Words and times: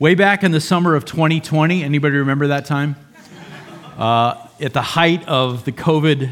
Way 0.00 0.16
back 0.16 0.42
in 0.42 0.50
the 0.50 0.60
summer 0.60 0.96
of 0.96 1.04
2020, 1.04 1.84
anybody 1.84 2.16
remember 2.16 2.48
that 2.48 2.64
time? 2.64 2.96
Uh, 3.96 4.48
at 4.58 4.72
the 4.72 4.82
height 4.82 5.24
of 5.28 5.64
the 5.64 5.70
COVID 5.70 6.30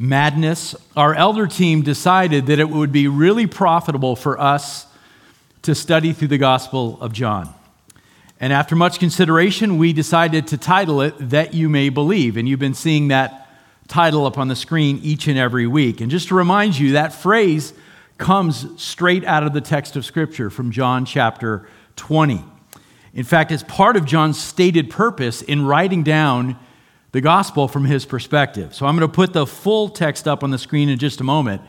madness, 0.00 0.74
our 0.96 1.14
elder 1.14 1.46
team 1.46 1.82
decided 1.82 2.46
that 2.46 2.58
it 2.58 2.68
would 2.68 2.90
be 2.90 3.06
really 3.06 3.46
profitable 3.46 4.16
for 4.16 4.40
us 4.40 4.88
to 5.62 5.72
study 5.72 6.12
through 6.12 6.26
the 6.26 6.36
Gospel 6.36 7.00
of 7.00 7.12
John. 7.12 7.54
And 8.40 8.52
after 8.52 8.74
much 8.74 8.98
consideration, 8.98 9.78
we 9.78 9.92
decided 9.92 10.48
to 10.48 10.58
title 10.58 11.00
it 11.00 11.14
That 11.20 11.54
You 11.54 11.68
May 11.68 11.90
Believe. 11.90 12.36
And 12.36 12.48
you've 12.48 12.58
been 12.58 12.74
seeing 12.74 13.06
that 13.06 13.46
title 13.86 14.26
up 14.26 14.36
on 14.36 14.48
the 14.48 14.56
screen 14.56 14.98
each 15.00 15.28
and 15.28 15.38
every 15.38 15.68
week. 15.68 16.00
And 16.00 16.10
just 16.10 16.26
to 16.28 16.34
remind 16.34 16.76
you, 16.76 16.94
that 16.94 17.12
phrase 17.12 17.72
comes 18.18 18.66
straight 18.82 19.22
out 19.22 19.44
of 19.44 19.52
the 19.52 19.60
text 19.60 19.94
of 19.94 20.04
Scripture 20.04 20.50
from 20.50 20.72
John 20.72 21.04
chapter 21.04 21.68
20. 21.94 22.42
In 23.14 23.24
fact, 23.24 23.50
it's 23.50 23.64
part 23.64 23.96
of 23.96 24.04
John's 24.04 24.40
stated 24.40 24.88
purpose 24.88 25.42
in 25.42 25.64
writing 25.64 26.02
down 26.02 26.56
the 27.12 27.20
gospel 27.20 27.66
from 27.66 27.84
his 27.84 28.04
perspective. 28.04 28.74
So 28.74 28.86
I'm 28.86 28.96
going 28.96 29.08
to 29.08 29.14
put 29.14 29.32
the 29.32 29.46
full 29.46 29.88
text 29.88 30.28
up 30.28 30.44
on 30.44 30.50
the 30.50 30.58
screen 30.58 30.88
in 30.88 30.98
just 30.98 31.20
a 31.20 31.24
moment. 31.24 31.62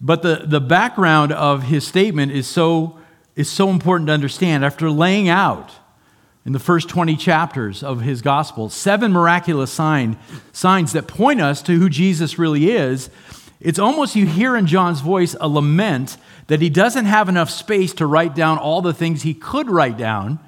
But 0.00 0.22
the, 0.22 0.44
the 0.46 0.60
background 0.60 1.32
of 1.32 1.64
his 1.64 1.86
statement 1.86 2.32
is 2.32 2.46
so, 2.46 2.98
is 3.36 3.50
so 3.50 3.68
important 3.68 4.08
to 4.08 4.14
understand. 4.14 4.64
After 4.64 4.90
laying 4.90 5.28
out 5.28 5.70
in 6.46 6.52
the 6.52 6.58
first 6.58 6.88
20 6.88 7.16
chapters 7.16 7.82
of 7.82 8.00
his 8.00 8.22
gospel 8.22 8.70
seven 8.70 9.12
miraculous 9.12 9.70
sign, 9.70 10.18
signs 10.52 10.92
that 10.92 11.06
point 11.06 11.40
us 11.40 11.60
to 11.62 11.78
who 11.78 11.88
Jesus 11.90 12.38
really 12.38 12.70
is, 12.70 13.10
it's 13.60 13.78
almost 13.78 14.16
you 14.16 14.26
hear 14.26 14.56
in 14.56 14.66
John's 14.66 15.02
voice 15.02 15.36
a 15.38 15.48
lament 15.48 16.16
that 16.48 16.60
he 16.60 16.68
doesn't 16.68 17.04
have 17.04 17.28
enough 17.28 17.50
space 17.50 17.92
to 17.94 18.06
write 18.06 18.34
down 18.34 18.58
all 18.58 18.82
the 18.82 18.94
things 18.94 19.22
he 19.22 19.34
could 19.34 19.70
write 19.70 19.96
down 19.96 20.40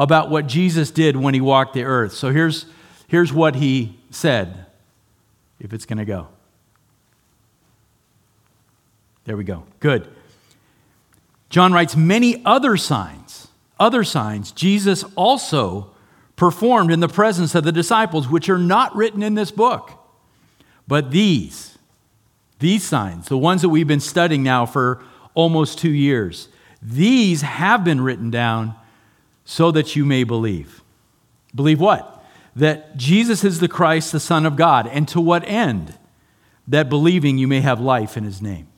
about 0.00 0.30
what 0.30 0.46
Jesus 0.46 0.90
did 0.90 1.14
when 1.14 1.34
he 1.34 1.42
walked 1.42 1.74
the 1.74 1.84
earth. 1.84 2.14
So 2.14 2.32
here's, 2.32 2.64
here's 3.06 3.34
what 3.34 3.56
he 3.56 3.98
said, 4.08 4.64
if 5.60 5.74
it's 5.74 5.84
going 5.84 5.98
to 5.98 6.06
go. 6.06 6.28
There 9.26 9.36
we 9.36 9.44
go. 9.44 9.64
Good. 9.78 10.08
John 11.50 11.74
writes, 11.74 11.96
many 11.96 12.42
other 12.46 12.78
signs, 12.78 13.48
other 13.78 14.02
signs, 14.02 14.52
Jesus 14.52 15.04
also 15.16 15.90
performed 16.34 16.90
in 16.90 17.00
the 17.00 17.08
presence 17.08 17.54
of 17.54 17.64
the 17.64 17.72
disciples, 17.72 18.26
which 18.26 18.48
are 18.48 18.58
not 18.58 18.96
written 18.96 19.22
in 19.22 19.34
this 19.34 19.50
book. 19.50 19.92
But 20.88 21.10
these, 21.10 21.76
these 22.58 22.84
signs, 22.84 23.28
the 23.28 23.36
ones 23.36 23.60
that 23.60 23.68
we've 23.68 23.86
been 23.86 24.00
studying 24.00 24.42
now 24.42 24.64
for 24.64 25.04
almost 25.34 25.78
two 25.78 25.92
years, 25.92 26.48
these 26.80 27.42
have 27.42 27.84
been 27.84 28.00
written 28.00 28.30
down 28.30 28.76
so 29.50 29.72
that 29.72 29.96
you 29.96 30.04
may 30.04 30.22
believe. 30.22 30.80
Believe 31.56 31.80
what? 31.80 32.24
That 32.54 32.96
Jesus 32.96 33.42
is 33.42 33.58
the 33.58 33.66
Christ, 33.66 34.12
the 34.12 34.20
Son 34.20 34.46
of 34.46 34.54
God. 34.54 34.86
And 34.86 35.08
to 35.08 35.20
what 35.20 35.42
end? 35.44 35.98
That 36.68 36.88
believing 36.88 37.36
you 37.36 37.48
may 37.48 37.60
have 37.60 37.80
life 37.80 38.16
in 38.16 38.22
his 38.22 38.40
name. 38.40 38.68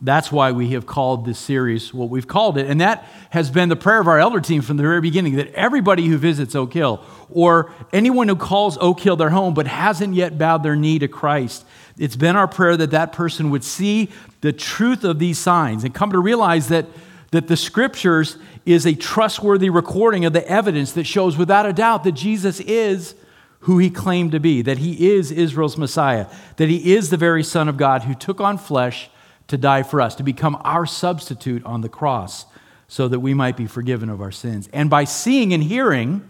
That's 0.00 0.32
why 0.32 0.50
we 0.52 0.70
have 0.70 0.86
called 0.86 1.26
this 1.26 1.38
series 1.38 1.92
what 1.92 2.08
we've 2.08 2.26
called 2.26 2.56
it. 2.56 2.70
And 2.70 2.80
that 2.80 3.06
has 3.28 3.50
been 3.50 3.68
the 3.68 3.76
prayer 3.76 4.00
of 4.00 4.08
our 4.08 4.18
elder 4.18 4.40
team 4.40 4.62
from 4.62 4.78
the 4.78 4.82
very 4.82 5.02
beginning 5.02 5.36
that 5.36 5.52
everybody 5.52 6.06
who 6.06 6.16
visits 6.16 6.54
Oak 6.54 6.72
Hill 6.72 7.04
or 7.28 7.70
anyone 7.92 8.28
who 8.28 8.36
calls 8.36 8.78
Oak 8.78 9.00
Hill 9.00 9.16
their 9.16 9.28
home 9.28 9.52
but 9.52 9.66
hasn't 9.66 10.14
yet 10.14 10.38
bowed 10.38 10.62
their 10.62 10.74
knee 10.74 10.98
to 11.00 11.06
Christ, 11.06 11.66
it's 11.98 12.16
been 12.16 12.34
our 12.34 12.48
prayer 12.48 12.78
that 12.78 12.92
that 12.92 13.12
person 13.12 13.50
would 13.50 13.62
see 13.64 14.08
the 14.40 14.54
truth 14.54 15.04
of 15.04 15.18
these 15.18 15.38
signs 15.38 15.84
and 15.84 15.94
come 15.94 16.12
to 16.12 16.18
realize 16.18 16.68
that, 16.68 16.86
that 17.30 17.48
the 17.48 17.56
scriptures 17.56 18.36
is 18.66 18.86
a 18.86 18.94
trustworthy 18.94 19.70
recording 19.70 20.24
of 20.24 20.32
the 20.32 20.46
evidence 20.48 20.92
that 20.92 21.04
shows 21.04 21.36
without 21.36 21.66
a 21.66 21.72
doubt 21.72 22.04
that 22.04 22.12
Jesus 22.12 22.60
is 22.60 23.14
who 23.60 23.78
he 23.78 23.90
claimed 23.90 24.32
to 24.32 24.40
be, 24.40 24.62
that 24.62 24.78
he 24.78 25.10
is 25.10 25.30
Israel's 25.30 25.76
Messiah, 25.76 26.26
that 26.56 26.68
he 26.68 26.94
is 26.94 27.10
the 27.10 27.16
very 27.16 27.44
Son 27.44 27.68
of 27.68 27.76
God 27.76 28.02
who 28.02 28.14
took 28.14 28.40
on 28.40 28.58
flesh 28.58 29.10
to 29.48 29.58
die 29.58 29.82
for 29.82 30.00
us, 30.00 30.14
to 30.14 30.22
become 30.22 30.60
our 30.64 30.86
substitute 30.86 31.64
on 31.64 31.82
the 31.82 31.88
cross, 31.88 32.46
so 32.88 33.06
that 33.06 33.20
we 33.20 33.34
might 33.34 33.56
be 33.56 33.66
forgiven 33.66 34.08
of 34.08 34.20
our 34.20 34.32
sins. 34.32 34.68
And 34.72 34.88
by 34.88 35.04
seeing 35.04 35.52
and 35.52 35.62
hearing, 35.62 36.28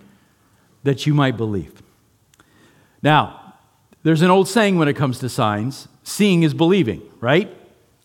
that 0.83 1.07
you 1.07 1.15
might 1.15 1.37
believe. 1.37 1.83
Now, 3.03 3.55
there's 4.03 4.23
an 4.23 4.31
old 4.31 4.49
saying 4.49 4.79
when 4.79 4.89
it 4.89 4.95
comes 4.95 5.19
to 5.21 5.29
signs 5.29 5.89
seeing 6.03 6.43
is 6.43 6.55
believing, 6.55 7.03
right? 7.21 7.55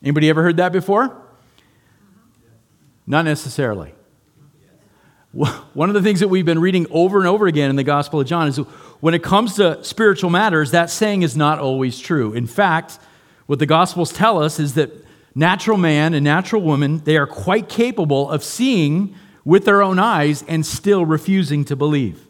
Anybody 0.04 0.30
ever 0.30 0.44
heard 0.44 0.58
that 0.58 0.72
before? 0.72 1.25
Not 3.08 3.26
necessarily. 3.26 3.94
One 5.34 5.90
of 5.90 5.94
the 5.94 6.02
things 6.02 6.22
that 6.22 6.30
we've 6.30 6.46
been 6.46 6.60
reading 6.60 6.88
over 6.90 7.20
and 7.20 7.28
over 7.28 7.46
again 7.46 7.70
in 7.70 7.76
the 7.76 7.84
Gospel 7.84 8.22
of 8.22 8.28
John 8.28 8.48
is 8.48 8.58
when 9.02 9.14
it 9.14 9.22
comes 9.22 9.56
to 9.56 9.84
spiritual 9.84 10.30
matters, 10.30 10.72
that 10.72 10.90
saying 10.90 11.24
is 11.24 11.36
not 11.36 11.60
always 11.60 12.00
true. 12.00 12.32
In 12.34 12.48
fact, 12.48 12.98
what 13.46 13.60
the 13.60 13.66
Gospels 13.66 14.14
tell 14.14 14.42
us 14.42 14.60
is 14.60 14.76
that 14.76 14.92
natural 15.36 15.78
man 15.78 16.14
and 16.14 16.24
natural 16.24 16.62
woman, 16.62 17.00
they 17.04 17.18
are 17.18 17.28
quite 17.28 17.68
capable 17.68 18.30
of 18.30 18.46
seeing 18.46 19.14
with 19.44 19.66
their 19.66 19.84
own 19.84 20.00
eyes 20.00 20.44
and 20.48 20.66
still 20.66 21.06
refusing 21.06 21.66
to 21.66 21.76
believe. 21.76 22.26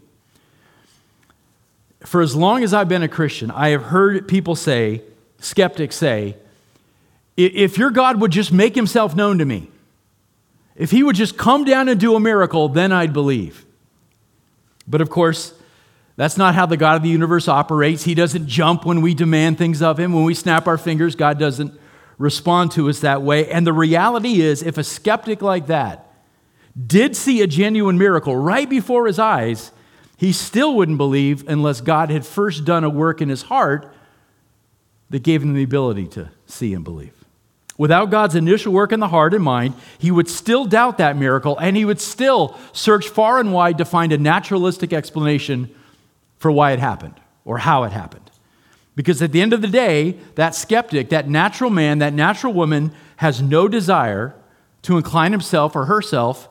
For 1.99 2.21
as 2.21 2.35
long 2.35 2.63
as 2.63 2.73
I've 2.73 2.89
been 2.89 3.03
a 3.03 3.07
Christian, 3.07 3.51
I 3.51 3.69
have 3.69 3.83
heard 3.83 4.27
people 4.27 4.55
say, 4.55 5.03
skeptics 5.39 5.95
say, 5.95 6.37
if 7.37 7.77
your 7.77 7.91
God 7.91 8.19
would 8.19 8.31
just 8.31 8.51
make 8.51 8.73
himself 8.73 9.15
known 9.15 9.37
to 9.37 9.45
me, 9.45 9.69
if 10.75 10.91
he 10.91 11.03
would 11.03 11.15
just 11.15 11.37
come 11.37 11.63
down 11.63 11.87
and 11.89 11.99
do 11.99 12.15
a 12.15 12.19
miracle, 12.19 12.67
then 12.69 12.91
I'd 12.91 13.13
believe. 13.13 13.65
But 14.87 15.01
of 15.01 15.09
course, 15.09 15.53
that's 16.17 16.37
not 16.37 16.55
how 16.55 16.65
the 16.65 16.77
God 16.77 16.95
of 16.95 17.03
the 17.03 17.09
universe 17.09 17.47
operates. 17.47 18.03
He 18.03 18.15
doesn't 18.15 18.47
jump 18.47 18.85
when 18.85 19.01
we 19.01 19.13
demand 19.13 19.57
things 19.57 19.81
of 19.81 19.99
him. 19.99 20.13
When 20.13 20.23
we 20.23 20.33
snap 20.33 20.67
our 20.67 20.77
fingers, 20.77 21.15
God 21.15 21.39
doesn't 21.39 21.77
respond 22.17 22.71
to 22.71 22.89
us 22.89 23.01
that 23.01 23.21
way. 23.21 23.49
And 23.49 23.67
the 23.67 23.73
reality 23.73 24.41
is, 24.41 24.63
if 24.63 24.77
a 24.77 24.83
skeptic 24.83 25.41
like 25.41 25.67
that 25.67 26.13
did 26.87 27.15
see 27.15 27.41
a 27.41 27.47
genuine 27.47 27.97
miracle 27.97 28.35
right 28.35 28.69
before 28.69 29.07
his 29.07 29.19
eyes, 29.19 29.71
he 30.17 30.31
still 30.31 30.75
wouldn't 30.75 30.97
believe 30.97 31.47
unless 31.47 31.81
God 31.81 32.09
had 32.09 32.25
first 32.25 32.63
done 32.63 32.83
a 32.83 32.89
work 32.89 33.21
in 33.21 33.29
his 33.29 33.43
heart 33.43 33.93
that 35.09 35.23
gave 35.23 35.41
him 35.41 35.53
the 35.53 35.63
ability 35.63 36.07
to 36.07 36.31
see 36.45 36.73
and 36.73 36.83
believe. 36.83 37.24
Without 37.77 38.09
God's 38.09 38.35
initial 38.35 38.71
work 38.71 38.91
in 38.91 39.01
the 39.01 39.09
heart 39.09 39.33
and 39.33 39.43
mind, 39.43 39.73
he 39.97 40.09
would 40.09 40.29
still 40.29 40.65
doubt 40.65 40.97
that 40.97 41.17
miracle 41.17 41.57
and 41.59 41.75
he 41.75 41.83
would 41.83 41.99
still 41.99 42.57
search 42.71 43.09
far 43.09 43.39
and 43.39 43.51
wide 43.51 43.77
to 43.77 43.85
find 43.85 44.13
a 44.13 44.17
naturalistic 44.17 44.93
explanation 44.93 45.69
for 46.37 46.49
why 46.51 46.71
it 46.71 46.79
happened 46.79 47.19
or 47.43 47.57
how 47.57 47.83
it 47.83 47.91
happened. 47.91 48.31
Because 48.95 49.21
at 49.21 49.33
the 49.33 49.41
end 49.41 49.51
of 49.51 49.61
the 49.61 49.67
day, 49.67 50.17
that 50.35 50.55
skeptic, 50.55 51.09
that 51.09 51.27
natural 51.27 51.69
man, 51.69 51.99
that 51.99 52.13
natural 52.13 52.53
woman 52.53 52.93
has 53.17 53.41
no 53.41 53.67
desire 53.67 54.33
to 54.83 54.95
incline 54.95 55.33
himself 55.33 55.75
or 55.75 55.85
herself 55.85 56.47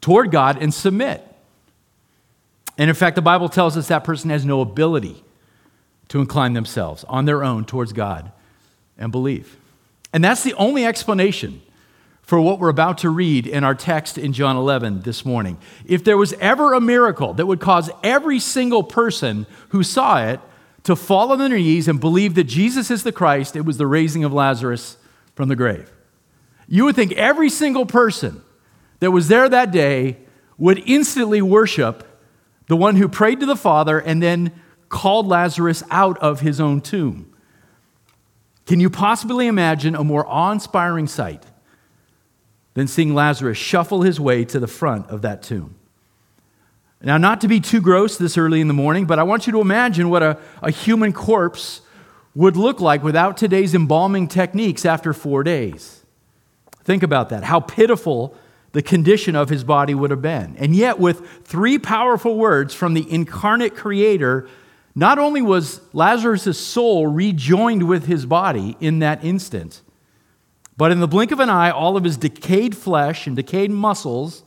toward 0.00 0.32
God 0.32 0.60
and 0.60 0.74
submit. 0.74 1.24
And 2.76 2.90
in 2.90 2.96
fact, 2.96 3.14
the 3.14 3.22
Bible 3.22 3.48
tells 3.48 3.76
us 3.76 3.86
that 3.88 4.02
person 4.02 4.30
has 4.30 4.44
no 4.44 4.60
ability 4.60 5.22
to 6.08 6.20
incline 6.20 6.54
themselves 6.54 7.04
on 7.04 7.26
their 7.26 7.44
own 7.44 7.64
towards 7.64 7.92
God 7.92 8.32
and 8.98 9.12
believe. 9.12 9.56
And 10.14 10.22
that's 10.22 10.44
the 10.44 10.54
only 10.54 10.86
explanation 10.86 11.60
for 12.22 12.40
what 12.40 12.60
we're 12.60 12.68
about 12.68 12.98
to 12.98 13.10
read 13.10 13.48
in 13.48 13.64
our 13.64 13.74
text 13.74 14.16
in 14.16 14.32
John 14.32 14.56
11 14.56 15.00
this 15.00 15.24
morning. 15.24 15.58
If 15.84 16.04
there 16.04 16.16
was 16.16 16.34
ever 16.34 16.72
a 16.72 16.80
miracle 16.80 17.34
that 17.34 17.46
would 17.46 17.58
cause 17.58 17.90
every 18.04 18.38
single 18.38 18.84
person 18.84 19.44
who 19.70 19.82
saw 19.82 20.24
it 20.24 20.38
to 20.84 20.94
fall 20.94 21.32
on 21.32 21.38
their 21.40 21.48
knees 21.48 21.88
and 21.88 21.98
believe 21.98 22.36
that 22.36 22.44
Jesus 22.44 22.92
is 22.92 23.02
the 23.02 23.10
Christ, 23.10 23.56
it 23.56 23.62
was 23.62 23.76
the 23.76 23.88
raising 23.88 24.22
of 24.22 24.32
Lazarus 24.32 24.98
from 25.34 25.48
the 25.48 25.56
grave. 25.56 25.92
You 26.68 26.84
would 26.84 26.94
think 26.94 27.10
every 27.14 27.50
single 27.50 27.84
person 27.84 28.40
that 29.00 29.10
was 29.10 29.26
there 29.26 29.48
that 29.48 29.72
day 29.72 30.18
would 30.58 30.80
instantly 30.86 31.42
worship 31.42 32.06
the 32.68 32.76
one 32.76 32.94
who 32.94 33.08
prayed 33.08 33.40
to 33.40 33.46
the 33.46 33.56
Father 33.56 33.98
and 33.98 34.22
then 34.22 34.52
called 34.88 35.26
Lazarus 35.26 35.82
out 35.90 36.16
of 36.18 36.38
his 36.38 36.60
own 36.60 36.80
tomb. 36.80 37.33
Can 38.66 38.80
you 38.80 38.88
possibly 38.88 39.46
imagine 39.46 39.94
a 39.94 40.04
more 40.04 40.26
awe 40.26 40.52
inspiring 40.52 41.06
sight 41.06 41.44
than 42.74 42.86
seeing 42.88 43.14
Lazarus 43.14 43.58
shuffle 43.58 44.02
his 44.02 44.18
way 44.18 44.44
to 44.46 44.58
the 44.58 44.66
front 44.66 45.08
of 45.08 45.22
that 45.22 45.42
tomb? 45.42 45.76
Now, 47.02 47.18
not 47.18 47.42
to 47.42 47.48
be 47.48 47.60
too 47.60 47.82
gross 47.82 48.16
this 48.16 48.38
early 48.38 48.62
in 48.62 48.68
the 48.68 48.74
morning, 48.74 49.04
but 49.04 49.18
I 49.18 49.24
want 49.24 49.46
you 49.46 49.52
to 49.52 49.60
imagine 49.60 50.08
what 50.08 50.22
a, 50.22 50.38
a 50.62 50.70
human 50.70 51.12
corpse 51.12 51.82
would 52.34 52.56
look 52.56 52.80
like 52.80 53.02
without 53.02 53.36
today's 53.36 53.74
embalming 53.74 54.26
techniques 54.26 54.86
after 54.86 55.12
four 55.12 55.42
days. 55.42 56.02
Think 56.82 57.02
about 57.02 57.28
that, 57.28 57.44
how 57.44 57.60
pitiful 57.60 58.34
the 58.72 58.82
condition 58.82 59.36
of 59.36 59.50
his 59.50 59.64
body 59.64 59.94
would 59.94 60.10
have 60.10 60.22
been. 60.22 60.56
And 60.58 60.74
yet, 60.74 60.98
with 60.98 61.44
three 61.44 61.78
powerful 61.78 62.36
words 62.36 62.74
from 62.74 62.94
the 62.94 63.08
incarnate 63.10 63.76
Creator, 63.76 64.48
not 64.94 65.18
only 65.18 65.42
was 65.42 65.80
Lazarus' 65.92 66.58
soul 66.58 67.06
rejoined 67.06 67.88
with 67.88 68.06
his 68.06 68.26
body 68.26 68.76
in 68.80 69.00
that 69.00 69.24
instant, 69.24 69.82
but 70.76 70.92
in 70.92 71.00
the 71.00 71.08
blink 71.08 71.32
of 71.32 71.40
an 71.40 71.50
eye, 71.50 71.70
all 71.70 71.96
of 71.96 72.04
his 72.04 72.16
decayed 72.16 72.76
flesh 72.76 73.26
and 73.26 73.36
decayed 73.36 73.70
muscles 73.70 74.44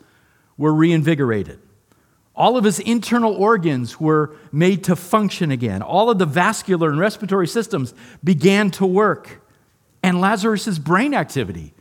were 0.57 0.73
reinvigorated. 0.73 1.59
All 2.35 2.55
of 2.55 2.63
his 2.63 2.79
internal 2.79 3.33
organs 3.33 3.99
were 3.99 4.35
made 4.51 4.83
to 4.85 4.95
function 4.95 5.51
again. 5.51 5.81
All 5.81 6.09
of 6.09 6.19
the 6.19 6.25
vascular 6.25 6.91
and 6.91 6.99
respiratory 6.99 7.47
systems 7.47 7.93
began 8.23 8.69
to 8.71 8.85
work. 8.85 9.41
And 10.03 10.21
Lazarus' 10.21 10.77
brain 10.77 11.13
activity 11.13 11.73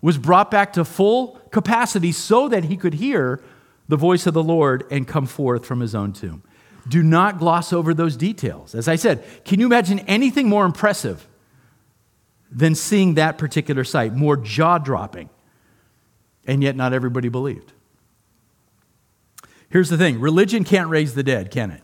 was 0.00 0.16
brought 0.16 0.50
back 0.50 0.72
to 0.74 0.84
full 0.84 1.40
capacity 1.50 2.12
so 2.12 2.48
that 2.48 2.64
he 2.64 2.76
could 2.76 2.94
hear 2.94 3.42
the 3.88 3.96
voice 3.96 4.26
of 4.26 4.34
the 4.34 4.42
Lord 4.42 4.86
and 4.90 5.06
come 5.06 5.26
forth 5.26 5.66
from 5.66 5.80
his 5.80 5.94
own 5.94 6.12
tomb. 6.12 6.42
Do 6.88 7.02
not 7.02 7.38
gloss 7.38 7.72
over 7.72 7.92
those 7.92 8.16
details. 8.16 8.74
As 8.74 8.88
I 8.88 8.96
said, 8.96 9.24
can 9.44 9.60
you 9.60 9.66
imagine 9.66 10.00
anything 10.00 10.48
more 10.48 10.64
impressive 10.64 11.26
than 12.50 12.74
seeing 12.74 13.14
that 13.14 13.36
particular 13.36 13.84
sight, 13.84 14.14
more 14.14 14.36
jaw 14.36 14.78
dropping? 14.78 15.28
And 16.46 16.62
yet, 16.62 16.76
not 16.76 16.94
everybody 16.94 17.28
believed. 17.28 17.72
Here's 19.68 19.90
the 19.90 19.98
thing 19.98 20.18
religion 20.20 20.64
can't 20.64 20.88
raise 20.88 21.14
the 21.14 21.22
dead, 21.22 21.50
can 21.50 21.70
it? 21.70 21.82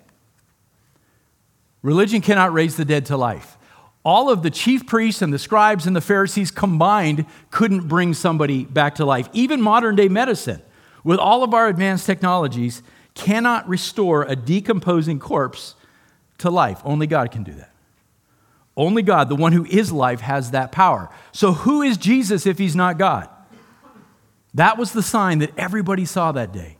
Religion 1.82 2.22
cannot 2.22 2.54
raise 2.54 2.76
the 2.76 2.84
dead 2.86 3.04
to 3.06 3.16
life. 3.16 3.58
All 4.04 4.30
of 4.30 4.42
the 4.42 4.50
chief 4.50 4.86
priests 4.86 5.20
and 5.20 5.32
the 5.32 5.38
scribes 5.38 5.86
and 5.86 5.94
the 5.94 6.00
Pharisees 6.00 6.50
combined 6.50 7.26
couldn't 7.50 7.88
bring 7.88 8.14
somebody 8.14 8.64
back 8.64 8.94
to 8.96 9.04
life. 9.04 9.28
Even 9.34 9.60
modern 9.60 9.96
day 9.96 10.08
medicine, 10.08 10.62
with 11.04 11.18
all 11.18 11.42
of 11.42 11.52
our 11.52 11.68
advanced 11.68 12.06
technologies, 12.06 12.82
cannot 13.14 13.68
restore 13.68 14.24
a 14.24 14.36
decomposing 14.36 15.18
corpse 15.18 15.74
to 16.38 16.50
life. 16.50 16.80
Only 16.84 17.06
God 17.06 17.30
can 17.30 17.42
do 17.42 17.52
that. 17.52 17.70
Only 18.76 19.02
God, 19.02 19.28
the 19.28 19.36
one 19.36 19.52
who 19.52 19.64
is 19.66 19.92
life, 19.92 20.20
has 20.20 20.50
that 20.50 20.72
power. 20.72 21.08
So, 21.32 21.52
who 21.52 21.82
is 21.82 21.96
Jesus 21.96 22.44
if 22.44 22.58
he's 22.58 22.74
not 22.74 22.98
God? 22.98 23.28
That 24.54 24.78
was 24.78 24.92
the 24.92 25.02
sign 25.02 25.38
that 25.40 25.56
everybody 25.56 26.04
saw 26.04 26.32
that 26.32 26.52
day 26.52 26.76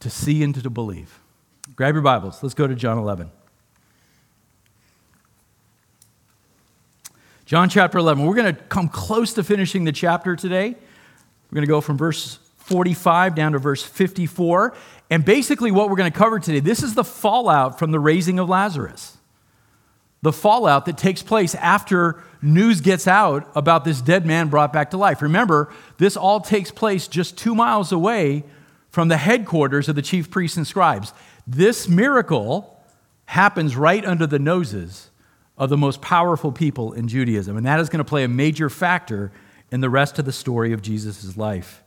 to 0.00 0.10
see 0.10 0.42
and 0.42 0.54
to 0.62 0.70
believe. 0.70 1.20
Grab 1.74 1.94
your 1.94 2.02
Bibles. 2.02 2.42
Let's 2.42 2.54
go 2.54 2.66
to 2.66 2.74
John 2.74 2.96
11. 2.98 3.30
John 7.44 7.68
chapter 7.68 7.98
11. 7.98 8.24
We're 8.24 8.34
going 8.34 8.54
to 8.54 8.62
come 8.64 8.88
close 8.88 9.34
to 9.34 9.44
finishing 9.44 9.84
the 9.84 9.92
chapter 9.92 10.34
today. 10.34 10.68
We're 10.70 11.54
going 11.54 11.62
to 11.62 11.68
go 11.68 11.80
from 11.80 11.96
verse 11.96 12.38
45 12.66 13.34
down 13.34 13.52
to 13.52 13.58
verse 13.58 13.82
54. 13.82 14.74
And 15.08 15.24
basically, 15.24 15.70
what 15.70 15.88
we're 15.88 15.96
going 15.96 16.10
to 16.10 16.18
cover 16.18 16.40
today 16.40 16.60
this 16.60 16.82
is 16.82 16.94
the 16.94 17.04
fallout 17.04 17.78
from 17.78 17.92
the 17.92 18.00
raising 18.00 18.38
of 18.38 18.48
Lazarus. 18.48 19.16
The 20.22 20.32
fallout 20.32 20.86
that 20.86 20.98
takes 20.98 21.22
place 21.22 21.54
after 21.54 22.22
news 22.42 22.80
gets 22.80 23.06
out 23.06 23.48
about 23.54 23.84
this 23.84 24.00
dead 24.00 24.26
man 24.26 24.48
brought 24.48 24.72
back 24.72 24.90
to 24.90 24.96
life. 24.96 25.22
Remember, 25.22 25.72
this 25.98 26.16
all 26.16 26.40
takes 26.40 26.70
place 26.70 27.06
just 27.06 27.38
two 27.38 27.54
miles 27.54 27.92
away 27.92 28.42
from 28.90 29.08
the 29.08 29.16
headquarters 29.16 29.88
of 29.88 29.94
the 29.94 30.02
chief 30.02 30.30
priests 30.30 30.56
and 30.56 30.66
scribes. 30.66 31.12
This 31.46 31.86
miracle 31.86 32.82
happens 33.26 33.76
right 33.76 34.04
under 34.04 34.26
the 34.26 34.38
noses 34.38 35.10
of 35.56 35.70
the 35.70 35.76
most 35.76 36.00
powerful 36.00 36.50
people 36.50 36.92
in 36.92 37.06
Judaism, 37.06 37.56
and 37.56 37.66
that 37.66 37.78
is 37.78 37.88
going 37.88 37.98
to 37.98 38.04
play 38.04 38.24
a 38.24 38.28
major 38.28 38.68
factor 38.68 39.30
in 39.70 39.80
the 39.80 39.90
rest 39.90 40.18
of 40.18 40.24
the 40.24 40.32
story 40.32 40.72
of 40.72 40.82
Jesus' 40.82 41.36
life. 41.36 41.82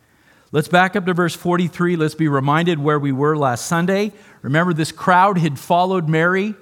Let's 0.51 0.67
back 0.67 0.95
up 0.95 1.05
to 1.05 1.13
verse 1.13 1.35
43. 1.35 1.95
Let's 1.95 2.15
be 2.15 2.27
reminded 2.27 2.79
where 2.79 2.97
we 2.97 3.11
were 3.11 3.37
last 3.37 3.67
Sunday. 3.67 4.11
Remember, 4.41 4.73
this 4.73 4.91
crowd 4.91 5.37
had 5.37 5.59
followed 5.59 6.09
Mary 6.09 6.55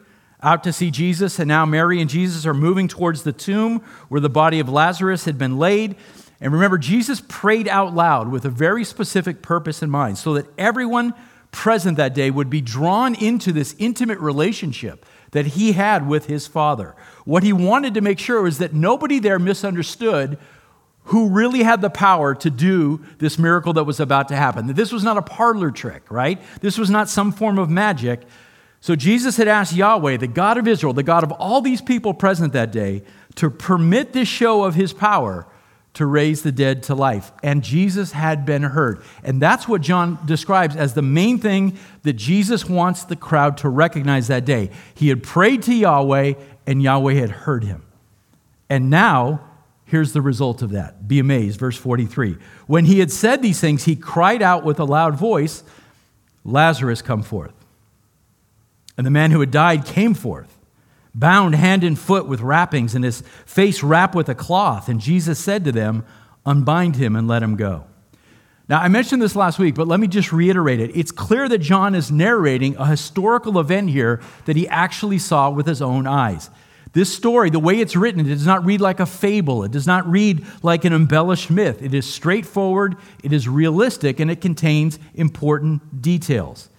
out 0.43 0.65
to 0.65 0.73
see 0.73 0.91
Jesus, 0.91 1.39
and 1.39 1.47
now 1.47 1.65
Mary 1.65 2.01
and 2.01 2.09
Jesus 2.09 2.45
are 2.45 2.53
moving 2.53 2.89
towards 2.89 3.23
the 3.23 3.31
tomb 3.31 3.79
where 4.09 4.19
the 4.19 4.27
body 4.27 4.59
of 4.59 4.67
Lazarus 4.67 5.23
had 5.23 5.37
been 5.37 5.57
laid. 5.57 5.95
And 6.41 6.51
remember, 6.51 6.77
Jesus 6.77 7.21
prayed 7.29 7.69
out 7.69 7.95
loud 7.95 8.29
with 8.29 8.43
a 8.43 8.49
very 8.49 8.83
specific 8.83 9.41
purpose 9.41 9.81
in 9.81 9.89
mind 9.89 10.17
so 10.17 10.33
that 10.33 10.47
everyone 10.57 11.13
present 11.51 11.95
that 11.95 12.13
day 12.13 12.29
would 12.29 12.49
be 12.49 12.59
drawn 12.59 13.15
into 13.15 13.53
this 13.53 13.73
intimate 13.79 14.19
relationship 14.19 15.05
that 15.31 15.45
he 15.45 15.71
had 15.71 16.05
with 16.05 16.25
his 16.25 16.45
Father. 16.45 16.93
What 17.23 17.43
he 17.43 17.53
wanted 17.53 17.93
to 17.93 18.01
make 18.01 18.19
sure 18.19 18.41
was 18.41 18.57
that 18.57 18.73
nobody 18.73 19.19
there 19.19 19.39
misunderstood 19.39 20.37
who 21.07 21.29
really 21.29 21.63
had 21.63 21.81
the 21.81 21.89
power 21.89 22.35
to 22.35 22.49
do 22.49 23.01
this 23.19 23.39
miracle 23.39 23.73
that 23.73 23.85
was 23.85 23.99
about 23.99 24.27
to 24.27 24.35
happen. 24.35 24.67
This 24.67 24.91
was 24.91 25.03
not 25.03 25.17
a 25.17 25.21
parlor 25.21 25.71
trick, 25.71 26.09
right? 26.11 26.41
This 26.61 26.77
was 26.77 26.89
not 26.89 27.07
some 27.07 27.31
form 27.31 27.57
of 27.57 27.69
magic. 27.69 28.21
So 28.81 28.95
Jesus 28.95 29.37
had 29.37 29.47
asked 29.47 29.73
Yahweh, 29.73 30.17
the 30.17 30.27
God 30.27 30.57
of 30.57 30.67
Israel, 30.67 30.93
the 30.93 31.03
God 31.03 31.23
of 31.23 31.31
all 31.31 31.61
these 31.61 31.81
people 31.81 32.13
present 32.13 32.53
that 32.53 32.71
day, 32.71 33.03
to 33.35 33.49
permit 33.49 34.11
this 34.13 34.27
show 34.27 34.63
of 34.63 34.75
his 34.75 34.91
power 34.91 35.47
to 35.93 36.05
raise 36.05 36.43
the 36.43 36.51
dead 36.51 36.83
to 36.83 36.93
life. 36.93 37.31
And 37.41 37.63
Jesus 37.63 38.11
had 38.11 38.45
been 38.45 38.63
heard. 38.63 39.01
And 39.23 39.41
that's 39.41 39.67
what 39.67 39.81
John 39.81 40.19
describes 40.25 40.75
as 40.75 40.93
the 40.93 41.01
main 41.01 41.39
thing 41.39 41.77
that 42.03 42.13
Jesus 42.13 42.69
wants 42.69 43.03
the 43.03 43.15
crowd 43.15 43.57
to 43.59 43.69
recognize 43.69 44.27
that 44.27 44.45
day. 44.45 44.69
He 44.93 45.07
had 45.07 45.23
prayed 45.23 45.63
to 45.63 45.73
Yahweh, 45.73 46.33
and 46.67 46.83
Yahweh 46.83 47.13
had 47.13 47.31
heard 47.31 47.63
him. 47.63 47.83
And 48.69 48.89
now, 48.89 49.46
here's 49.87 50.13
the 50.13 50.21
result 50.21 50.61
of 50.61 50.71
that. 50.71 51.07
Be 51.07 51.19
amazed. 51.19 51.59
Verse 51.59 51.77
43. 51.77 52.37
When 52.67 52.85
he 52.85 52.99
had 52.99 53.11
said 53.11 53.41
these 53.41 53.59
things, 53.59 53.85
he 53.85 53.95
cried 53.95 54.41
out 54.41 54.63
with 54.63 54.79
a 54.79 54.85
loud 54.85 55.15
voice, 55.15 55.63
Lazarus, 56.43 57.01
come 57.01 57.23
forth. 57.23 57.53
And 58.97 59.05
the 59.05 59.11
man 59.11 59.31
who 59.31 59.39
had 59.39 59.51
died 59.51 59.85
came 59.85 60.13
forth 60.13 60.53
bound 61.17 61.55
hand 61.55 61.83
and 61.83 61.97
foot 61.97 62.27
with 62.27 62.41
wrappings, 62.41 62.93
and 62.93 63.03
his 63.03 63.21
face 63.45 63.81
wrapped 63.81 64.13
with 64.13 64.29
a 64.29 64.35
cloth. 64.35 64.87
And 64.87 65.01
Jesus 65.01 65.39
said 65.39 65.65
to 65.65 65.71
them, 65.71 66.05
Unbind 66.45 66.95
him 66.95 67.15
and 67.15 67.27
let 67.27 67.43
him 67.43 67.55
go. 67.55 67.85
Now, 68.69 68.81
I 68.81 68.87
mentioned 68.87 69.21
this 69.21 69.35
last 69.35 69.59
week, 69.59 69.75
but 69.75 69.87
let 69.87 69.99
me 69.99 70.07
just 70.07 70.31
reiterate 70.31 70.79
it. 70.79 70.95
It's 70.95 71.11
clear 71.11 71.49
that 71.49 71.57
John 71.57 71.95
is 71.95 72.11
narrating 72.11 72.75
a 72.77 72.85
historical 72.85 73.59
event 73.59 73.89
here 73.89 74.21
that 74.45 74.55
he 74.55 74.67
actually 74.67 75.17
saw 75.17 75.49
with 75.49 75.65
his 75.65 75.81
own 75.81 76.05
eyes. 76.05 76.49
This 76.93 77.13
story, 77.13 77.49
the 77.49 77.59
way 77.59 77.79
it's 77.79 77.95
written, 77.95 78.21
it 78.21 78.29
does 78.29 78.45
not 78.45 78.65
read 78.65 78.81
like 78.81 78.99
a 78.99 79.05
fable. 79.05 79.63
It 79.63 79.71
does 79.71 79.87
not 79.87 80.09
read 80.09 80.45
like 80.63 80.85
an 80.85 80.93
embellished 80.93 81.51
myth. 81.51 81.81
It 81.81 81.93
is 81.93 82.11
straightforward, 82.11 82.95
it 83.23 83.33
is 83.33 83.47
realistic, 83.47 84.19
and 84.19 84.31
it 84.31 84.41
contains 84.41 84.97
important 85.13 86.01
details. 86.01 86.69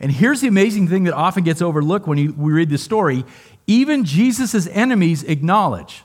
And 0.00 0.12
here's 0.12 0.40
the 0.40 0.48
amazing 0.48 0.88
thing 0.88 1.04
that 1.04 1.14
often 1.14 1.44
gets 1.44 1.60
overlooked 1.60 2.06
when 2.06 2.36
we 2.36 2.52
read 2.52 2.70
this 2.70 2.82
story 2.82 3.24
even 3.68 4.04
Jesus' 4.04 4.66
enemies 4.68 5.22
acknowledge 5.24 6.02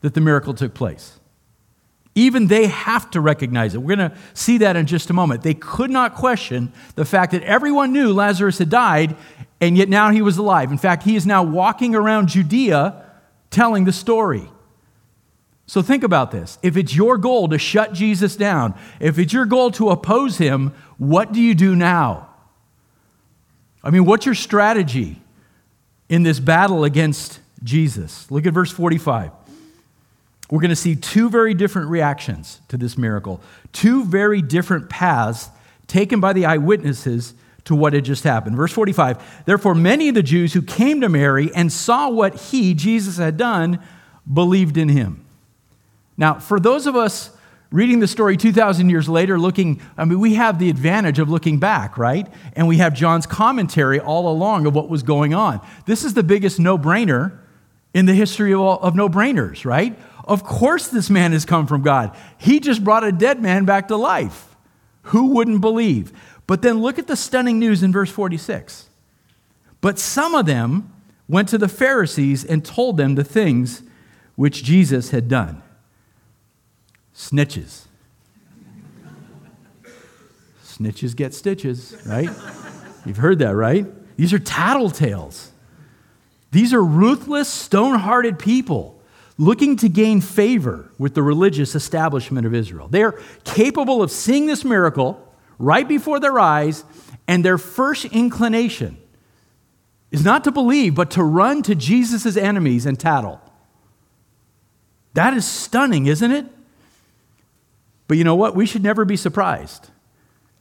that 0.00 0.14
the 0.14 0.20
miracle 0.20 0.52
took 0.52 0.74
place. 0.74 1.20
Even 2.16 2.48
they 2.48 2.66
have 2.66 3.08
to 3.12 3.20
recognize 3.20 3.76
it. 3.76 3.78
We're 3.78 3.94
going 3.94 4.10
to 4.10 4.16
see 4.34 4.58
that 4.58 4.74
in 4.74 4.86
just 4.86 5.08
a 5.08 5.12
moment. 5.12 5.42
They 5.42 5.54
could 5.54 5.90
not 5.90 6.16
question 6.16 6.72
the 6.96 7.04
fact 7.04 7.30
that 7.30 7.44
everyone 7.44 7.92
knew 7.92 8.12
Lazarus 8.12 8.58
had 8.58 8.68
died, 8.68 9.16
and 9.60 9.76
yet 9.76 9.88
now 9.88 10.10
he 10.10 10.22
was 10.22 10.38
alive. 10.38 10.70
In 10.70 10.78
fact, 10.78 11.02
he 11.02 11.16
is 11.16 11.26
now 11.26 11.42
walking 11.42 11.94
around 11.94 12.28
Judea 12.28 13.04
telling 13.50 13.84
the 13.84 13.92
story. 13.92 14.48
So 15.66 15.82
think 15.82 16.02
about 16.02 16.30
this. 16.30 16.58
If 16.62 16.76
it's 16.76 16.94
your 16.94 17.18
goal 17.18 17.48
to 17.48 17.58
shut 17.58 17.92
Jesus 17.92 18.36
down, 18.36 18.74
if 19.00 19.18
it's 19.18 19.32
your 19.32 19.46
goal 19.46 19.70
to 19.72 19.90
oppose 19.90 20.38
him, 20.38 20.72
what 20.96 21.32
do 21.32 21.40
you 21.40 21.54
do 21.54 21.76
now? 21.76 22.28
I 23.82 23.90
mean, 23.90 24.04
what's 24.04 24.26
your 24.26 24.34
strategy? 24.34 25.20
in 26.08 26.22
this 26.22 26.40
battle 26.40 26.84
against 26.84 27.40
Jesus. 27.62 28.30
Look 28.30 28.46
at 28.46 28.54
verse 28.54 28.72
45. 28.72 29.30
We're 30.50 30.60
going 30.60 30.70
to 30.70 30.76
see 30.76 30.96
two 30.96 31.28
very 31.28 31.52
different 31.52 31.88
reactions 31.90 32.60
to 32.68 32.78
this 32.78 32.96
miracle, 32.96 33.42
two 33.72 34.04
very 34.04 34.40
different 34.40 34.88
paths 34.88 35.50
taken 35.86 36.20
by 36.20 36.32
the 36.32 36.46
eyewitnesses 36.46 37.34
to 37.68 37.74
what 37.74 37.92
had 37.92 38.02
just 38.02 38.24
happened. 38.24 38.56
Verse 38.56 38.72
45 38.72 39.44
Therefore, 39.44 39.74
many 39.74 40.08
of 40.08 40.14
the 40.14 40.22
Jews 40.22 40.54
who 40.54 40.62
came 40.62 41.02
to 41.02 41.08
Mary 41.08 41.50
and 41.54 41.70
saw 41.70 42.08
what 42.08 42.34
he, 42.34 42.72
Jesus, 42.72 43.18
had 43.18 43.36
done, 43.36 43.78
believed 44.30 44.78
in 44.78 44.88
him. 44.88 45.24
Now, 46.16 46.38
for 46.38 46.58
those 46.58 46.86
of 46.86 46.96
us 46.96 47.30
reading 47.70 48.00
the 48.00 48.08
story 48.08 48.38
2,000 48.38 48.88
years 48.88 49.06
later, 49.06 49.38
looking, 49.38 49.82
I 49.98 50.06
mean, 50.06 50.18
we 50.18 50.34
have 50.34 50.58
the 50.58 50.70
advantage 50.70 51.18
of 51.18 51.28
looking 51.28 51.58
back, 51.58 51.98
right? 51.98 52.26
And 52.54 52.66
we 52.66 52.78
have 52.78 52.94
John's 52.94 53.26
commentary 53.26 54.00
all 54.00 54.32
along 54.32 54.66
of 54.66 54.74
what 54.74 54.88
was 54.88 55.02
going 55.02 55.34
on. 55.34 55.60
This 55.84 56.04
is 56.04 56.14
the 56.14 56.22
biggest 56.22 56.58
no 56.58 56.78
brainer 56.78 57.38
in 57.92 58.06
the 58.06 58.14
history 58.14 58.52
of, 58.52 58.60
all, 58.60 58.80
of 58.80 58.94
no 58.94 59.10
brainers, 59.10 59.66
right? 59.66 59.98
Of 60.24 60.42
course, 60.42 60.88
this 60.88 61.10
man 61.10 61.32
has 61.32 61.44
come 61.44 61.66
from 61.66 61.82
God. 61.82 62.16
He 62.38 62.60
just 62.60 62.82
brought 62.82 63.04
a 63.04 63.12
dead 63.12 63.42
man 63.42 63.66
back 63.66 63.88
to 63.88 63.96
life. 63.96 64.56
Who 65.02 65.34
wouldn't 65.34 65.60
believe? 65.60 66.12
But 66.48 66.62
then 66.62 66.80
look 66.80 66.98
at 66.98 67.06
the 67.06 67.14
stunning 67.14 67.60
news 67.60 67.84
in 67.84 67.92
verse 67.92 68.10
46. 68.10 68.88
But 69.80 70.00
some 70.00 70.34
of 70.34 70.46
them 70.46 70.92
went 71.28 71.48
to 71.50 71.58
the 71.58 71.68
Pharisees 71.68 72.44
and 72.44 72.64
told 72.64 72.96
them 72.96 73.14
the 73.14 73.22
things 73.22 73.82
which 74.34 74.64
Jesus 74.64 75.10
had 75.10 75.28
done 75.28 75.62
snitches. 77.14 77.84
Snitches 80.64 81.14
get 81.14 81.34
stitches, 81.34 82.00
right? 82.06 82.30
You've 83.04 83.16
heard 83.16 83.40
that, 83.40 83.54
right? 83.54 83.86
These 84.16 84.32
are 84.32 84.38
tattletales. 84.38 85.48
These 86.52 86.72
are 86.72 86.82
ruthless, 86.82 87.48
stone 87.48 87.98
hearted 87.98 88.38
people 88.38 88.98
looking 89.36 89.76
to 89.76 89.88
gain 89.88 90.20
favor 90.20 90.90
with 90.96 91.14
the 91.14 91.22
religious 91.22 91.74
establishment 91.74 92.46
of 92.46 92.54
Israel. 92.54 92.88
They're 92.88 93.20
capable 93.44 94.02
of 94.02 94.10
seeing 94.10 94.46
this 94.46 94.64
miracle, 94.64 95.27
right 95.58 95.86
before 95.86 96.20
their 96.20 96.38
eyes, 96.38 96.84
and 97.26 97.44
their 97.44 97.58
first 97.58 98.06
inclination 98.06 98.96
is 100.10 100.24
not 100.24 100.44
to 100.44 100.52
believe, 100.52 100.94
but 100.94 101.10
to 101.12 101.22
run 101.22 101.62
to 101.62 101.74
Jesus' 101.74 102.36
enemies 102.36 102.86
and 102.86 102.98
tattle. 102.98 103.40
That 105.14 105.34
is 105.34 105.46
stunning, 105.46 106.06
isn't 106.06 106.30
it? 106.30 106.46
But 108.06 108.16
you 108.16 108.24
know 108.24 108.34
what? 108.34 108.54
We 108.54 108.66
should 108.66 108.82
never 108.82 109.04
be 109.04 109.16
surprised 109.16 109.90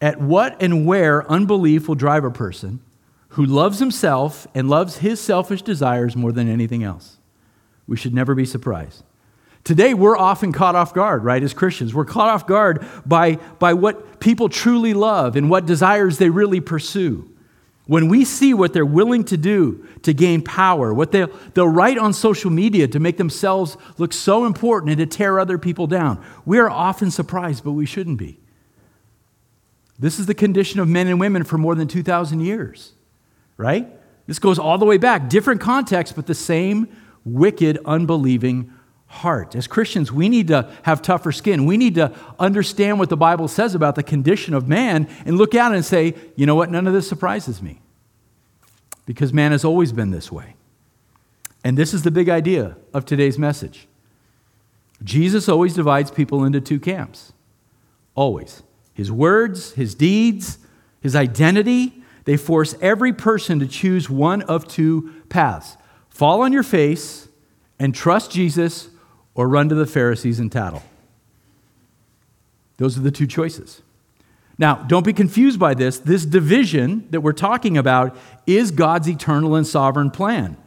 at 0.02 0.20
what 0.20 0.62
and 0.62 0.86
where 0.86 1.30
unbelief 1.32 1.88
will 1.88 1.96
drive 1.96 2.24
a 2.24 2.32
person 2.32 2.82
who 3.30 3.46
loves 3.46 3.80
himself 3.80 4.48
and 4.54 4.70
loves 4.70 4.98
his 4.98 5.20
selfish 5.20 5.62
desires 5.62 6.16
more 6.16 6.32
than 6.32 6.50
anything 6.50 6.84
else. 6.84 7.18
We 7.88 7.98
should 7.98 8.14
never 8.14 8.36
be 8.36 8.46
surprised. 8.46 9.04
Today, 9.68 9.94
we're 9.94 10.18
often 10.18 10.54
caught 10.54 10.76
off 10.76 10.94
guard, 10.94 11.26
right, 11.26 11.44
as 11.44 11.54
Christians. 11.54 11.94
We're 11.94 12.06
caught 12.06 12.30
off 12.30 12.48
guard 12.48 12.88
by, 13.06 13.36
by 13.60 13.74
what 13.74 14.22
people 14.22 14.48
truly 14.48 14.94
love 14.94 15.36
and 15.36 15.50
what 15.50 15.66
desires 15.66 16.20
they 16.20 16.30
really 16.30 16.62
pursue. 16.62 17.30
When 17.86 18.08
we 18.08 18.24
see 18.24 18.54
what 18.54 18.72
they're 18.72 18.86
willing 18.86 19.26
to 19.26 19.36
do 19.36 19.86
to 20.04 20.14
gain 20.14 20.42
power, 20.42 20.94
what 20.94 21.12
they'll, 21.12 21.30
they'll 21.54 21.68
write 21.68 21.98
on 21.98 22.14
social 22.14 22.50
media 22.50 22.88
to 22.88 22.98
make 23.02 23.18
themselves 23.18 23.76
look 23.98 24.14
so 24.14 24.46
important 24.46 24.92
and 24.92 25.00
to 25.00 25.06
tear 25.06 25.38
other 25.38 25.58
people 25.58 25.86
down, 25.86 26.24
we 26.46 26.60
are 26.60 26.70
often 26.70 27.12
surprised, 27.12 27.66
but 27.66 27.74
we 27.74 27.86
shouldn't 27.86 28.18
be. 28.18 28.40
This 30.00 30.18
is 30.18 30.28
the 30.28 30.34
condition 30.34 30.80
of 30.80 30.88
men 30.88 31.08
and 31.08 31.20
women 31.20 31.44
for 31.44 31.58
more 31.58 31.76
than 31.76 31.90
2,000 31.90 32.40
years, 32.40 32.94
right? 33.58 33.86
This 34.28 34.40
goes 34.40 34.60
all 34.60 34.78
the 34.78 34.86
way 34.86 34.98
back, 34.98 35.28
different 35.28 35.60
context, 35.60 36.16
but 36.16 36.26
the 36.26 36.34
same 36.34 36.88
wicked, 37.26 37.78
unbelieving 37.84 38.72
heart. 39.08 39.56
As 39.56 39.68
Christians, 39.68 40.12
we 40.12 40.30
need 40.30 40.48
to 40.50 40.72
have 40.84 41.02
tougher 41.02 41.32
skin. 41.32 41.66
We 41.66 41.78
need 41.78 41.96
to 41.96 42.14
understand 42.40 43.00
what 43.00 43.10
the 43.10 43.18
Bible 43.18 43.48
says 43.48 43.74
about 43.74 43.96
the 43.96 44.04
condition 44.04 44.54
of 44.54 44.68
man 44.68 45.08
and 45.26 45.38
look 45.38 45.54
it 45.54 45.60
and 45.60 45.84
say, 45.84 46.14
you 46.36 46.46
know 46.46 46.56
what, 46.56 46.70
none 46.70 46.88
of 46.88 46.94
this 46.94 47.08
surprises 47.08 47.62
me. 47.62 47.82
Because 49.06 49.32
man 49.32 49.52
has 49.52 49.64
always 49.64 49.92
been 49.92 50.12
this 50.12 50.32
way. 50.32 50.56
And 51.64 51.78
this 51.78 51.94
is 51.94 52.04
the 52.04 52.12
big 52.12 52.30
idea 52.30 52.76
of 52.94 53.06
today's 53.06 53.40
message. 53.40 53.88
Jesus 55.04 55.48
always 55.48 55.74
divides 55.74 56.12
people 56.12 56.44
into 56.44 56.60
two 56.60 56.80
camps. 56.80 57.34
Always. 58.16 58.64
His 58.94 59.12
words, 59.12 59.74
his 59.74 59.96
deeds, 59.96 60.58
his 61.00 61.16
identity, 61.16 62.04
they 62.26 62.36
force 62.36 62.76
every 62.82 63.14
person 63.14 63.60
to 63.60 63.68
choose 63.68 64.10
one 64.10 64.42
of 64.44 64.68
two 64.68 65.14
paths 65.30 65.78
fall 66.18 66.42
on 66.42 66.52
your 66.52 66.64
face 66.64 67.28
and 67.78 67.94
trust 67.94 68.32
Jesus 68.32 68.90
or 69.38 69.48
run 69.48 69.70
to 69.70 69.76
the 69.76 69.86
Pharisees 69.86 70.40
and 70.40 70.52
tattle. 70.52 70.84
Those 72.76 72.98
are 72.98 73.02
the 73.02 73.12
two 73.12 73.28
choices. 73.28 73.82
Now, 74.58 74.76
don't 74.76 75.06
be 75.06 75.14
confused 75.14 75.60
by 75.60 75.76
this. 75.76 76.00
This 76.00 76.26
division 76.26 77.08
that 77.12 77.22
we're 77.22 77.32
talking 77.32 77.78
about 77.78 78.18
is 78.48 78.72
God's 78.72 79.08
eternal 79.08 79.56
and 79.56 79.66
sovereign 79.66 80.10
plan. 80.10 80.58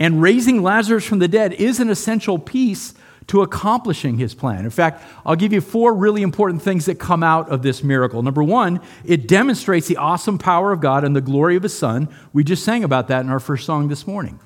And 0.00 0.22
raising 0.22 0.62
Lazarus 0.62 1.04
from 1.04 1.18
the 1.18 1.28
dead 1.28 1.52
is 1.52 1.80
an 1.80 1.90
essential 1.90 2.38
piece 2.38 2.94
to 3.26 3.42
accomplishing 3.42 4.16
his 4.16 4.34
plan. 4.34 4.64
In 4.64 4.70
fact, 4.70 5.04
I'll 5.26 5.36
give 5.36 5.52
you 5.52 5.60
four 5.60 5.94
really 5.94 6.22
important 6.22 6.62
things 6.62 6.86
that 6.86 6.98
come 6.98 7.22
out 7.22 7.50
of 7.50 7.60
this 7.60 7.84
miracle. 7.84 8.22
Number 8.22 8.42
one, 8.42 8.80
it 9.04 9.28
demonstrates 9.28 9.86
the 9.86 9.98
awesome 9.98 10.38
power 10.38 10.72
of 10.72 10.80
God 10.80 11.04
and 11.04 11.14
the 11.14 11.20
glory 11.20 11.56
of 11.56 11.62
his 11.62 11.76
son. 11.76 12.08
We 12.32 12.42
just 12.42 12.64
sang 12.64 12.84
about 12.84 13.08
that 13.08 13.20
in 13.20 13.28
our 13.28 13.40
first 13.40 13.66
song 13.66 13.88
this 13.88 14.06
morning. 14.06 14.40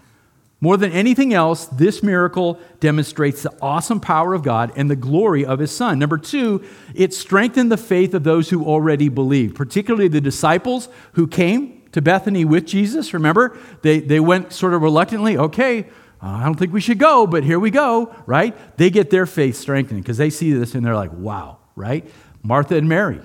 More 0.62 0.76
than 0.76 0.92
anything 0.92 1.34
else, 1.34 1.66
this 1.66 2.04
miracle 2.04 2.56
demonstrates 2.78 3.42
the 3.42 3.52
awesome 3.60 3.98
power 3.98 4.32
of 4.32 4.44
God 4.44 4.72
and 4.76 4.88
the 4.88 4.94
glory 4.94 5.44
of 5.44 5.58
his 5.58 5.72
son. 5.72 5.98
Number 5.98 6.16
two, 6.16 6.64
it 6.94 7.12
strengthened 7.12 7.72
the 7.72 7.76
faith 7.76 8.14
of 8.14 8.22
those 8.22 8.50
who 8.50 8.64
already 8.64 9.08
believed, 9.08 9.56
particularly 9.56 10.06
the 10.06 10.20
disciples 10.20 10.88
who 11.14 11.26
came 11.26 11.82
to 11.90 12.00
Bethany 12.00 12.44
with 12.44 12.64
Jesus. 12.64 13.12
Remember, 13.12 13.58
they, 13.82 13.98
they 13.98 14.20
went 14.20 14.52
sort 14.52 14.72
of 14.72 14.82
reluctantly, 14.82 15.36
okay, 15.36 15.80
uh, 16.22 16.28
I 16.28 16.44
don't 16.44 16.54
think 16.54 16.72
we 16.72 16.80
should 16.80 17.00
go, 17.00 17.26
but 17.26 17.42
here 17.42 17.58
we 17.58 17.72
go, 17.72 18.14
right? 18.24 18.56
They 18.76 18.88
get 18.88 19.10
their 19.10 19.26
faith 19.26 19.56
strengthened 19.56 20.04
because 20.04 20.16
they 20.16 20.30
see 20.30 20.52
this 20.52 20.76
and 20.76 20.86
they're 20.86 20.94
like, 20.94 21.12
wow, 21.12 21.58
right? 21.74 22.08
Martha 22.44 22.76
and 22.76 22.88
Mary. 22.88 23.20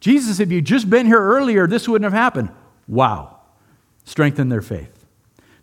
Jesus, 0.00 0.40
if 0.40 0.50
you'd 0.50 0.64
just 0.64 0.88
been 0.88 1.04
here 1.04 1.20
earlier, 1.20 1.66
this 1.66 1.86
wouldn't 1.86 2.10
have 2.10 2.18
happened. 2.18 2.48
Wow. 2.88 3.40
Strengthen 4.06 4.48
their 4.48 4.62
faith. 4.62 5.03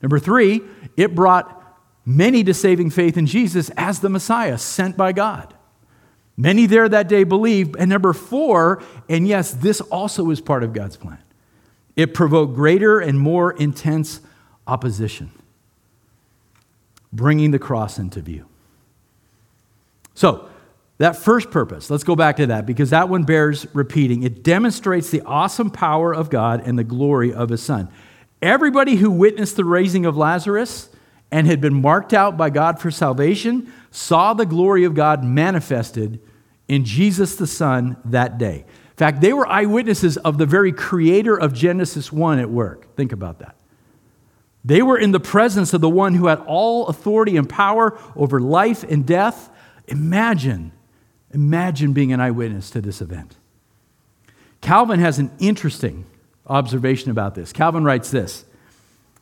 Number 0.02 0.20
three, 0.20 0.62
it 0.98 1.16
brought 1.16 1.58
many 2.06 2.44
to 2.44 2.54
saving 2.54 2.90
faith 2.90 3.18
in 3.18 3.26
Jesus 3.26 3.70
as 3.78 4.00
the 4.00 4.10
Messiah 4.10 4.58
sent 4.58 4.98
by 4.98 5.12
God. 5.12 5.54
Many 6.38 6.66
there 6.66 6.90
that 6.90 7.08
day 7.08 7.24
believed. 7.24 7.76
And 7.78 7.90
number 7.90 8.14
four, 8.14 8.82
and 9.08 9.28
yes, 9.28 9.52
this 9.54 9.82
also 9.82 10.30
is 10.32 10.42
part 10.42 10.64
of 10.64 10.74
God's 10.74 10.98
plan, 10.98 11.20
it 11.96 12.14
provoked 12.14 12.56
greater 12.56 13.00
and 13.00 13.20
more 13.20 13.52
intense 13.52 14.22
opposition, 14.66 15.32
bringing 17.14 17.52
the 17.52 17.60
cross 17.60 18.00
into 18.00 18.22
view. 18.22 18.46
So, 20.14 20.48
that 20.98 21.16
first 21.16 21.50
purpose, 21.50 21.90
let's 21.90 22.04
go 22.04 22.16
back 22.16 22.38
to 22.38 22.48
that 22.48 22.68
because 22.68 22.92
that 22.92 23.10
one 23.10 23.24
bears 23.24 23.66
repeating. 23.74 24.22
It 24.22 24.44
demonstrates 24.44 25.10
the 25.10 25.22
awesome 25.22 25.72
power 25.72 26.14
of 26.14 26.30
God 26.30 26.62
and 26.64 26.78
the 26.78 26.84
glory 26.84 27.34
of 27.34 27.50
His 27.50 27.64
Son. 27.64 27.90
Everybody 28.42 28.96
who 28.96 29.12
witnessed 29.12 29.56
the 29.56 29.66
raising 29.66 30.06
of 30.06 30.18
Lazarus 30.18 30.90
and 31.32 31.48
had 31.48 31.62
been 31.62 31.82
marked 31.82 32.14
out 32.14 32.38
by 32.38 32.50
God 32.50 32.80
for 32.80 32.92
salvation 32.92 33.72
saw 33.92 34.34
the 34.34 34.46
glory 34.46 34.84
of 34.84 34.96
God 34.96 35.24
manifested 35.24 36.20
in 36.68 36.84
Jesus 36.84 37.36
the 37.36 37.48
Son 37.48 37.98
that 38.06 38.38
day. 38.38 38.66
In 38.68 38.96
fact, 38.98 39.22
they 39.22 39.34
were 39.34 39.48
eyewitnesses 39.48 40.18
of 40.18 40.38
the 40.38 40.46
very 40.46 40.72
creator 40.72 41.36
of 41.36 41.54
Genesis 41.54 42.12
1 42.12 42.40
at 42.40 42.50
work. 42.50 42.96
Think 42.96 43.12
about 43.12 43.40
that. 43.40 43.56
They 44.64 44.82
were 44.82 44.98
in 44.98 45.12
the 45.12 45.20
presence 45.20 45.74
of 45.74 45.82
the 45.82 45.90
one 45.90 46.14
who 46.14 46.28
had 46.28 46.40
all 46.40 46.88
authority 46.88 47.36
and 47.36 47.50
power 47.50 47.98
over 48.16 48.40
life 48.40 48.84
and 48.84 49.06
death. 49.06 49.50
Imagine, 49.88 50.72
imagine 51.32 51.94
being 51.94 52.14
an 52.14 52.20
eyewitness 52.20 52.70
to 52.72 52.82
this 52.82 53.02
event. 53.02 53.38
Calvin 54.62 55.00
has 55.00 55.18
an 55.18 55.32
interesting 55.40 56.06
observation 56.48 57.12
about 57.12 57.36
this. 57.36 57.54
Calvin 57.54 57.84
writes 57.84 58.12
this 58.12 58.46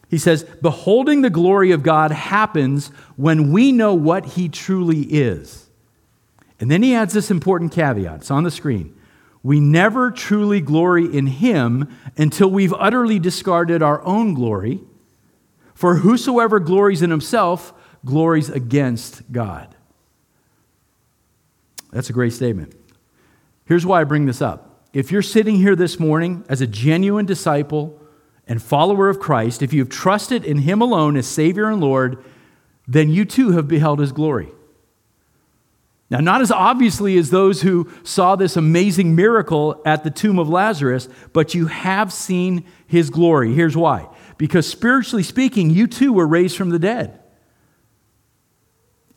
He 0.10 0.18
says, 0.18 0.44
Beholding 0.44 1.22
the 1.22 1.30
glory 1.30 1.72
of 1.72 1.84
God 1.84 2.12
happens 2.12 2.88
when 3.16 3.52
we 3.52 3.72
know 3.72 3.94
what 3.94 4.26
he 4.26 4.50
truly 4.50 5.02
is. 5.02 5.70
And 6.60 6.70
then 6.70 6.84
he 6.84 6.94
adds 6.94 7.14
this 7.14 7.32
important 7.32 7.72
caveat. 7.72 8.18
It's 8.18 8.32
on 8.32 8.44
the 8.44 8.52
screen. 8.52 8.96
We 9.42 9.62
never 9.62 10.12
truly 10.12 10.60
glory 10.60 11.06
in 11.06 11.28
him 11.28 11.96
until 12.18 12.50
we've 12.50 12.74
utterly 12.74 13.20
discarded 13.20 13.82
our 13.82 14.04
own 14.04 14.34
glory. 14.34 14.82
For 15.74 15.96
whosoever 15.96 16.60
glories 16.60 17.02
in 17.02 17.10
himself 17.10 17.74
glories 18.04 18.50
against 18.50 19.32
God. 19.32 19.74
That's 21.92 22.10
a 22.10 22.14
great 22.14 22.34
statement. 22.34 22.76
Here's 23.66 23.86
why 23.86 24.02
I 24.02 24.04
bring 24.04 24.26
this 24.26 24.42
up 24.42 24.69
if 24.94 25.12
you're 25.12 25.22
sitting 25.22 25.56
here 25.56 25.76
this 25.76 26.00
morning 26.00 26.44
as 26.50 26.62
a 26.62 26.68
genuine 26.68 27.26
disciple 27.26 28.00
and 28.48 28.62
follower 28.62 29.10
of 29.10 29.20
Christ, 29.20 29.62
if 29.62 29.74
you've 29.74 29.90
trusted 29.90 30.44
in 30.44 30.60
Him 30.60 30.82
alone 30.82 31.16
as 31.16 31.28
Savior 31.28 31.70
and 31.70 31.80
Lord, 31.80 32.24
then 32.88 33.10
you 33.10 33.26
too 33.26 33.52
have 33.52 33.68
beheld 33.68 34.00
His 34.00 34.12
glory. 34.12 34.50
Now, 36.10 36.20
not 36.20 36.42
as 36.42 36.52
obviously 36.52 37.18
as 37.20 37.30
those 37.30 37.62
who 37.62 37.88
saw 38.04 38.36
this 38.36 38.58
amazing 38.58 39.16
miracle 39.16 39.80
at 39.86 40.04
the 40.04 40.10
tomb 40.10 40.40
of 40.40 40.50
Lazarus, 40.50 41.08
but 41.34 41.54
you 41.54 41.68
have 41.68 42.12
seen 42.12 42.66
His 42.88 43.12
glory. 43.12 43.54
Here's 43.54 43.78
why 43.78 44.08
because 44.40 44.66
spiritually 44.66 45.22
speaking, 45.22 45.70
you 45.70 45.86
too 45.86 46.14
were 46.14 46.26
raised 46.26 46.58
from 46.58 46.70
the 46.70 46.80
dead. 46.80 47.20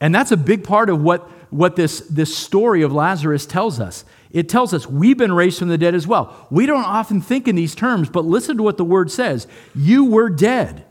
And 0.00 0.12
that's 0.12 0.32
a 0.32 0.36
big 0.36 0.64
part 0.64 0.90
of 0.90 1.00
what, 1.00 1.30
what 1.52 1.76
this, 1.76 2.00
this 2.00 2.36
story 2.36 2.82
of 2.82 2.92
Lazarus 2.92 3.46
tells 3.46 3.78
us. 3.78 4.04
It 4.32 4.48
tells 4.48 4.72
us 4.72 4.86
we've 4.86 5.18
been 5.18 5.32
raised 5.32 5.58
from 5.58 5.68
the 5.68 5.78
dead 5.78 5.94
as 5.94 6.06
well. 6.06 6.46
We 6.50 6.66
don't 6.66 6.84
often 6.84 7.20
think 7.20 7.46
in 7.46 7.54
these 7.54 7.74
terms, 7.74 8.08
but 8.08 8.24
listen 8.24 8.56
to 8.56 8.62
what 8.62 8.78
the 8.78 8.84
word 8.84 9.10
says. 9.10 9.46
You 9.74 10.06
were 10.06 10.30
dead 10.30 10.84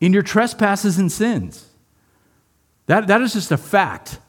in 0.00 0.12
your 0.12 0.22
trespasses 0.22 0.96
and 0.96 1.10
sins. 1.10 1.68
That, 2.86 3.08
that 3.08 3.20
is 3.20 3.32
just 3.32 3.50
a 3.50 3.56
fact. 3.56 4.20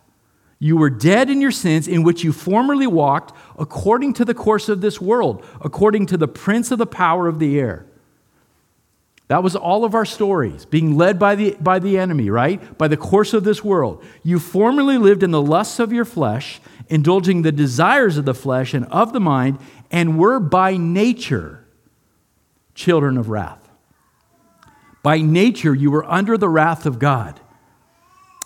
You 0.57 0.77
were 0.77 0.89
dead 0.89 1.29
in 1.29 1.41
your 1.41 1.51
sins 1.51 1.87
in 1.87 2.03
which 2.03 2.23
you 2.23 2.31
formerly 2.31 2.87
walked 2.87 3.37
according 3.59 4.13
to 4.13 4.25
the 4.25 4.33
course 4.33 4.67
of 4.67 4.81
this 4.81 4.99
world, 4.99 5.45
according 5.61 6.07
to 6.07 6.17
the 6.17 6.27
prince 6.27 6.71
of 6.71 6.79
the 6.79 6.87
power 6.87 7.27
of 7.27 7.39
the 7.39 7.59
air. 7.59 7.85
That 9.27 9.41
was 9.41 9.55
all 9.55 9.85
of 9.85 9.95
our 9.95 10.05
stories, 10.05 10.65
being 10.65 10.97
led 10.97 11.17
by 11.17 11.35
the, 11.35 11.57
by 11.59 11.79
the 11.79 11.97
enemy, 11.97 12.29
right? 12.29 12.77
By 12.77 12.87
the 12.87 12.97
course 12.97 13.33
of 13.33 13.43
this 13.43 13.63
world. 13.63 14.03
You 14.21 14.37
formerly 14.37 14.97
lived 14.99 15.23
in 15.23 15.31
the 15.31 15.41
lusts 15.41 15.79
of 15.79 15.91
your 15.91 16.05
flesh 16.05 16.61
indulging 16.89 17.41
the 17.41 17.51
desires 17.51 18.17
of 18.17 18.25
the 18.25 18.33
flesh 18.33 18.73
and 18.73 18.85
of 18.85 19.13
the 19.13 19.19
mind, 19.19 19.59
and 19.91 20.17
were 20.17 20.39
by 20.39 20.77
nature 20.77 21.65
children 22.73 23.17
of 23.17 23.29
wrath. 23.29 23.69
By 25.03 25.21
nature, 25.21 25.73
you 25.73 25.91
were 25.91 26.05
under 26.05 26.37
the 26.37 26.49
wrath 26.49 26.85
of 26.85 26.99
God. 26.99 27.39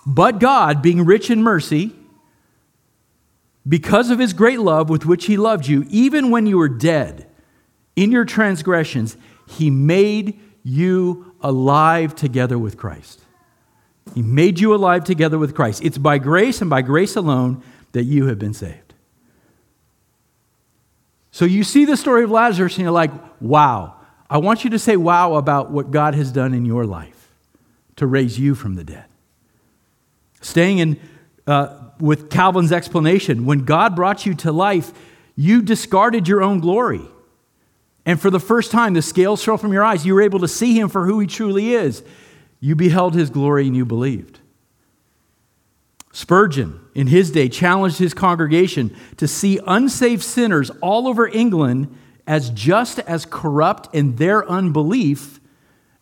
But 0.05 0.39
God, 0.39 0.81
being 0.81 1.05
rich 1.05 1.29
in 1.29 1.41
mercy, 1.41 1.95
because 3.67 4.09
of 4.09 4.19
his 4.19 4.33
great 4.33 4.59
love 4.59 4.89
with 4.89 5.05
which 5.05 5.25
he 5.25 5.37
loved 5.37 5.67
you, 5.67 5.85
even 5.89 6.31
when 6.31 6.45
you 6.45 6.57
were 6.57 6.69
dead 6.69 7.27
in 7.95 8.11
your 8.11 8.25
transgressions, 8.25 9.17
he 9.47 9.69
made 9.69 10.39
you 10.63 11.35
alive 11.41 12.15
together 12.15 12.57
with 12.57 12.77
Christ. 12.77 13.21
He 14.15 14.21
made 14.21 14.59
you 14.59 14.73
alive 14.73 15.03
together 15.03 15.37
with 15.37 15.55
Christ. 15.55 15.83
It's 15.83 15.97
by 15.97 16.17
grace 16.17 16.61
and 16.61 16.69
by 16.69 16.81
grace 16.81 17.15
alone 17.15 17.63
that 17.91 18.03
you 18.03 18.27
have 18.27 18.39
been 18.39 18.53
saved. 18.53 18.93
So 21.31 21.45
you 21.45 21.63
see 21.63 21.85
the 21.85 21.95
story 21.95 22.23
of 22.23 22.31
Lazarus 22.31 22.75
and 22.75 22.83
you're 22.83 22.91
like, 22.91 23.11
wow. 23.39 23.95
I 24.29 24.37
want 24.37 24.63
you 24.63 24.69
to 24.71 24.79
say 24.79 24.97
wow 24.97 25.35
about 25.35 25.71
what 25.71 25.91
God 25.91 26.13
has 26.15 26.31
done 26.31 26.53
in 26.53 26.65
your 26.65 26.85
life 26.85 27.29
to 27.95 28.05
raise 28.05 28.39
you 28.39 28.55
from 28.55 28.75
the 28.75 28.83
dead. 28.83 29.05
Staying 30.41 30.79
in, 30.79 30.99
uh, 31.47 31.75
with 31.99 32.29
Calvin's 32.29 32.71
explanation, 32.71 33.45
when 33.45 33.65
God 33.65 33.95
brought 33.95 34.25
you 34.25 34.33
to 34.35 34.51
life, 34.51 34.91
you 35.35 35.61
discarded 35.61 36.27
your 36.27 36.41
own 36.41 36.59
glory. 36.59 37.01
And 38.09 38.19
for 38.19 38.31
the 38.31 38.39
first 38.39 38.71
time, 38.71 38.95
the 38.95 39.03
scales 39.03 39.43
fell 39.43 39.57
from 39.57 39.71
your 39.71 39.83
eyes. 39.83 40.03
You 40.03 40.15
were 40.15 40.23
able 40.23 40.39
to 40.39 40.47
see 40.47 40.75
him 40.75 40.89
for 40.89 41.05
who 41.05 41.19
he 41.19 41.27
truly 41.27 41.75
is. 41.75 42.01
You 42.59 42.75
beheld 42.75 43.13
his 43.13 43.29
glory 43.29 43.67
and 43.67 43.75
you 43.75 43.85
believed. 43.85 44.39
Spurgeon, 46.11 46.79
in 46.95 47.05
his 47.05 47.29
day, 47.29 47.49
challenged 47.49 47.99
his 47.99 48.15
congregation 48.15 48.97
to 49.17 49.27
see 49.27 49.59
unsaved 49.67 50.23
sinners 50.23 50.71
all 50.81 51.07
over 51.07 51.27
England 51.27 51.95
as 52.25 52.49
just 52.49 52.97
as 52.97 53.27
corrupt 53.27 53.93
in 53.93 54.15
their 54.15 54.43
unbelief 54.49 55.39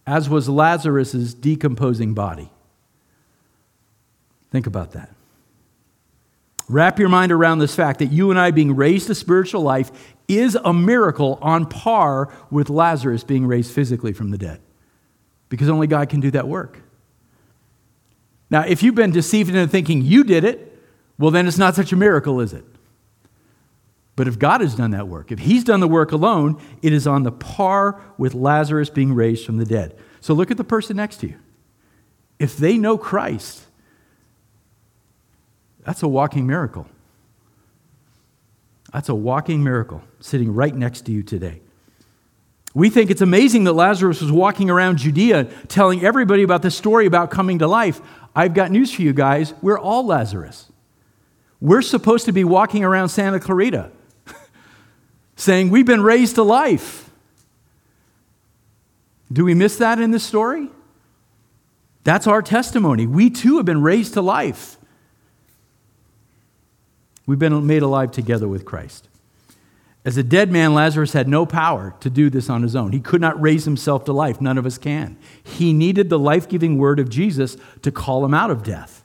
as 0.05 0.29
was 0.29 0.47
Lazarus' 0.47 1.33
decomposing 1.33 2.13
body. 2.13 2.49
Think 4.49 4.65
about 4.65 4.93
that. 4.93 5.16
Wrap 6.69 6.99
your 6.99 7.09
mind 7.09 7.31
around 7.31 7.59
this 7.59 7.75
fact 7.75 7.99
that 7.99 8.11
you 8.11 8.29
and 8.29 8.39
I 8.39 8.51
being 8.51 8.75
raised 8.75 9.07
to 9.07 9.15
spiritual 9.15 9.61
life 9.61 9.89
is 10.27 10.55
a 10.55 10.73
miracle 10.73 11.39
on 11.41 11.65
par 11.65 12.29
with 12.51 12.69
Lazarus 12.69 13.23
being 13.23 13.47
raised 13.47 13.71
physically 13.71 14.11
from 14.11 14.31
the 14.31 14.37
dead. 14.37 14.59
Because 15.49 15.69
only 15.69 15.87
God 15.87 16.09
can 16.09 16.19
do 16.19 16.29
that 16.31 16.47
work. 16.47 16.81
Now, 18.49 18.61
if 18.61 18.83
you've 18.83 18.95
been 18.95 19.11
deceived 19.11 19.49
into 19.49 19.67
thinking 19.67 20.01
you 20.01 20.23
did 20.23 20.43
it, 20.43 20.77
well, 21.17 21.31
then 21.31 21.47
it's 21.47 21.57
not 21.57 21.75
such 21.75 21.93
a 21.93 21.95
miracle, 21.95 22.41
is 22.41 22.53
it? 22.53 22.65
But 24.17 24.27
if 24.27 24.39
God 24.39 24.61
has 24.61 24.75
done 24.75 24.91
that 24.91 25.07
work, 25.07 25.31
if 25.31 25.39
He's 25.39 25.63
done 25.63 25.79
the 25.79 25.87
work 25.87 26.11
alone, 26.11 26.59
it 26.81 26.91
is 26.91 27.07
on 27.07 27.23
the 27.23 27.31
par 27.31 28.01
with 28.17 28.33
Lazarus 28.33 28.89
being 28.89 29.13
raised 29.13 29.45
from 29.45 29.57
the 29.57 29.65
dead. 29.65 29.97
So 30.21 30.33
look 30.33 30.51
at 30.51 30.57
the 30.57 30.63
person 30.63 30.97
next 30.97 31.17
to 31.17 31.27
you. 31.27 31.35
If 32.39 32.57
they 32.57 32.77
know 32.77 32.97
Christ, 32.97 33.66
that's 35.87 36.03
a 36.03 36.07
walking 36.07 36.45
miracle. 36.45 36.85
That's 38.91 39.07
a 39.07 39.15
walking 39.15 39.63
miracle 39.63 40.01
sitting 40.19 40.53
right 40.53 40.75
next 40.75 41.05
to 41.05 41.13
you 41.13 41.23
today. 41.23 41.61
We 42.73 42.89
think 42.89 43.09
it's 43.09 43.21
amazing 43.21 43.63
that 43.63 43.71
Lazarus 43.71 44.21
was 44.21 44.29
walking 44.29 44.69
around 44.69 44.97
Judea 44.97 45.45
telling 45.69 46.03
everybody 46.03 46.43
about 46.43 46.61
the 46.61 46.71
story 46.71 47.05
about 47.05 47.31
coming 47.31 47.59
to 47.59 47.67
life. 47.67 48.01
I've 48.35 48.53
got 48.53 48.69
news 48.69 48.93
for 48.93 49.01
you 49.01 49.13
guys. 49.13 49.53
We're 49.61 49.79
all 49.79 50.05
Lazarus. 50.05 50.69
We're 51.61 51.81
supposed 51.81 52.25
to 52.25 52.33
be 52.33 52.43
walking 52.43 52.83
around 52.83 53.07
Santa 53.07 53.39
Clarita 53.39 53.89
saying, 55.37 55.69
We've 55.69 55.85
been 55.85 56.03
raised 56.03 56.35
to 56.35 56.43
life. 56.43 57.09
Do 59.31 59.45
we 59.45 59.53
miss 59.53 59.77
that 59.77 60.01
in 60.01 60.11
this 60.11 60.25
story? 60.25 60.67
That's 62.03 62.27
our 62.27 62.41
testimony. 62.41 63.07
We 63.07 63.29
too 63.29 63.55
have 63.55 63.65
been 63.65 63.81
raised 63.81 64.15
to 64.15 64.21
life. 64.21 64.76
We've 67.27 67.37
been 67.37 67.67
made 67.67 67.83
alive 67.83 68.11
together 68.11 68.47
with 68.47 68.65
Christ. 68.65 69.09
As 70.05 70.15
a 70.15 70.23
dead 70.23 70.49
man, 70.49 70.73
Lazarus 70.73 71.11
had 71.11 71.27
no 71.27 71.45
power 71.45 71.93
to 71.99 72.09
do 72.09 72.29
this 72.29 72.49
on 72.49 72.63
his 72.63 72.77
own. 72.77 72.93
He 72.93 73.01
could 73.01 73.19
not 73.19 73.39
raise 73.41 73.65
himself 73.65 74.05
to 74.05 74.13
life. 74.13 74.39
None 74.39 74.57
of 74.57 74.65
us 74.65 74.77
can. 74.77 75.17
He 75.43 75.73
needed 75.73 76.09
the 76.09 76.17
life 76.17 76.47
giving 76.47 76.77
word 76.77 77.01
of 77.01 77.09
Jesus 77.09 77.57
to 77.81 77.91
call 77.91 78.23
him 78.23 78.33
out 78.33 78.49
of 78.49 78.63
death. 78.63 79.03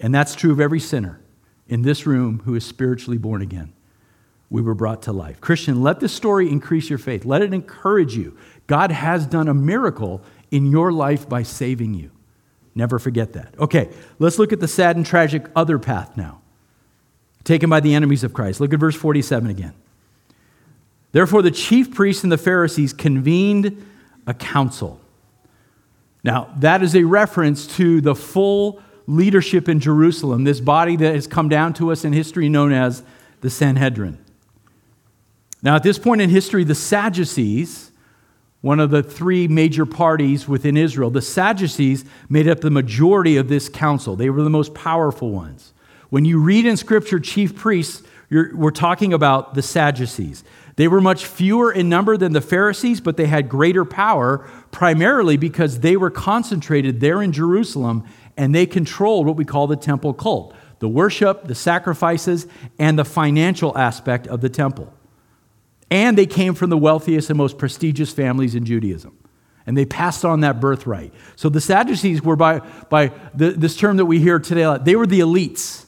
And 0.00 0.12
that's 0.12 0.34
true 0.34 0.50
of 0.50 0.60
every 0.60 0.80
sinner 0.80 1.20
in 1.68 1.82
this 1.82 2.06
room 2.06 2.42
who 2.44 2.56
is 2.56 2.66
spiritually 2.66 3.18
born 3.18 3.40
again. 3.40 3.72
We 4.50 4.62
were 4.62 4.74
brought 4.74 5.02
to 5.02 5.12
life. 5.12 5.40
Christian, 5.40 5.80
let 5.80 6.00
this 6.00 6.12
story 6.12 6.50
increase 6.50 6.90
your 6.90 6.98
faith. 6.98 7.24
Let 7.24 7.40
it 7.40 7.54
encourage 7.54 8.16
you. 8.16 8.36
God 8.66 8.90
has 8.90 9.26
done 9.26 9.46
a 9.46 9.54
miracle 9.54 10.22
in 10.50 10.66
your 10.66 10.90
life 10.90 11.28
by 11.28 11.44
saving 11.44 11.94
you. 11.94 12.10
Never 12.74 12.98
forget 12.98 13.34
that. 13.34 13.54
Okay, 13.60 13.90
let's 14.18 14.40
look 14.40 14.52
at 14.52 14.58
the 14.58 14.66
sad 14.66 14.96
and 14.96 15.06
tragic 15.06 15.46
other 15.54 15.78
path 15.78 16.16
now 16.16 16.40
taken 17.44 17.70
by 17.70 17.80
the 17.80 17.94
enemies 17.94 18.24
of 18.24 18.32
Christ. 18.32 18.60
Look 18.60 18.72
at 18.72 18.80
verse 18.80 18.96
47 18.96 19.50
again. 19.50 19.74
Therefore, 21.12 21.42
the 21.42 21.50
chief 21.50 21.92
priests 21.92 22.22
and 22.22 22.30
the 22.30 22.38
Pharisees 22.38 22.92
convened 22.92 23.86
a 24.26 24.34
council. 24.34 25.00
Now, 26.22 26.52
that 26.58 26.82
is 26.82 26.94
a 26.94 27.04
reference 27.04 27.66
to 27.76 28.00
the 28.00 28.14
full 28.14 28.82
leadership 29.06 29.68
in 29.68 29.80
Jerusalem, 29.80 30.44
this 30.44 30.60
body 30.60 30.96
that 30.96 31.14
has 31.14 31.26
come 31.26 31.48
down 31.48 31.72
to 31.74 31.90
us 31.90 32.04
in 32.04 32.12
history 32.12 32.48
known 32.48 32.72
as 32.72 33.02
the 33.40 33.50
Sanhedrin. 33.50 34.18
Now, 35.62 35.76
at 35.76 35.82
this 35.82 35.98
point 35.98 36.20
in 36.20 36.30
history, 36.30 36.64
the 36.64 36.74
Sadducees, 36.74 37.90
one 38.60 38.78
of 38.78 38.90
the 38.90 39.02
three 39.02 39.48
major 39.48 39.84
parties 39.84 40.46
within 40.46 40.76
Israel, 40.76 41.10
the 41.10 41.22
Sadducees 41.22 42.04
made 42.28 42.46
up 42.46 42.60
the 42.60 42.70
majority 42.70 43.36
of 43.36 43.48
this 43.48 43.68
council. 43.68 44.16
They 44.16 44.30
were 44.30 44.42
the 44.42 44.50
most 44.50 44.74
powerful 44.74 45.30
ones. 45.30 45.72
When 46.10 46.24
you 46.24 46.40
read 46.40 46.66
in 46.66 46.76
Scripture 46.76 47.20
chief 47.20 47.56
priests, 47.56 48.02
we're 48.30 48.70
talking 48.70 49.12
about 49.12 49.54
the 49.54 49.62
Sadducees. 49.62 50.44
They 50.76 50.88
were 50.88 51.00
much 51.00 51.26
fewer 51.26 51.72
in 51.72 51.88
number 51.88 52.16
than 52.16 52.32
the 52.32 52.40
Pharisees, 52.40 53.00
but 53.00 53.16
they 53.16 53.26
had 53.26 53.48
greater 53.48 53.84
power, 53.84 54.48
primarily 54.70 55.36
because 55.36 55.80
they 55.80 55.96
were 55.96 56.10
concentrated 56.10 57.00
there 57.00 57.22
in 57.22 57.32
Jerusalem 57.32 58.04
and 58.36 58.54
they 58.54 58.66
controlled 58.66 59.26
what 59.26 59.36
we 59.36 59.44
call 59.44 59.66
the 59.66 59.76
temple 59.76 60.14
cult 60.14 60.54
the 60.78 60.88
worship, 60.88 61.46
the 61.46 61.54
sacrifices, 61.54 62.46
and 62.78 62.98
the 62.98 63.04
financial 63.04 63.76
aspect 63.76 64.26
of 64.26 64.40
the 64.40 64.48
temple. 64.48 64.90
And 65.90 66.16
they 66.16 66.24
came 66.24 66.54
from 66.54 66.70
the 66.70 66.78
wealthiest 66.78 67.28
and 67.28 67.36
most 67.36 67.58
prestigious 67.58 68.10
families 68.14 68.54
in 68.54 68.64
Judaism. 68.64 69.14
And 69.66 69.76
they 69.76 69.84
passed 69.84 70.24
on 70.24 70.40
that 70.40 70.58
birthright. 70.58 71.12
So 71.36 71.50
the 71.50 71.60
Sadducees 71.60 72.22
were, 72.22 72.34
by, 72.34 72.60
by 72.88 73.12
the, 73.34 73.50
this 73.50 73.76
term 73.76 73.98
that 73.98 74.06
we 74.06 74.20
hear 74.20 74.38
today, 74.38 74.78
they 74.82 74.96
were 74.96 75.06
the 75.06 75.20
elites 75.20 75.79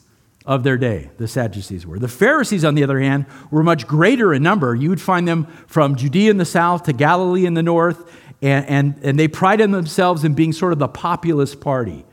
of 0.45 0.63
their 0.63 0.77
day, 0.77 1.09
the 1.17 1.27
Sadducees 1.27 1.87
were. 1.87 1.99
The 1.99 2.07
Pharisees, 2.07 2.65
on 2.65 2.75
the 2.75 2.83
other 2.83 2.99
hand, 2.99 3.25
were 3.49 3.63
much 3.63 3.87
greater 3.87 4.33
in 4.33 4.43
number. 4.43 4.75
You 4.75 4.89
would 4.89 5.01
find 5.01 5.27
them 5.27 5.45
from 5.67 5.95
Judea 5.95 6.31
in 6.31 6.37
the 6.37 6.45
south 6.45 6.83
to 6.83 6.93
Galilee 6.93 7.45
in 7.45 7.53
the 7.53 7.63
north, 7.63 8.11
and, 8.41 8.65
and, 8.67 8.99
and 9.03 9.19
they 9.19 9.27
prided 9.27 9.71
themselves 9.71 10.25
in 10.25 10.33
being 10.33 10.51
sort 10.51 10.73
of 10.73 10.79
the 10.79 10.87
populist 10.87 11.61
party. 11.61 12.05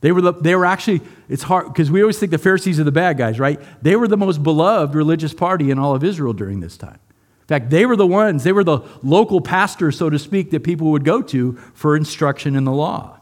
They 0.00 0.12
were, 0.12 0.20
the, 0.20 0.32
they 0.32 0.54
were 0.54 0.66
actually, 0.66 1.02
it's 1.28 1.42
hard, 1.44 1.68
because 1.68 1.90
we 1.90 2.02
always 2.02 2.18
think 2.18 2.30
the 2.30 2.38
Pharisees 2.38 2.78
are 2.80 2.84
the 2.84 2.92
bad 2.92 3.16
guys, 3.16 3.38
right? 3.38 3.60
They 3.82 3.96
were 3.96 4.08
the 4.08 4.16
most 4.16 4.42
beloved 4.42 4.94
religious 4.94 5.34
party 5.34 5.70
in 5.70 5.78
all 5.78 5.94
of 5.94 6.02
Israel 6.04 6.32
during 6.32 6.60
this 6.60 6.76
time. 6.76 6.98
In 7.42 7.46
fact, 7.46 7.70
they 7.70 7.86
were 7.86 7.96
the 7.96 8.06
ones, 8.06 8.44
they 8.44 8.52
were 8.52 8.64
the 8.64 8.80
local 9.02 9.40
pastors, 9.40 9.96
so 9.96 10.10
to 10.10 10.18
speak, 10.18 10.50
that 10.50 10.64
people 10.64 10.90
would 10.90 11.04
go 11.04 11.22
to 11.22 11.52
for 11.74 11.96
instruction 11.96 12.54
in 12.54 12.64
the 12.64 12.72
law. 12.72 13.20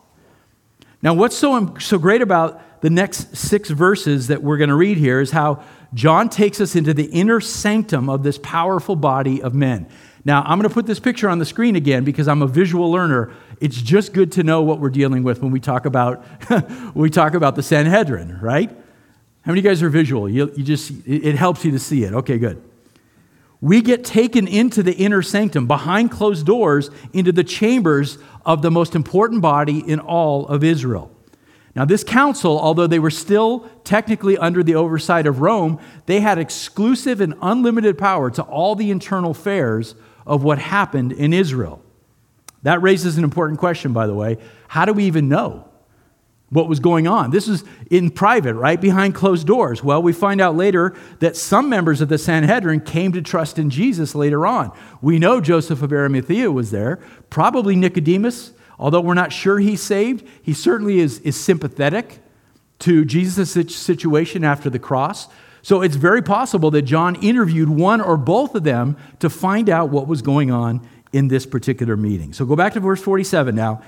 Now, 1.00 1.14
what's 1.14 1.36
so, 1.36 1.76
so 1.78 1.98
great 1.98 2.22
about 2.22 2.60
the 2.86 2.90
next 2.90 3.36
six 3.36 3.68
verses 3.68 4.28
that 4.28 4.44
we're 4.44 4.58
going 4.58 4.68
to 4.68 4.76
read 4.76 4.96
here 4.96 5.20
is 5.20 5.32
how 5.32 5.60
John 5.92 6.28
takes 6.28 6.60
us 6.60 6.76
into 6.76 6.94
the 6.94 7.06
inner 7.06 7.40
sanctum 7.40 8.08
of 8.08 8.22
this 8.22 8.38
powerful 8.40 8.94
body 8.94 9.42
of 9.42 9.54
men. 9.54 9.88
Now, 10.24 10.42
I'm 10.42 10.56
going 10.56 10.68
to 10.68 10.72
put 10.72 10.86
this 10.86 11.00
picture 11.00 11.28
on 11.28 11.40
the 11.40 11.44
screen 11.44 11.74
again 11.74 12.04
because 12.04 12.28
I'm 12.28 12.42
a 12.42 12.46
visual 12.46 12.88
learner. 12.92 13.32
It's 13.60 13.82
just 13.82 14.12
good 14.12 14.30
to 14.32 14.44
know 14.44 14.62
what 14.62 14.78
we're 14.78 14.90
dealing 14.90 15.24
with 15.24 15.42
when 15.42 15.50
we 15.50 15.58
talk 15.58 15.84
about, 15.84 16.24
we 16.94 17.10
talk 17.10 17.34
about 17.34 17.56
the 17.56 17.62
Sanhedrin, 17.64 18.38
right? 18.40 18.70
How 18.70 19.50
many 19.50 19.58
of 19.58 19.64
you 19.64 19.68
guys 19.68 19.82
are 19.82 19.88
visual? 19.88 20.28
You, 20.28 20.52
you 20.56 20.62
just, 20.62 20.92
it 21.06 21.34
helps 21.34 21.64
you 21.64 21.72
to 21.72 21.80
see 21.80 22.04
it. 22.04 22.14
Okay, 22.14 22.38
good. 22.38 22.62
We 23.60 23.82
get 23.82 24.04
taken 24.04 24.46
into 24.46 24.84
the 24.84 24.94
inner 24.94 25.22
sanctum, 25.22 25.66
behind 25.66 26.12
closed 26.12 26.46
doors, 26.46 26.90
into 27.12 27.32
the 27.32 27.42
chambers 27.42 28.18
of 28.44 28.62
the 28.62 28.70
most 28.70 28.94
important 28.94 29.42
body 29.42 29.80
in 29.80 29.98
all 29.98 30.46
of 30.46 30.62
Israel. 30.62 31.10
Now, 31.76 31.84
this 31.84 32.02
council, 32.02 32.58
although 32.58 32.86
they 32.86 32.98
were 32.98 33.10
still 33.10 33.68
technically 33.84 34.38
under 34.38 34.62
the 34.62 34.74
oversight 34.74 35.26
of 35.26 35.42
Rome, 35.42 35.78
they 36.06 36.20
had 36.20 36.38
exclusive 36.38 37.20
and 37.20 37.34
unlimited 37.42 37.98
power 37.98 38.30
to 38.30 38.42
all 38.42 38.74
the 38.74 38.90
internal 38.90 39.32
affairs 39.32 39.94
of 40.26 40.42
what 40.42 40.58
happened 40.58 41.12
in 41.12 41.34
Israel. 41.34 41.82
That 42.62 42.80
raises 42.80 43.18
an 43.18 43.24
important 43.24 43.60
question, 43.60 43.92
by 43.92 44.06
the 44.06 44.14
way. 44.14 44.38
How 44.68 44.86
do 44.86 44.94
we 44.94 45.04
even 45.04 45.28
know 45.28 45.68
what 46.48 46.66
was 46.66 46.80
going 46.80 47.06
on? 47.06 47.30
This 47.30 47.46
is 47.46 47.62
in 47.90 48.08
private, 48.10 48.54
right? 48.54 48.80
Behind 48.80 49.14
closed 49.14 49.46
doors. 49.46 49.84
Well, 49.84 50.02
we 50.02 50.14
find 50.14 50.40
out 50.40 50.56
later 50.56 50.94
that 51.18 51.36
some 51.36 51.68
members 51.68 52.00
of 52.00 52.08
the 52.08 52.16
Sanhedrin 52.16 52.80
came 52.80 53.12
to 53.12 53.20
trust 53.20 53.58
in 53.58 53.68
Jesus 53.68 54.14
later 54.14 54.46
on. 54.46 54.72
We 55.02 55.18
know 55.18 55.42
Joseph 55.42 55.82
of 55.82 55.92
Arimathea 55.92 56.50
was 56.50 56.70
there, 56.70 57.00
probably 57.28 57.76
Nicodemus 57.76 58.52
Although 58.78 59.00
we're 59.00 59.14
not 59.14 59.32
sure 59.32 59.58
he's 59.58 59.82
saved, 59.82 60.26
he 60.42 60.52
certainly 60.52 60.98
is, 60.98 61.18
is 61.20 61.38
sympathetic 61.38 62.20
to 62.80 63.04
Jesus' 63.04 63.74
situation 63.74 64.44
after 64.44 64.68
the 64.68 64.78
cross. 64.78 65.28
So 65.62 65.82
it's 65.82 65.96
very 65.96 66.22
possible 66.22 66.70
that 66.72 66.82
John 66.82 67.16
interviewed 67.16 67.68
one 67.68 68.00
or 68.00 68.16
both 68.16 68.54
of 68.54 68.64
them 68.64 68.96
to 69.20 69.30
find 69.30 69.68
out 69.68 69.90
what 69.90 70.06
was 70.06 70.22
going 70.22 70.50
on 70.50 70.86
in 71.12 71.28
this 71.28 71.46
particular 71.46 71.96
meeting. 71.96 72.32
So 72.32 72.44
go 72.44 72.54
back 72.54 72.74
to 72.74 72.80
verse 72.80 73.00
47 73.00 73.54
now. 73.54 73.82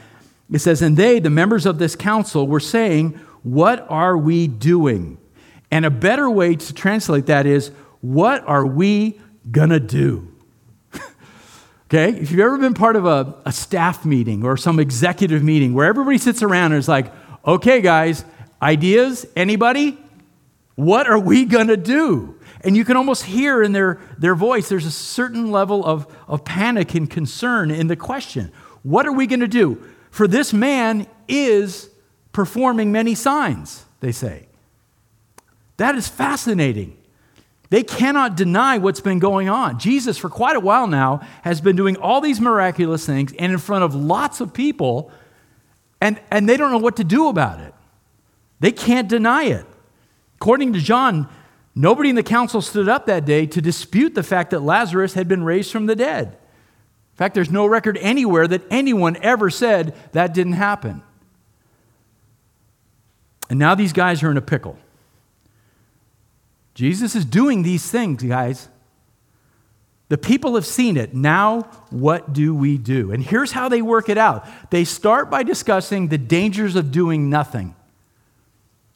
It 0.50 0.60
says, 0.60 0.82
And 0.82 0.96
they, 0.96 1.20
the 1.20 1.30
members 1.30 1.66
of 1.66 1.78
this 1.78 1.94
council, 1.94 2.46
were 2.46 2.60
saying, 2.60 3.10
What 3.42 3.86
are 3.90 4.16
we 4.16 4.48
doing? 4.48 5.18
And 5.70 5.84
a 5.84 5.90
better 5.90 6.30
way 6.30 6.56
to 6.56 6.74
translate 6.74 7.26
that 7.26 7.46
is, 7.46 7.70
What 8.00 8.42
are 8.48 8.66
we 8.66 9.20
gonna 9.50 9.80
do? 9.80 10.34
Okay? 11.88 12.10
If 12.10 12.30
you've 12.30 12.40
ever 12.40 12.58
been 12.58 12.74
part 12.74 12.96
of 12.96 13.04
a, 13.04 13.34
a 13.44 13.52
staff 13.52 14.04
meeting 14.04 14.44
or 14.44 14.56
some 14.56 14.78
executive 14.78 15.42
meeting 15.42 15.74
where 15.74 15.86
everybody 15.86 16.18
sits 16.18 16.42
around 16.42 16.72
and 16.72 16.78
is 16.78 16.88
like, 16.88 17.12
Okay, 17.48 17.80
guys, 17.80 18.26
ideas? 18.60 19.26
Anybody? 19.34 19.96
What 20.74 21.08
are 21.08 21.18
we 21.18 21.46
going 21.46 21.68
to 21.68 21.78
do? 21.78 22.38
And 22.60 22.76
you 22.76 22.84
can 22.84 22.96
almost 22.96 23.24
hear 23.24 23.62
in 23.62 23.72
their, 23.72 23.98
their 24.18 24.34
voice, 24.34 24.68
there's 24.68 24.84
a 24.84 24.90
certain 24.90 25.50
level 25.50 25.82
of, 25.82 26.14
of 26.26 26.44
panic 26.44 26.94
and 26.94 27.08
concern 27.08 27.70
in 27.70 27.86
the 27.86 27.96
question. 27.96 28.52
What 28.82 29.06
are 29.06 29.12
we 29.12 29.26
going 29.26 29.40
to 29.40 29.48
do? 29.48 29.82
For 30.10 30.28
this 30.28 30.52
man 30.52 31.06
is 31.26 31.88
performing 32.32 32.92
many 32.92 33.14
signs, 33.14 33.86
they 34.00 34.12
say. 34.12 34.46
That 35.78 35.94
is 35.94 36.06
fascinating. 36.06 36.97
They 37.70 37.82
cannot 37.82 38.36
deny 38.36 38.78
what's 38.78 39.00
been 39.00 39.18
going 39.18 39.48
on. 39.48 39.78
Jesus, 39.78 40.16
for 40.16 40.30
quite 40.30 40.56
a 40.56 40.60
while 40.60 40.86
now, 40.86 41.20
has 41.42 41.60
been 41.60 41.76
doing 41.76 41.96
all 41.96 42.20
these 42.20 42.40
miraculous 42.40 43.04
things 43.04 43.34
and 43.38 43.52
in 43.52 43.58
front 43.58 43.84
of 43.84 43.94
lots 43.94 44.40
of 44.40 44.54
people, 44.54 45.10
and, 46.00 46.18
and 46.30 46.48
they 46.48 46.56
don't 46.56 46.70
know 46.70 46.78
what 46.78 46.96
to 46.96 47.04
do 47.04 47.28
about 47.28 47.60
it. 47.60 47.74
They 48.60 48.72
can't 48.72 49.08
deny 49.08 49.44
it. 49.44 49.66
According 50.36 50.72
to 50.72 50.80
John, 50.80 51.28
nobody 51.74 52.08
in 52.08 52.16
the 52.16 52.22
council 52.22 52.62
stood 52.62 52.88
up 52.88 53.06
that 53.06 53.26
day 53.26 53.44
to 53.46 53.60
dispute 53.60 54.14
the 54.14 54.22
fact 54.22 54.50
that 54.50 54.60
Lazarus 54.60 55.12
had 55.14 55.28
been 55.28 55.44
raised 55.44 55.70
from 55.70 55.86
the 55.86 55.96
dead. 55.96 56.28
In 56.28 57.16
fact, 57.16 57.34
there's 57.34 57.50
no 57.50 57.66
record 57.66 57.98
anywhere 57.98 58.46
that 58.46 58.62
anyone 58.70 59.16
ever 59.20 59.50
said 59.50 59.94
that 60.12 60.32
didn't 60.32 60.54
happen. 60.54 61.02
And 63.50 63.58
now 63.58 63.74
these 63.74 63.92
guys 63.92 64.22
are 64.22 64.30
in 64.30 64.36
a 64.36 64.42
pickle. 64.42 64.78
Jesus 66.78 67.16
is 67.16 67.24
doing 67.24 67.64
these 67.64 67.90
things, 67.90 68.22
guys. 68.22 68.68
The 70.10 70.16
people 70.16 70.54
have 70.54 70.64
seen 70.64 70.96
it. 70.96 71.12
Now, 71.12 71.62
what 71.90 72.32
do 72.32 72.54
we 72.54 72.78
do? 72.78 73.10
And 73.10 73.20
here's 73.20 73.50
how 73.50 73.68
they 73.68 73.82
work 73.82 74.08
it 74.08 74.16
out 74.16 74.46
they 74.70 74.84
start 74.84 75.28
by 75.28 75.42
discussing 75.42 76.06
the 76.06 76.18
dangers 76.18 76.76
of 76.76 76.92
doing 76.92 77.28
nothing. 77.28 77.74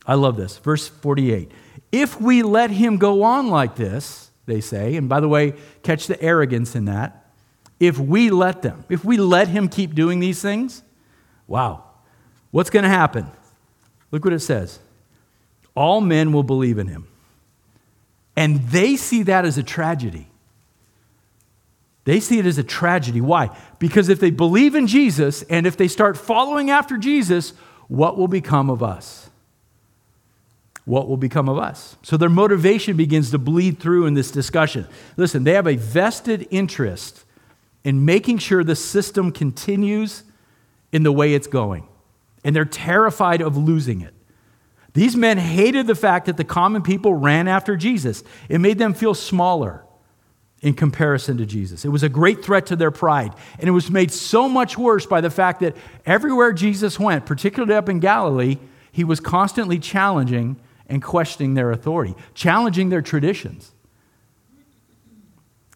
I 0.07 0.15
love 0.15 0.37
this. 0.37 0.59
Verse 0.59 0.87
48. 0.87 1.51
If 1.91 2.21
we 2.21 2.45
let 2.45 2.71
him 2.71 2.99
go 2.99 3.25
on 3.25 3.49
like 3.49 3.75
this, 3.75 4.31
they 4.47 4.61
say, 4.61 4.95
and 4.95 5.09
by 5.09 5.19
the 5.19 5.29
way, 5.29 5.55
catch 5.83 6.07
the 6.07 6.23
arrogance 6.23 6.77
in 6.77 6.85
that. 6.85 7.33
If 7.81 7.99
we 7.99 8.31
let 8.31 8.63
them, 8.63 8.85
if 8.89 9.05
we 9.05 9.17
let 9.17 9.49
him 9.49 9.69
keep 9.69 9.97
doing 9.97 10.21
these 10.21 10.41
things, 10.41 10.85
wow, 11.49 11.83
what's 12.53 12.71
going 12.71 12.85
to 12.85 12.89
happen? 12.89 13.27
Look 14.13 14.25
what 14.25 14.35
it 14.35 14.39
says. 14.39 14.79
All 15.75 16.01
men 16.01 16.33
will 16.33 16.45
believe 16.45 16.79
in 16.79 16.87
him. 16.87 17.09
And 18.37 18.61
they 18.69 18.97
see 18.97 19.23
that 19.25 19.45
as 19.45 19.59
a 19.59 19.63
tragedy. 19.63 20.29
They 22.05 22.19
see 22.19 22.39
it 22.39 22.47
as 22.47 22.59
a 22.59 22.65
tragedy. 22.65 23.21
Why? 23.21 23.57
Because 23.79 24.09
if 24.09 24.19
they 24.19 24.31
believe 24.31 24.75
in 24.75 24.87
Jesus 24.87 25.43
and 25.45 25.67
if 25.67 25.77
they 25.77 25.89
start 25.89 26.17
following 26.17 26.71
after 26.71 26.97
Jesus, 26.97 27.53
what 27.89 28.17
will 28.17 28.29
become 28.29 28.71
of 28.71 28.83
us? 28.83 29.31
what 30.85 31.09
will 31.09 31.17
become 31.17 31.49
of 31.49 31.59
us? 31.59 31.97
So 32.03 32.17
their 32.17 32.29
motivation 32.29 32.97
begins 32.97 33.31
to 33.31 33.39
bleed 33.39 33.79
through 33.79 34.07
in 34.07 34.15
this 34.15 34.31
discussion. 34.31 34.87
Listen, 35.17 35.45
they 35.45 35.53
have 35.53 35.67
a 35.67 35.77
vested 35.77 36.49
interest 36.51 37.25
in 37.85 38.05
making 38.05 38.39
sure 38.39 38.65
the 38.65 38.77
system 38.77 39.33
continues 39.33 40.25
in 40.93 41.03
the 41.03 41.13
way 41.13 41.35
it's 41.35 41.47
going, 41.47 41.87
and 42.45 42.55
they're 42.55 42.65
terrified 42.65 43.41
of 43.41 43.57
losing 43.57 44.01
it. 44.01 44.15
These 44.95 45.17
men 45.17 45.39
hated 45.39 45.87
the 45.87 45.95
fact 45.95 46.27
that 46.27 46.37
the 46.37 46.45
common 46.45 46.83
people 46.83 47.15
ran 47.15 47.49
after 47.49 47.77
Jesus. 47.77 48.23
It 48.49 48.61
made 48.61 48.79
them 48.79 48.93
feel 48.93 49.15
smaller 49.15 49.85
in 50.61 50.75
comparison 50.75 51.39
to 51.39 51.47
Jesus. 51.47 51.85
It 51.85 51.89
was 51.89 52.03
a 52.03 52.09
great 52.09 52.45
threat 52.45 52.67
to 52.67 52.77
their 52.77 52.91
pride. 52.91 53.35
And 53.59 53.69
it 53.69 53.73
was 53.73 53.91
made 53.91 54.13
so 54.13 54.49
much 54.49 54.79
worse 54.79 55.07
by 55.07 55.21
the 55.21 55.31
fact 55.31 55.61
that 55.61 55.77
everywhere 56.07 56.53
Jesus 56.53 57.01
went, 57.01 57.27
particularly 57.27 57.75
up 57.75 57.89
in 57.89 58.01
Galilee, 58.01 58.59
he 58.93 59.03
was 59.03 59.19
constantly 59.19 59.79
challenging 59.79 60.61
and 60.87 61.03
questioning 61.03 61.55
their 61.55 61.73
authority, 61.73 62.15
challenging 62.35 62.91
their 62.91 63.03
traditions. 63.03 63.73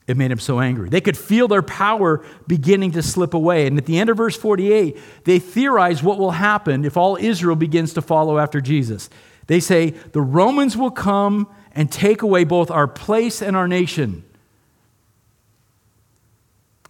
It 0.06 0.16
made 0.16 0.30
him 0.30 0.38
so 0.38 0.60
angry. 0.60 0.88
They 0.88 1.00
could 1.00 1.16
feel 1.16 1.48
their 1.48 1.62
power 1.62 2.24
beginning 2.46 2.92
to 2.92 3.02
slip 3.02 3.34
away. 3.34 3.66
And 3.66 3.76
at 3.76 3.86
the 3.86 3.98
end 3.98 4.08
of 4.08 4.16
verse 4.16 4.36
48, 4.36 4.96
they 5.24 5.38
theorize 5.40 6.02
what 6.02 6.18
will 6.18 6.30
happen 6.32 6.84
if 6.84 6.96
all 6.96 7.16
Israel 7.16 7.56
begins 7.56 7.92
to 7.94 8.02
follow 8.02 8.38
after 8.38 8.60
Jesus. 8.60 9.10
They 9.48 9.58
say, 9.58 9.90
The 9.90 10.20
Romans 10.20 10.76
will 10.76 10.92
come 10.92 11.48
and 11.72 11.90
take 11.90 12.22
away 12.22 12.44
both 12.44 12.70
our 12.70 12.86
place 12.86 13.42
and 13.42 13.56
our 13.56 13.66
nation. 13.66 14.22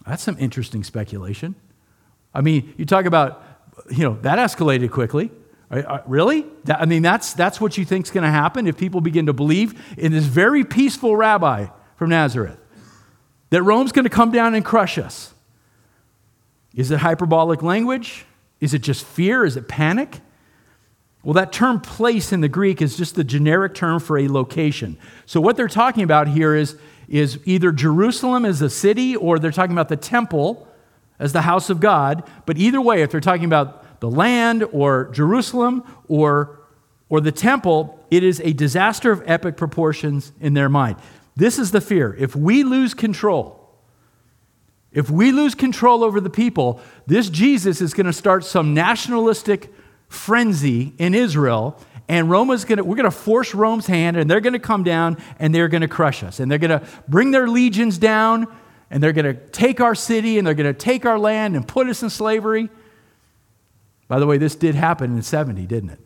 That's 0.05 0.23
some 0.23 0.37
interesting 0.39 0.83
speculation. 0.83 1.55
I 2.33 2.41
mean, 2.41 2.73
you 2.77 2.85
talk 2.85 3.05
about, 3.05 3.43
you 3.89 4.03
know, 4.03 4.17
that 4.21 4.37
escalated 4.37 4.91
quickly. 4.91 5.31
Really? 6.05 6.45
I 6.69 6.85
mean, 6.85 7.01
that's, 7.01 7.33
that's 7.33 7.59
what 7.59 7.77
you 7.77 7.83
think 7.83 8.05
is 8.05 8.11
going 8.11 8.23
to 8.23 8.29
happen 8.29 8.67
if 8.67 8.77
people 8.77 9.01
begin 9.01 9.25
to 9.25 9.33
believe 9.33 9.97
in 9.97 10.11
this 10.11 10.23
very 10.23 10.63
peaceful 10.63 11.17
rabbi 11.17 11.67
from 11.97 12.11
Nazareth 12.11 12.57
that 13.49 13.63
Rome's 13.63 13.91
going 13.91 14.03
to 14.03 14.09
come 14.09 14.31
down 14.31 14.55
and 14.55 14.63
crush 14.63 14.97
us. 14.97 15.33
Is 16.75 16.91
it 16.91 16.99
hyperbolic 16.99 17.63
language? 17.63 18.25
Is 18.59 18.73
it 18.73 18.79
just 18.79 19.05
fear? 19.05 19.45
Is 19.45 19.57
it 19.57 19.67
panic? 19.67 20.19
Well, 21.23 21.33
that 21.33 21.51
term 21.51 21.81
place 21.81 22.31
in 22.31 22.41
the 22.41 22.47
Greek 22.47 22.81
is 22.81 22.95
just 22.95 23.15
the 23.15 23.23
generic 23.23 23.73
term 23.73 23.99
for 23.99 24.17
a 24.17 24.27
location. 24.27 24.97
So, 25.25 25.41
what 25.41 25.57
they're 25.57 25.67
talking 25.67 26.03
about 26.03 26.27
here 26.27 26.55
is, 26.55 26.77
is 27.09 27.39
either 27.45 27.71
Jerusalem 27.71 28.45
as 28.45 28.61
a 28.61 28.69
city 28.69 29.15
or 29.15 29.39
they're 29.39 29.51
talking 29.51 29.73
about 29.73 29.89
the 29.89 29.97
temple 29.97 30.67
as 31.19 31.33
the 31.33 31.41
house 31.41 31.69
of 31.69 31.79
God. 31.79 32.23
But 32.45 32.57
either 32.57 32.79
way, 32.79 33.01
if 33.01 33.11
they're 33.11 33.19
talking 33.19 33.45
about 33.45 33.99
the 33.99 34.09
land 34.09 34.63
or 34.71 35.09
Jerusalem 35.11 35.83
or, 36.07 36.59
or 37.09 37.19
the 37.21 37.31
temple, 37.31 38.05
it 38.11 38.23
is 38.23 38.39
a 38.41 38.53
disaster 38.53 39.11
of 39.11 39.23
epic 39.25 39.57
proportions 39.57 40.31
in 40.39 40.53
their 40.53 40.69
mind. 40.69 40.97
This 41.37 41.59
is 41.59 41.69
the 41.69 41.81
fear. 41.81 42.15
If 42.17 42.35
we 42.35 42.63
lose 42.63 42.95
control, 42.95 43.69
if 44.91 45.11
we 45.11 45.31
lose 45.31 45.53
control 45.53 46.03
over 46.03 46.19
the 46.19 46.31
people, 46.31 46.81
this 47.05 47.29
Jesus 47.29 47.79
is 47.79 47.93
going 47.93 48.07
to 48.07 48.13
start 48.13 48.43
some 48.43 48.73
nationalistic 48.73 49.71
frenzy 50.09 50.93
in 50.97 51.13
Israel, 51.13 51.79
and 52.09 52.27
Roma's 52.27 52.65
going 52.65 52.77
to, 52.77 52.83
we're 52.83 52.95
going 52.95 53.03
to 53.03 53.11
force 53.11 53.53
Rome's 53.53 53.85
hand, 53.85 54.17
and 54.17 54.27
they're 54.27 54.41
going 54.41 54.53
to 54.53 54.59
come 54.59 54.83
down 54.83 55.17
and 55.37 55.53
they're 55.53 55.67
going 55.67 55.81
to 55.81 55.87
crush 55.87 56.23
us. 56.23 56.39
And 56.39 56.49
they're 56.49 56.57
going 56.57 56.79
to 56.79 56.87
bring 57.07 57.29
their 57.29 57.47
legions 57.47 57.99
down, 57.99 58.47
and 58.89 59.03
they're 59.03 59.13
going 59.13 59.25
to 59.25 59.35
take 59.49 59.79
our 59.79 59.93
city, 59.93 60.39
and 60.39 60.47
they're 60.47 60.55
going 60.55 60.73
to 60.73 60.79
take 60.79 61.05
our 61.05 61.19
land 61.19 61.55
and 61.55 61.67
put 61.67 61.85
us 61.85 62.01
in 62.01 62.09
slavery. 62.09 62.69
By 64.07 64.17
the 64.17 64.25
way, 64.25 64.39
this 64.39 64.55
did 64.55 64.73
happen 64.73 65.15
in 65.15 65.21
70, 65.21 65.67
didn't 65.67 65.91
it? 65.91 65.99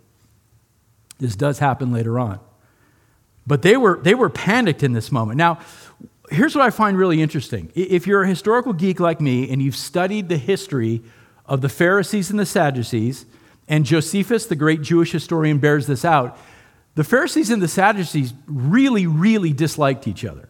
This 1.20 1.38
does 1.38 1.60
happen 1.60 1.94
later 1.94 2.20
on. 2.20 2.42
But 3.48 3.62
they 3.62 3.78
were, 3.78 4.00
they 4.02 4.14
were 4.14 4.30
panicked 4.30 4.84
in 4.84 4.94
this 4.94 5.12
moment. 5.12 5.38
Now, 5.38 5.60
here's 6.30 6.56
what 6.56 6.64
I 6.64 6.70
find 6.70 6.98
really 6.98 7.22
interesting. 7.22 7.72
If 7.76 8.08
you're 8.08 8.24
a 8.24 8.28
historical 8.28 8.74
geek 8.74 9.00
like 9.00 9.20
me 9.20 9.52
and 9.52 9.62
you've 9.62 9.76
studied 9.76 10.30
the 10.30 10.38
history 10.38 11.02
of 11.46 11.62
the 11.62 11.70
Pharisees 11.70 12.30
and 12.30 12.40
the 12.40 12.46
Sadducees, 12.46 13.26
and 13.68 13.86
Josephus, 13.86 14.46
the 14.46 14.56
great 14.56 14.82
Jewish 14.82 15.12
historian, 15.12 15.58
bears 15.58 15.88
this 15.88 16.04
out, 16.04 16.38
the 16.96 17.04
Pharisees 17.04 17.50
and 17.50 17.62
the 17.62 17.68
Sadducees 17.68 18.34
really, 18.46 19.08
really 19.08 19.54
disliked 19.54 20.08
each 20.08 20.26
other. 20.26 20.50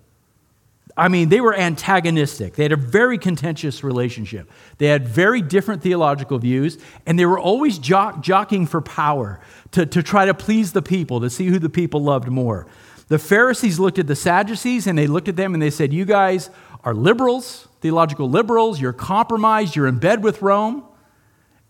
I 1.02 1.08
mean, 1.08 1.30
they 1.30 1.42
were 1.42 1.56
antagonistic. 1.56 2.54
They 2.54 2.62
had 2.62 2.72
a 2.72 2.76
very 2.76 3.18
contentious 3.18 3.84
relationship. 3.84 4.52
They 4.78 4.86
had 4.86 5.08
very 5.08 5.42
different 5.42 5.82
theological 5.82 6.38
views, 6.38 6.78
and 7.08 7.18
they 7.18 7.26
were 7.26 7.40
always 7.40 7.80
jock- 7.80 8.22
jockeying 8.22 8.68
for 8.68 8.82
power 8.82 9.40
to, 9.72 9.88
to 9.88 10.04
try 10.04 10.26
to 10.26 10.36
please 10.36 10.74
the 10.74 10.84
people, 10.84 11.20
to 11.22 11.32
see 11.32 11.48
who 11.48 11.58
the 11.58 11.72
people 11.72 12.04
loved 12.04 12.28
more. 12.28 12.68
The 13.08 13.18
Pharisees 13.18 13.80
looked 13.80 13.98
at 13.98 14.06
the 14.06 14.16
Sadducees 14.16 14.86
and 14.86 14.96
they 14.96 15.08
looked 15.08 15.28
at 15.28 15.36
them 15.36 15.56
and 15.56 15.62
they 15.62 15.72
said, 15.72 15.92
You 15.92 16.06
guys 16.06 16.52
are 16.84 16.94
liberals, 16.94 17.68
theological 17.82 18.30
liberals, 18.30 18.80
you're 18.80 18.94
compromised, 18.94 19.76
you're 19.76 19.88
in 19.88 19.98
bed 19.98 20.24
with 20.24 20.44
Rome. 20.44 20.84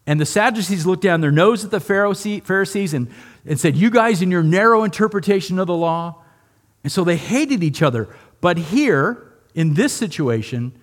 And 0.05 0.19
the 0.19 0.25
Sadducees 0.25 0.85
looked 0.85 1.03
down 1.03 1.21
their 1.21 1.31
nose 1.31 1.63
at 1.63 1.71
the 1.71 1.79
Pharisees 1.79 2.93
and, 2.93 3.07
and 3.45 3.57
said, 3.57 3.77
You 3.77 3.91
guys, 3.91 4.21
in 4.21 4.29
your 4.29 4.43
narrow 4.43 4.83
interpretation 4.83 5.57
of 5.57 5.67
the 5.67 5.73
law. 5.73 6.21
And 6.83 6.91
so 6.91 7.05
they 7.05 7.15
hated 7.15 7.63
each 7.63 7.81
other. 7.81 8.09
But 8.41 8.57
here, 8.57 9.31
in 9.55 9.75
this 9.75 9.93
situation, 9.93 10.73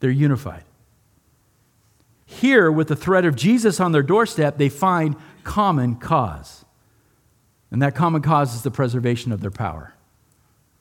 they're 0.00 0.10
unified. 0.10 0.64
Here, 2.26 2.72
with 2.72 2.88
the 2.88 2.96
threat 2.96 3.24
of 3.24 3.36
Jesus 3.36 3.78
on 3.78 3.92
their 3.92 4.02
doorstep, 4.02 4.56
they 4.56 4.70
find 4.70 5.14
common 5.44 5.96
cause. 5.96 6.64
And 7.70 7.80
that 7.82 7.94
common 7.94 8.22
cause 8.22 8.54
is 8.54 8.62
the 8.62 8.70
preservation 8.70 9.30
of 9.32 9.40
their 9.40 9.50
power. 9.50 9.94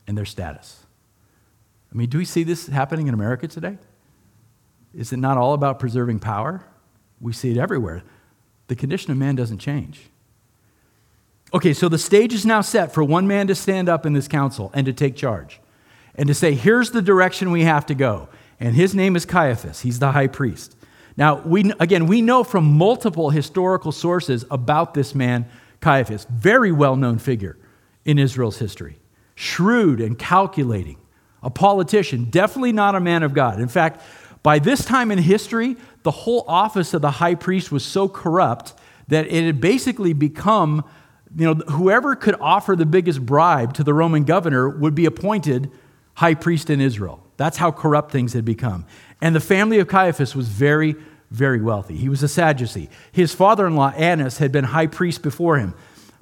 and 0.08 0.18
their 0.18 0.26
status. 0.26 0.86
I 1.90 1.96
mean, 1.96 2.10
do 2.10 2.18
we 2.18 2.26
see 2.26 2.44
this 2.44 2.68
happening 2.68 3.08
in 3.08 3.14
America 3.14 3.48
today? 3.48 3.78
Is 4.94 5.14
it 5.14 5.18
not 5.18 5.38
all 5.38 5.54
about 5.54 5.80
preserving 5.80 6.20
power? 6.20 6.66
We 7.22 7.32
see 7.32 7.52
it 7.52 7.58
everywhere. 7.58 8.04
The 8.68 8.76
condition 8.76 9.12
of 9.12 9.18
man 9.18 9.36
doesn't 9.36 9.60
change. 9.60 10.10
Okay, 11.54 11.74
so 11.74 11.88
the 11.88 11.98
stage 11.98 12.34
is 12.34 12.46
now 12.46 12.60
set 12.60 12.94
for 12.94 13.06
one 13.06 13.26
man 13.26 13.48
to 13.48 13.56
stand 13.56 13.88
up 13.88 14.06
in 14.06 14.12
this 14.12 14.28
council 14.28 14.70
and 14.74 14.86
to 14.86 14.92
take 14.92 15.16
charge 15.16 15.61
and 16.22 16.28
to 16.28 16.36
say, 16.36 16.54
here's 16.54 16.92
the 16.92 17.02
direction 17.02 17.50
we 17.50 17.64
have 17.64 17.84
to 17.88 17.96
go. 17.96 18.30
And 18.60 18.76
his 18.76 18.94
name 18.94 19.16
is 19.16 19.26
Caiaphas, 19.26 19.80
he's 19.82 19.98
the 19.98 20.12
high 20.12 20.28
priest. 20.28 20.78
Now, 21.18 21.42
we, 21.42 21.74
again, 21.80 22.06
we 22.06 22.22
know 22.22 22.44
from 22.44 22.64
multiple 22.64 23.32
historical 23.32 23.92
sources 23.92 24.46
about 24.52 24.94
this 24.94 25.16
man, 25.16 25.48
Caiaphas, 25.80 26.28
very 26.30 26.72
well 26.72 26.96
known 26.96 27.18
figure 27.18 27.58
in 28.06 28.20
Israel's 28.20 28.60
history. 28.60 29.00
Shrewd 29.34 30.00
and 30.00 30.16
calculating, 30.16 30.98
a 31.42 31.50
politician, 31.50 32.26
definitely 32.26 32.72
not 32.72 32.94
a 32.94 33.00
man 33.00 33.24
of 33.24 33.34
God. 33.34 33.60
In 33.60 33.68
fact, 33.68 34.04
by 34.44 34.60
this 34.60 34.86
time 34.86 35.10
in 35.10 35.18
history, 35.18 35.76
the 36.04 36.12
whole 36.12 36.46
office 36.48 36.94
of 36.94 37.02
the 37.02 37.10
high 37.10 37.34
priest 37.34 37.72
was 37.72 37.84
so 37.84 38.08
corrupt 38.08 38.76
that 39.08 39.26
it 39.26 39.44
had 39.44 39.60
basically 39.60 40.14
become, 40.14 40.86
you 41.36 41.52
know, 41.52 41.56
whoever 41.72 42.16
could 42.16 42.36
offer 42.40 42.76
the 42.76 42.86
biggest 42.86 43.26
bribe 43.26 43.74
to 43.74 43.84
the 43.84 43.96
Roman 43.96 44.24
governor 44.24 44.70
would 44.70 44.94
be 44.94 45.08
appointed 45.08 45.72
high 46.16 46.36
priest 46.36 46.70
in 46.70 46.82
Israel. 46.82 47.24
That's 47.38 47.58
how 47.58 47.72
corrupt 47.72 48.12
things 48.12 48.34
had 48.34 48.46
become. 48.46 48.86
And 49.22 49.36
the 49.36 49.40
family 49.40 49.80
of 49.80 49.88
Caiaphas 49.88 50.36
was 50.36 50.48
very, 50.48 50.96
very 51.32 51.62
wealthy. 51.62 51.96
He 51.98 52.10
was 52.10 52.24
a 52.24 52.28
Sadducee. 52.28 52.90
His 53.12 53.34
father 53.34 53.66
in 53.66 53.76
law, 53.76 53.92
Annas, 53.96 54.38
had 54.38 54.52
been 54.52 54.66
high 54.66 54.88
priest 54.88 55.22
before 55.22 55.58
him. 55.58 55.74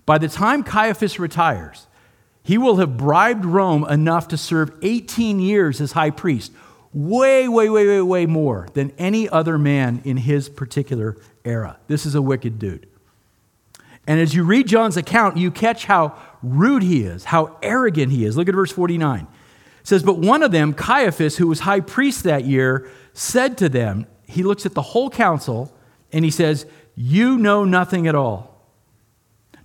By 0.05 0.17
the 0.17 0.27
time 0.27 0.63
Caiaphas 0.63 1.19
retires, 1.19 1.87
he 2.43 2.57
will 2.57 2.77
have 2.77 2.97
bribed 2.97 3.45
Rome 3.45 3.87
enough 3.89 4.27
to 4.29 4.37
serve 4.37 4.71
18 4.81 5.39
years 5.39 5.81
as 5.81 5.91
high 5.91 6.09
priest, 6.09 6.51
way, 6.93 7.47
way, 7.47 7.69
way, 7.69 7.85
way, 7.85 8.01
way 8.01 8.25
more 8.25 8.67
than 8.73 8.91
any 8.97 9.29
other 9.29 9.57
man 9.57 10.01
in 10.03 10.17
his 10.17 10.49
particular 10.49 11.17
era. 11.45 11.77
This 11.87 12.05
is 12.05 12.15
a 12.15 12.21
wicked 12.21 12.59
dude. 12.59 12.87
And 14.07 14.19
as 14.19 14.33
you 14.33 14.43
read 14.43 14.67
John's 14.67 14.97
account, 14.97 15.37
you 15.37 15.51
catch 15.51 15.85
how 15.85 16.17
rude 16.41 16.81
he 16.81 17.03
is, 17.03 17.25
how 17.25 17.57
arrogant 17.61 18.11
he 18.11 18.25
is. 18.25 18.35
Look 18.35 18.49
at 18.49 18.55
verse 18.55 18.71
49. 18.71 19.27
Says, 19.89 20.03
But 20.03 20.19
one 20.19 20.43
of 20.43 20.51
them, 20.51 20.73
Caiaphas, 20.73 21.37
who 21.37 21.47
was 21.47 21.61
high 21.61 21.79
priest 21.79 22.23
that 22.23 22.45
year, 22.45 22.89
said 23.13 23.57
to 23.57 23.69
them, 23.69 24.05
He 24.27 24.43
looks 24.43 24.65
at 24.65 24.73
the 24.73 24.81
whole 24.81 25.09
council 25.09 25.75
and 26.11 26.23
he 26.23 26.31
says, 26.31 26.65
You 26.95 27.37
know 27.37 27.65
nothing 27.65 28.07
at 28.07 28.15
all 28.15 28.49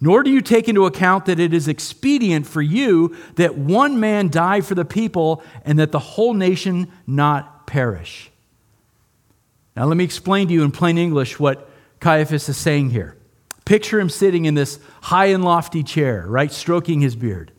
nor 0.04 0.22
do 0.22 0.30
you 0.30 0.42
take 0.42 0.68
into 0.68 0.84
account 0.84 1.24
that 1.24 1.40
it 1.40 1.54
is 1.54 1.66
expedient 1.66 2.46
for 2.46 2.60
you 2.60 3.16
that 3.36 3.56
one 3.56 3.98
man 3.98 4.28
die 4.28 4.60
for 4.60 4.74
the 4.74 4.84
people 4.84 5.42
and 5.64 5.78
that 5.78 5.92
the 5.92 5.98
whole 5.98 6.34
nation 6.34 6.92
not 7.06 7.66
perish. 7.66 8.30
Now, 9.74 9.86
let 9.86 9.96
me 9.96 10.04
explain 10.04 10.48
to 10.48 10.52
you 10.52 10.62
in 10.62 10.72
plain 10.72 10.98
English 10.98 11.40
what 11.40 11.70
Caiaphas 12.00 12.50
is 12.50 12.58
saying 12.58 12.90
here. 12.90 13.16
Picture 13.64 13.98
him 13.98 14.10
sitting 14.10 14.44
in 14.44 14.52
this 14.52 14.78
high 15.00 15.26
and 15.26 15.42
lofty 15.42 15.82
chair, 15.82 16.26
right, 16.28 16.52
stroking 16.52 17.00
his 17.00 17.16
beard, 17.16 17.50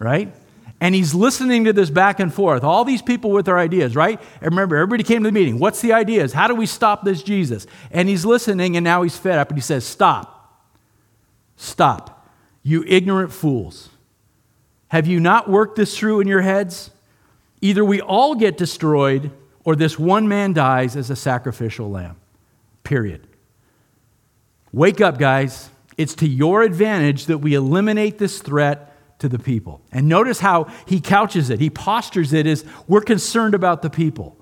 right? 0.00 0.34
And 0.80 0.94
he's 0.94 1.14
listening 1.14 1.64
to 1.64 1.72
this 1.72 1.88
back 1.88 2.20
and 2.20 2.32
forth. 2.32 2.62
All 2.62 2.84
these 2.84 3.00
people 3.00 3.30
with 3.30 3.46
their 3.46 3.58
ideas, 3.58 3.96
right? 3.96 4.20
And 4.40 4.50
remember, 4.50 4.76
everybody 4.76 5.04
came 5.04 5.22
to 5.22 5.28
the 5.28 5.32
meeting. 5.32 5.58
What's 5.58 5.80
the 5.80 5.94
ideas? 5.94 6.34
How 6.34 6.48
do 6.48 6.54
we 6.54 6.66
stop 6.66 7.04
this 7.04 7.22
Jesus? 7.22 7.66
And 7.90 8.08
he's 8.08 8.26
listening, 8.26 8.76
and 8.76 8.84
now 8.84 9.02
he's 9.02 9.16
fed 9.16 9.38
up, 9.38 9.48
and 9.48 9.56
he 9.56 9.62
says, 9.62 9.84
Stop. 9.84 10.34
Stop, 11.56 12.28
you 12.62 12.84
ignorant 12.86 13.32
fools. 13.32 13.88
Have 14.88 15.06
you 15.06 15.18
not 15.18 15.48
worked 15.48 15.76
this 15.76 15.96
through 15.96 16.20
in 16.20 16.28
your 16.28 16.42
heads? 16.42 16.90
Either 17.62 17.84
we 17.84 18.00
all 18.00 18.34
get 18.34 18.58
destroyed 18.58 19.30
or 19.64 19.74
this 19.74 19.98
one 19.98 20.28
man 20.28 20.52
dies 20.52 20.94
as 20.94 21.08
a 21.08 21.16
sacrificial 21.16 21.90
lamb. 21.90 22.16
Period. 22.84 23.26
Wake 24.72 25.00
up, 25.00 25.18
guys. 25.18 25.70
It's 25.96 26.14
to 26.16 26.28
your 26.28 26.62
advantage 26.62 27.26
that 27.26 27.38
we 27.38 27.54
eliminate 27.54 28.18
this 28.18 28.40
threat 28.40 28.95
to 29.18 29.28
the 29.28 29.38
people. 29.38 29.82
And 29.92 30.08
notice 30.08 30.40
how 30.40 30.70
he 30.86 31.00
couches 31.00 31.50
it, 31.50 31.60
he 31.60 31.70
postures 31.70 32.32
it 32.32 32.46
as 32.46 32.64
we're 32.86 33.00
concerned 33.00 33.54
about 33.54 33.82
the 33.82 33.90
people. 33.90 34.36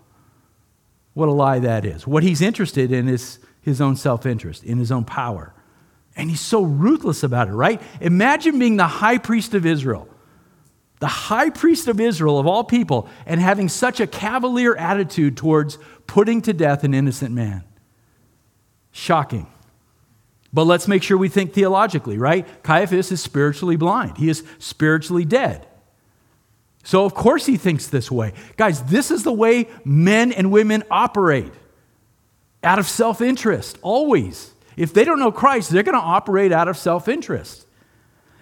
What 1.14 1.28
a 1.28 1.32
lie 1.32 1.60
that 1.60 1.84
is. 1.84 2.06
What 2.06 2.22
he's 2.22 2.42
interested 2.42 2.90
in 2.90 3.08
is 3.08 3.38
his 3.60 3.80
own 3.80 3.96
self 3.96 4.26
interest, 4.26 4.64
in 4.64 4.78
his 4.78 4.90
own 4.90 5.04
power. 5.04 5.54
And 6.16 6.30
he's 6.30 6.40
so 6.40 6.62
ruthless 6.62 7.22
about 7.22 7.48
it, 7.48 7.52
right? 7.52 7.80
Imagine 8.00 8.58
being 8.58 8.76
the 8.76 8.86
high 8.86 9.18
priest 9.18 9.54
of 9.54 9.66
Israel, 9.66 10.08
the 11.00 11.08
high 11.08 11.50
priest 11.50 11.88
of 11.88 12.00
Israel, 12.00 12.38
of 12.38 12.46
all 12.46 12.62
people, 12.62 13.08
and 13.26 13.40
having 13.40 13.68
such 13.68 14.00
a 14.00 14.06
cavalier 14.06 14.76
attitude 14.76 15.36
towards 15.36 15.78
putting 16.06 16.40
to 16.42 16.52
death 16.52 16.84
an 16.84 16.94
innocent 16.94 17.34
man. 17.34 17.64
Shocking. 18.92 19.48
But 20.54 20.64
let's 20.64 20.86
make 20.86 21.02
sure 21.02 21.18
we 21.18 21.28
think 21.28 21.52
theologically, 21.52 22.16
right? 22.16 22.46
Caiaphas 22.62 23.10
is 23.10 23.20
spiritually 23.20 23.76
blind, 23.76 24.16
he 24.16 24.30
is 24.30 24.44
spiritually 24.58 25.24
dead. 25.24 25.66
So, 26.84 27.04
of 27.04 27.14
course, 27.14 27.46
he 27.46 27.56
thinks 27.56 27.86
this 27.86 28.10
way. 28.10 28.34
Guys, 28.56 28.82
this 28.84 29.10
is 29.10 29.24
the 29.24 29.32
way 29.32 29.68
men 29.84 30.32
and 30.32 30.52
women 30.52 30.84
operate 30.90 31.52
out 32.62 32.78
of 32.78 32.86
self 32.86 33.20
interest, 33.20 33.78
always. 33.82 34.52
If 34.76 34.92
they 34.92 35.04
don't 35.04 35.18
know 35.18 35.32
Christ, 35.32 35.70
they're 35.70 35.82
going 35.82 35.98
to 35.98 36.04
operate 36.04 36.52
out 36.52 36.68
of 36.68 36.76
self 36.76 37.08
interest. 37.08 37.66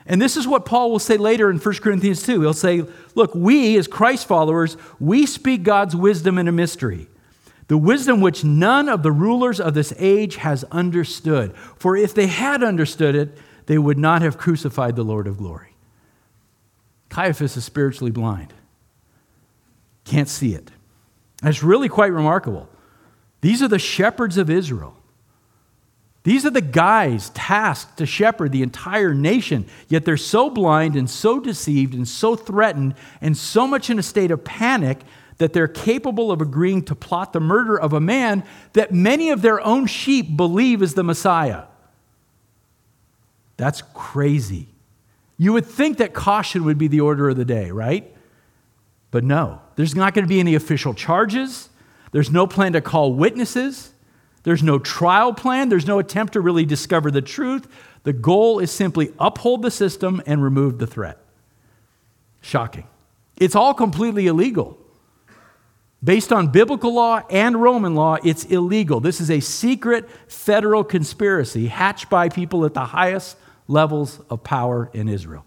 And 0.04 0.20
this 0.20 0.36
is 0.36 0.46
what 0.46 0.66
Paul 0.66 0.90
will 0.90 0.98
say 0.98 1.16
later 1.16 1.50
in 1.50 1.58
1 1.58 1.74
Corinthians 1.76 2.24
2. 2.24 2.40
He'll 2.40 2.52
say, 2.52 2.84
Look, 3.14 3.34
we 3.34 3.78
as 3.78 3.86
Christ 3.86 4.26
followers, 4.26 4.76
we 4.98 5.24
speak 5.24 5.62
God's 5.62 5.94
wisdom 5.94 6.36
in 6.36 6.48
a 6.48 6.52
mystery, 6.52 7.06
the 7.68 7.78
wisdom 7.78 8.20
which 8.20 8.44
none 8.44 8.88
of 8.88 9.02
the 9.02 9.12
rulers 9.12 9.60
of 9.60 9.74
this 9.74 9.92
age 9.98 10.36
has 10.36 10.64
understood. 10.64 11.56
For 11.76 11.96
if 11.96 12.14
they 12.14 12.26
had 12.26 12.62
understood 12.62 13.14
it, 13.14 13.38
they 13.66 13.78
would 13.78 13.98
not 13.98 14.22
have 14.22 14.38
crucified 14.38 14.96
the 14.96 15.04
Lord 15.04 15.26
of 15.26 15.38
glory. 15.38 15.74
Caiaphas 17.08 17.56
is 17.56 17.64
spiritually 17.64 18.10
blind, 18.10 18.52
can't 20.04 20.28
see 20.28 20.54
it. 20.54 20.70
That's 21.42 21.62
really 21.62 21.88
quite 21.88 22.12
remarkable. 22.12 22.68
These 23.40 23.62
are 23.62 23.68
the 23.68 23.78
shepherds 23.78 24.38
of 24.38 24.48
Israel. 24.48 24.96
These 26.24 26.46
are 26.46 26.50
the 26.50 26.60
guys 26.60 27.30
tasked 27.30 27.98
to 27.98 28.06
shepherd 28.06 28.52
the 28.52 28.62
entire 28.62 29.12
nation, 29.12 29.66
yet 29.88 30.04
they're 30.04 30.16
so 30.16 30.48
blind 30.48 30.94
and 30.94 31.10
so 31.10 31.40
deceived 31.40 31.94
and 31.94 32.06
so 32.06 32.36
threatened 32.36 32.94
and 33.20 33.36
so 33.36 33.66
much 33.66 33.90
in 33.90 33.98
a 33.98 34.02
state 34.02 34.30
of 34.30 34.44
panic 34.44 35.00
that 35.42 35.52
they're 35.52 35.66
capable 35.66 36.30
of 36.30 36.40
agreeing 36.40 36.82
to 36.84 36.94
plot 36.94 37.32
the 37.32 37.40
murder 37.40 37.76
of 37.78 37.92
a 37.92 37.98
man 37.98 38.44
that 38.74 38.92
many 38.92 39.30
of 39.30 39.42
their 39.42 39.60
own 39.60 39.86
sheep 39.86 40.36
believe 40.36 40.80
is 40.82 40.94
the 40.94 41.02
Messiah. 41.02 41.64
That's 43.56 43.82
crazy. 43.92 44.68
You 45.36 45.52
would 45.54 45.66
think 45.66 45.98
that 45.98 46.14
caution 46.14 46.64
would 46.64 46.78
be 46.78 46.86
the 46.86 47.00
order 47.00 47.28
of 47.28 47.36
the 47.36 47.44
day, 47.44 47.72
right? 47.72 48.08
But 49.10 49.24
no, 49.24 49.60
there's 49.74 49.96
not 49.96 50.14
going 50.14 50.24
to 50.24 50.28
be 50.28 50.38
any 50.38 50.54
official 50.54 50.94
charges. 50.94 51.68
There's 52.12 52.30
no 52.30 52.46
plan 52.46 52.74
to 52.74 52.80
call 52.80 53.12
witnesses. 53.12 53.90
There's 54.44 54.62
no 54.62 54.78
trial 54.78 55.34
plan, 55.34 55.70
there's 55.70 55.88
no 55.88 55.98
attempt 55.98 56.34
to 56.34 56.40
really 56.40 56.64
discover 56.64 57.10
the 57.10 57.22
truth. 57.22 57.66
The 58.04 58.12
goal 58.12 58.60
is 58.60 58.70
simply 58.70 59.12
uphold 59.18 59.62
the 59.62 59.72
system 59.72 60.22
and 60.24 60.40
remove 60.40 60.78
the 60.78 60.86
threat. 60.86 61.18
Shocking. 62.40 62.86
It's 63.38 63.56
all 63.56 63.74
completely 63.74 64.28
illegal. 64.28 64.78
Based 66.04 66.32
on 66.32 66.48
biblical 66.48 66.92
law 66.92 67.22
and 67.30 67.62
Roman 67.62 67.94
law, 67.94 68.16
it's 68.24 68.44
illegal. 68.44 68.98
This 68.98 69.20
is 69.20 69.30
a 69.30 69.38
secret 69.40 70.08
federal 70.26 70.82
conspiracy 70.82 71.68
hatched 71.68 72.10
by 72.10 72.28
people 72.28 72.64
at 72.64 72.74
the 72.74 72.86
highest 72.86 73.36
levels 73.68 74.20
of 74.28 74.42
power 74.42 74.90
in 74.92 75.08
Israel. 75.08 75.44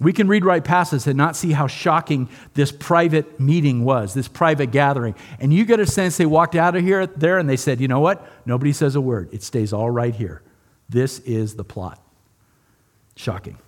We 0.00 0.12
can 0.12 0.26
read 0.26 0.44
right 0.44 0.64
past 0.64 0.90
this 0.90 1.06
and 1.06 1.16
not 1.16 1.36
see 1.36 1.52
how 1.52 1.68
shocking 1.68 2.28
this 2.54 2.72
private 2.72 3.38
meeting 3.38 3.84
was, 3.84 4.14
this 4.14 4.26
private 4.26 4.72
gathering. 4.72 5.14
And 5.38 5.54
you 5.54 5.64
get 5.64 5.78
a 5.78 5.86
sense 5.86 6.16
they 6.16 6.26
walked 6.26 6.56
out 6.56 6.74
of 6.74 6.82
here 6.82 7.06
there 7.06 7.38
and 7.38 7.48
they 7.48 7.56
said, 7.56 7.80
you 7.80 7.86
know 7.86 8.00
what? 8.00 8.26
Nobody 8.44 8.72
says 8.72 8.96
a 8.96 9.00
word. 9.00 9.28
It 9.32 9.44
stays 9.44 9.72
all 9.72 9.90
right 9.90 10.12
here. 10.14 10.42
This 10.88 11.20
is 11.20 11.54
the 11.54 11.62
plot. 11.62 12.04
Shocking. 13.14 13.58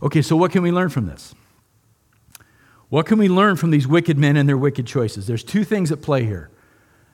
Okay, 0.00 0.22
so 0.22 0.36
what 0.36 0.52
can 0.52 0.62
we 0.62 0.70
learn 0.70 0.90
from 0.90 1.06
this? 1.06 1.34
What 2.92 3.06
can 3.06 3.18
we 3.18 3.30
learn 3.30 3.56
from 3.56 3.70
these 3.70 3.88
wicked 3.88 4.18
men 4.18 4.36
and 4.36 4.46
their 4.46 4.58
wicked 4.58 4.86
choices? 4.86 5.26
There's 5.26 5.42
two 5.42 5.64
things 5.64 5.90
at 5.90 6.02
play 6.02 6.26
here 6.26 6.50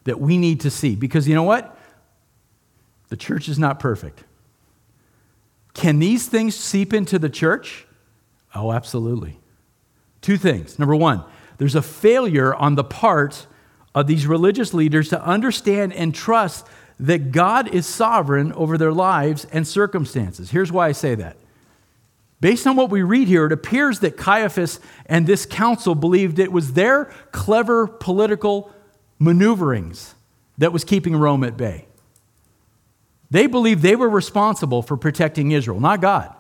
that 0.02 0.18
we 0.18 0.36
need 0.36 0.62
to 0.62 0.70
see. 0.70 0.96
Because 0.96 1.28
you 1.28 1.36
know 1.36 1.44
what? 1.44 1.78
The 3.10 3.16
church 3.16 3.48
is 3.48 3.60
not 3.60 3.78
perfect. 3.78 4.24
Can 5.74 6.00
these 6.00 6.26
things 6.26 6.56
seep 6.56 6.92
into 6.92 7.16
the 7.16 7.30
church? 7.30 7.86
Oh, 8.56 8.72
absolutely. 8.72 9.38
Two 10.20 10.36
things. 10.36 10.80
Number 10.80 10.96
one, 10.96 11.22
there's 11.58 11.76
a 11.76 11.82
failure 11.82 12.52
on 12.52 12.74
the 12.74 12.82
part 12.82 13.46
of 13.94 14.08
these 14.08 14.26
religious 14.26 14.74
leaders 14.74 15.10
to 15.10 15.24
understand 15.24 15.92
and 15.92 16.12
trust 16.12 16.66
that 16.98 17.30
God 17.30 17.72
is 17.72 17.86
sovereign 17.86 18.52
over 18.54 18.78
their 18.78 18.90
lives 18.90 19.46
and 19.52 19.64
circumstances. 19.64 20.50
Here's 20.50 20.72
why 20.72 20.88
I 20.88 20.92
say 20.92 21.14
that. 21.14 21.36
Based 22.40 22.66
on 22.66 22.76
what 22.76 22.90
we 22.90 23.02
read 23.02 23.26
here, 23.26 23.46
it 23.46 23.52
appears 23.52 24.00
that 24.00 24.16
Caiaphas 24.16 24.78
and 25.06 25.26
this 25.26 25.44
council 25.44 25.94
believed 25.94 26.38
it 26.38 26.52
was 26.52 26.74
their 26.74 27.06
clever 27.32 27.86
political 27.86 28.72
maneuverings 29.18 30.14
that 30.58 30.72
was 30.72 30.84
keeping 30.84 31.16
Rome 31.16 31.42
at 31.42 31.56
bay. 31.56 31.86
They 33.30 33.46
believed 33.46 33.82
they 33.82 33.96
were 33.96 34.08
responsible 34.08 34.82
for 34.82 34.96
protecting 34.96 35.50
Israel, 35.50 35.80
not 35.80 36.00
God. 36.00 36.34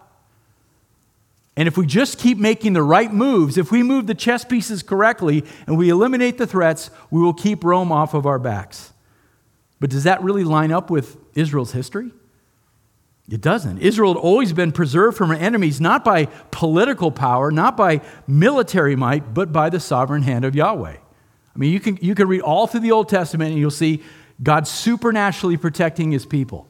And 1.56 1.66
if 1.66 1.76
we 1.76 1.86
just 1.86 2.18
keep 2.18 2.38
making 2.38 2.74
the 2.74 2.82
right 2.84 3.12
moves, 3.12 3.58
if 3.58 3.72
we 3.72 3.82
move 3.82 4.06
the 4.06 4.14
chess 4.14 4.44
pieces 4.44 4.84
correctly 4.84 5.44
and 5.66 5.76
we 5.76 5.88
eliminate 5.88 6.38
the 6.38 6.46
threats, 6.46 6.90
we 7.10 7.20
will 7.20 7.34
keep 7.34 7.64
Rome 7.64 7.90
off 7.90 8.14
of 8.14 8.26
our 8.26 8.38
backs. 8.38 8.92
But 9.80 9.90
does 9.90 10.04
that 10.04 10.22
really 10.22 10.44
line 10.44 10.70
up 10.70 10.88
with 10.88 11.16
Israel's 11.34 11.72
history? 11.72 12.12
It 13.30 13.42
doesn't. 13.42 13.78
Israel 13.78 14.14
had 14.14 14.20
always 14.20 14.54
been 14.54 14.72
preserved 14.72 15.16
from 15.16 15.28
her 15.28 15.36
enemies 15.36 15.80
not 15.80 16.02
by 16.02 16.26
political 16.50 17.10
power, 17.10 17.50
not 17.50 17.76
by 17.76 18.00
military 18.26 18.96
might, 18.96 19.34
but 19.34 19.52
by 19.52 19.68
the 19.68 19.80
sovereign 19.80 20.22
hand 20.22 20.46
of 20.46 20.54
Yahweh. 20.54 20.96
I 20.96 21.58
mean, 21.58 21.72
you 21.72 21.80
can, 21.80 21.98
you 22.00 22.14
can 22.14 22.26
read 22.26 22.40
all 22.40 22.66
through 22.66 22.80
the 22.80 22.92
Old 22.92 23.08
Testament 23.08 23.50
and 23.50 23.60
you'll 23.60 23.70
see 23.70 24.02
God 24.42 24.66
supernaturally 24.66 25.56
protecting 25.56 26.10
his 26.10 26.24
people. 26.24 26.66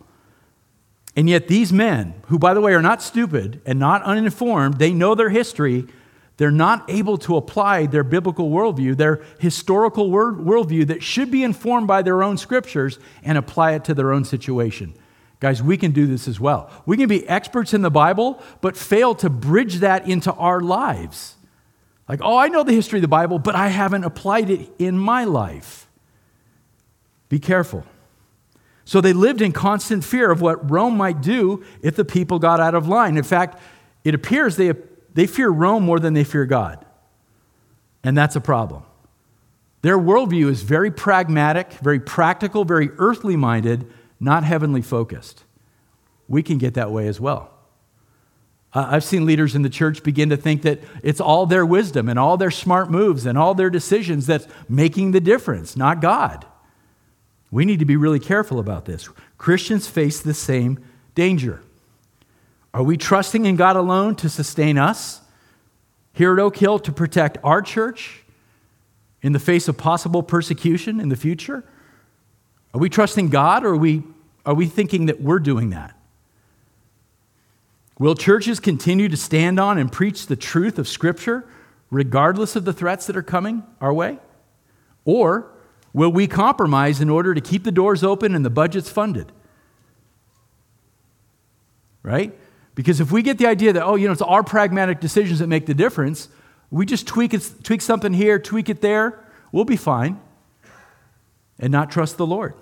And 1.15 1.29
yet, 1.29 1.49
these 1.49 1.73
men, 1.73 2.15
who, 2.27 2.39
by 2.39 2.55
the 2.55 2.61
way, 2.61 2.75
are 2.75 2.83
not 2.83 3.03
stupid 3.03 3.61
and 3.67 3.79
not 3.79 4.03
uninformed, 4.03 4.79
they 4.79 4.93
know 4.93 5.15
their 5.15 5.31
history. 5.31 5.87
They're 6.39 6.51
not 6.51 6.89
able 6.89 7.19
to 7.19 7.37
apply 7.37 7.87
their 7.87 8.05
biblical 8.05 8.51
worldview, 8.51 8.97
their 8.97 9.23
historical 9.41 10.11
worldview 10.11 10.87
that 10.87 11.03
should 11.03 11.31
be 11.31 11.43
informed 11.43 11.89
by 11.89 12.03
their 12.03 12.23
own 12.23 12.39
scriptures 12.39 12.99
and 13.23 13.37
apply 13.37 13.73
it 13.73 13.85
to 13.85 13.95
their 13.95 14.13
own 14.13 14.25
situation. 14.25 14.95
Guys, 15.41 15.63
we 15.63 15.77
can 15.77 15.93
do 15.93 16.07
this 16.07 16.27
as 16.27 16.41
well. 16.41 16.71
We 16.85 16.97
can 16.97 17.09
be 17.09 17.29
experts 17.29 17.73
in 17.73 17.83
the 17.83 17.91
Bible, 17.91 18.43
but 18.61 18.77
fail 18.77 19.15
to 19.17 19.31
bridge 19.31 19.77
that 19.77 20.09
into 20.09 20.33
our 20.33 20.61
lives. 20.61 21.37
Like, 22.09 22.21
oh, 22.23 22.37
I 22.37 22.49
know 22.49 22.65
the 22.65 22.73
history 22.73 22.99
of 22.99 23.03
the 23.03 23.09
Bible, 23.09 23.39
but 23.39 23.55
I 23.55 23.69
haven't 23.69 24.05
applied 24.05 24.51
it 24.51 24.69
in 24.79 24.99
my 24.99 25.25
life. 25.25 25.89
Be 27.29 27.39
careful. 27.39 27.85
So 28.85 29.01
they 29.01 29.13
lived 29.13 29.43
in 29.43 29.53
constant 29.53 30.03
fear 30.03 30.31
of 30.31 30.41
what 30.41 30.71
Rome 30.71 30.97
might 30.97 31.21
do 31.21 31.63
if 31.83 31.95
the 31.95 32.07
people 32.07 32.39
got 32.39 32.59
out 32.59 32.75
of 32.75 32.89
line. 32.89 33.19
In 33.19 33.23
fact, 33.23 33.61
it 34.03 34.15
appears 34.15 34.57
they, 34.57 34.73
they 35.13 35.27
fear 35.27 35.51
Rome 35.51 35.85
more 35.85 36.01
than 36.01 36.15
they 36.15 36.25
fear 36.25 36.47
God. 36.47 36.85
And 38.03 38.17
that's 38.17 38.35
a 38.35 38.41
problem. 38.41 38.85
Their 39.83 39.99
worldview 39.99 40.49
is 40.49 40.63
very 40.63 40.91
pragmatic, 40.91 41.75
very 41.75 42.01
practical, 42.01 42.65
very 42.65 42.89
earthly 42.97 43.37
minded, 43.37 43.93
not 44.21 44.45
heavenly 44.45 44.83
focused. 44.83 45.45
We 46.29 46.43
can 46.43 46.59
get 46.59 46.75
that 46.75 46.91
way 46.91 47.09
as 47.09 47.21
well. 47.21 47.51
I've 48.75 49.05
seen 49.05 49.25
leaders 49.25 49.55
in 49.55 49.63
the 49.63 49.71
church 49.71 50.03
begin 50.03 50.29
to 50.29 50.37
think 50.37 50.63
that 50.63 50.81
it's 51.03 51.21
all 51.21 51.47
their 51.47 51.65
wisdom 51.65 52.09
and 52.09 52.19
all 52.19 52.37
their 52.37 52.51
smart 52.51 52.91
moves 52.91 53.25
and 53.25 53.39
all 53.39 53.55
their 53.55 53.71
decisions 53.71 54.27
that's 54.27 54.47
making 54.69 55.13
the 55.13 55.21
difference, 55.21 55.75
not 55.75 56.03
God. 56.03 56.45
We 57.51 57.65
need 57.65 57.79
to 57.79 57.87
be 57.87 57.97
really 57.97 58.21
careful 58.21 58.59
about 58.59 58.85
this. 58.85 59.09
Christians 59.39 59.87
face 59.87 60.21
the 60.21 60.35
same 60.35 60.85
danger. 61.15 61.63
Are 62.75 62.83
we 62.83 62.99
trusting 62.99 63.47
in 63.47 63.57
God 63.57 63.77
alone 63.77 64.15
to 64.17 64.29
sustain 64.29 64.77
us 64.77 65.23
here 66.13 66.35
at 66.35 66.39
Oak 66.39 66.59
Hill 66.59 66.79
to 66.81 66.93
protect 66.93 67.39
our 67.43 67.63
church 67.63 68.23
in 69.23 69.33
the 69.33 69.39
face 69.39 69.67
of 69.67 69.79
possible 69.79 70.23
persecution 70.23 71.01
in 71.01 71.09
the 71.09 71.17
future? 71.17 71.65
Are 72.75 72.81
we 72.81 72.89
trusting 72.89 73.31
God 73.31 73.65
or 73.65 73.71
are 73.71 73.77
we, 73.77 74.03
are 74.45 74.55
we 74.55 74.67
thinking 74.67 75.07
that 75.07 75.21
we're 75.21 75.39
doing 75.39 75.71
that? 75.71 75.95
Will 77.99 78.15
churches 78.15 78.61
continue 78.61 79.09
to 79.09 79.17
stand 79.17 79.59
on 79.59 79.79
and 79.79 79.91
preach 79.91 80.27
the 80.27 80.37
truth 80.37 80.79
of 80.79 80.87
Scripture 80.87 81.49
regardless 81.91 82.55
of 82.55 82.65
the 82.65 82.73
threats 82.73 83.07
that 83.07 83.17
are 83.17 83.23
coming 83.23 83.65
our 83.81 83.93
way? 83.93 84.19
Or 85.05 85.51
will 85.93 86.13
we 86.13 86.27
compromise 86.27 87.01
in 87.01 87.11
order 87.11 87.35
to 87.35 87.41
keep 87.41 87.65
the 87.65 87.73
doors 87.73 88.05
open 88.05 88.35
and 88.35 88.45
the 88.45 88.51
budgets 88.51 88.89
funded? 88.89 89.33
Right? 92.03 92.39
Because 92.75 93.01
if 93.01 93.11
we 93.11 93.23
get 93.23 93.39
the 93.39 93.47
idea 93.47 93.73
that, 93.73 93.83
oh, 93.83 93.97
you 93.97 94.07
know, 94.07 94.13
it's 94.13 94.23
our 94.23 94.45
pragmatic 94.45 95.01
decisions 95.01 95.41
that 95.41 95.49
make 95.49 95.67
the 95.67 95.75
difference, 95.75 96.29
we 96.71 96.87
just 96.87 97.07
tweak, 97.07 97.35
it, 97.35 97.51
tweak 97.65 97.81
something 97.81 98.13
here, 98.13 98.39
tweak 98.39 98.69
it 98.69 98.81
there, 98.81 99.25
we'll 99.51 99.65
be 99.65 99.77
fine 99.77 100.21
and 101.59 101.73
not 101.73 101.91
trust 101.91 102.17
the 102.17 102.27
Lord. 102.27 102.55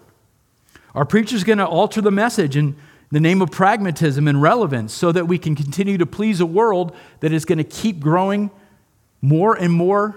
Our 0.95 1.05
preacher's 1.05 1.45
going 1.45 1.59
to 1.59 1.67
alter 1.67 2.01
the 2.01 2.11
message 2.11 2.57
in 2.57 2.77
the 3.11 3.21
name 3.21 3.43
of 3.43 3.51
pragmatism 3.51 4.27
and 4.27 4.41
relevance 4.41 4.93
so 4.93 5.13
that 5.13 5.29
we 5.29 5.39
can 5.39 5.55
continue 5.55 5.99
to 5.99 6.07
please 6.07 6.41
a 6.41 6.47
world 6.47 6.97
that 7.21 7.33
is 7.33 7.45
going 7.45 7.59
to 7.59 7.65
keep 7.65 8.01
growing 8.01 8.51
more 9.21 9.55
and 9.55 9.73
more 9.73 10.17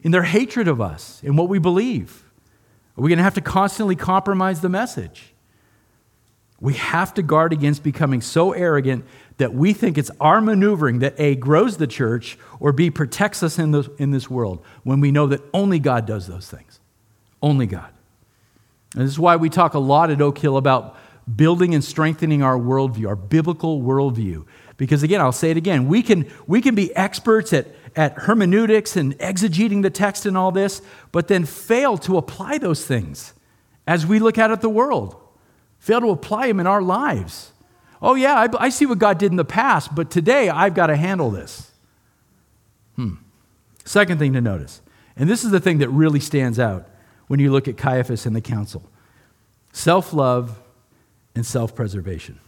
in 0.00 0.12
their 0.12 0.22
hatred 0.22 0.68
of 0.68 0.80
us 0.80 1.20
and 1.24 1.36
what 1.36 1.48
we 1.48 1.58
believe. 1.58 2.24
Are 2.96 3.02
we 3.02 3.10
going 3.10 3.18
to 3.18 3.24
have 3.24 3.34
to 3.34 3.40
constantly 3.40 3.96
compromise 3.96 4.60
the 4.60 4.68
message? 4.68 5.34
We 6.60 6.74
have 6.74 7.12
to 7.14 7.22
guard 7.22 7.52
against 7.52 7.82
becoming 7.82 8.22
so 8.22 8.52
arrogant 8.52 9.04
that 9.36 9.52
we 9.52 9.74
think 9.74 9.98
it's 9.98 10.10
our 10.20 10.40
maneuvering 10.40 11.00
that 11.00 11.14
A, 11.18 11.34
grows 11.34 11.76
the 11.76 11.86
church, 11.86 12.38
or 12.60 12.72
B, 12.72 12.90
protects 12.90 13.42
us 13.42 13.58
in, 13.58 13.74
in 13.98 14.10
this 14.10 14.30
world 14.30 14.64
when 14.82 15.00
we 15.00 15.10
know 15.10 15.26
that 15.26 15.42
only 15.52 15.78
God 15.78 16.06
does 16.06 16.26
those 16.26 16.48
things. 16.48 16.80
Only 17.46 17.66
God. 17.66 17.88
And 18.94 19.04
this 19.04 19.12
is 19.12 19.20
why 19.20 19.36
we 19.36 19.50
talk 19.50 19.74
a 19.74 19.78
lot 19.78 20.10
at 20.10 20.20
Oak 20.20 20.36
Hill 20.36 20.56
about 20.56 20.96
building 21.32 21.76
and 21.76 21.84
strengthening 21.84 22.42
our 22.42 22.58
worldview, 22.58 23.06
our 23.06 23.14
biblical 23.14 23.80
worldview. 23.80 24.44
Because 24.76 25.04
again, 25.04 25.20
I'll 25.20 25.30
say 25.30 25.52
it 25.52 25.56
again, 25.56 25.86
we 25.86 26.02
can, 26.02 26.28
we 26.48 26.60
can 26.60 26.74
be 26.74 26.94
experts 26.96 27.52
at, 27.52 27.68
at 27.94 28.14
hermeneutics 28.14 28.96
and 28.96 29.16
exegeting 29.20 29.82
the 29.82 29.90
text 29.90 30.26
and 30.26 30.36
all 30.36 30.50
this, 30.50 30.82
but 31.12 31.28
then 31.28 31.44
fail 31.44 31.96
to 31.98 32.16
apply 32.16 32.58
those 32.58 32.84
things 32.84 33.32
as 33.86 34.04
we 34.04 34.18
look 34.18 34.38
out 34.38 34.50
at 34.50 34.60
the 34.60 34.68
world. 34.68 35.14
Fail 35.78 36.00
to 36.00 36.10
apply 36.10 36.48
them 36.48 36.58
in 36.58 36.66
our 36.66 36.82
lives. 36.82 37.52
Oh, 38.02 38.16
yeah, 38.16 38.34
I, 38.34 38.64
I 38.64 38.68
see 38.70 38.86
what 38.86 38.98
God 38.98 39.18
did 39.18 39.30
in 39.30 39.36
the 39.36 39.44
past, 39.44 39.94
but 39.94 40.10
today 40.10 40.48
I've 40.48 40.74
got 40.74 40.88
to 40.88 40.96
handle 40.96 41.30
this. 41.30 41.70
Hmm. 42.96 43.14
Second 43.84 44.18
thing 44.18 44.32
to 44.32 44.40
notice, 44.40 44.80
and 45.16 45.30
this 45.30 45.44
is 45.44 45.52
the 45.52 45.60
thing 45.60 45.78
that 45.78 45.90
really 45.90 46.18
stands 46.18 46.58
out 46.58 46.88
when 47.26 47.40
you 47.40 47.50
look 47.50 47.68
at 47.68 47.76
Caiaphas 47.76 48.26
and 48.26 48.34
the 48.34 48.40
council 48.40 48.82
self 49.72 50.12
love 50.12 50.58
and 51.34 51.44
self 51.44 51.74
preservation. 51.74 52.40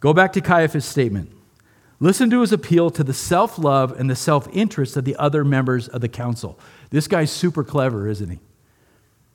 Go 0.00 0.12
back 0.12 0.32
to 0.34 0.40
Caiaphas' 0.40 0.84
statement. 0.84 1.30
Listen 2.00 2.30
to 2.30 2.40
his 2.40 2.52
appeal 2.52 2.90
to 2.90 3.04
the 3.04 3.14
self 3.14 3.58
love 3.58 3.98
and 3.98 4.10
the 4.10 4.16
self 4.16 4.48
interest 4.52 4.96
of 4.96 5.04
the 5.04 5.16
other 5.16 5.44
members 5.44 5.88
of 5.88 6.00
the 6.00 6.08
council. 6.08 6.58
This 6.90 7.06
guy's 7.06 7.30
super 7.30 7.62
clever, 7.62 8.08
isn't 8.08 8.28
he? 8.28 8.40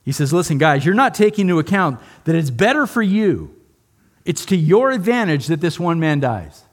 He 0.04 0.12
says, 0.12 0.32
Listen, 0.32 0.58
guys, 0.58 0.84
you're 0.84 0.94
not 0.94 1.14
taking 1.14 1.48
into 1.48 1.58
account 1.58 2.00
that 2.24 2.34
it's 2.34 2.50
better 2.50 2.86
for 2.86 3.02
you, 3.02 3.54
it's 4.24 4.44
to 4.46 4.56
your 4.56 4.90
advantage 4.90 5.46
that 5.46 5.60
this 5.60 5.78
one 5.78 6.00
man 6.00 6.20
dies. 6.20 6.64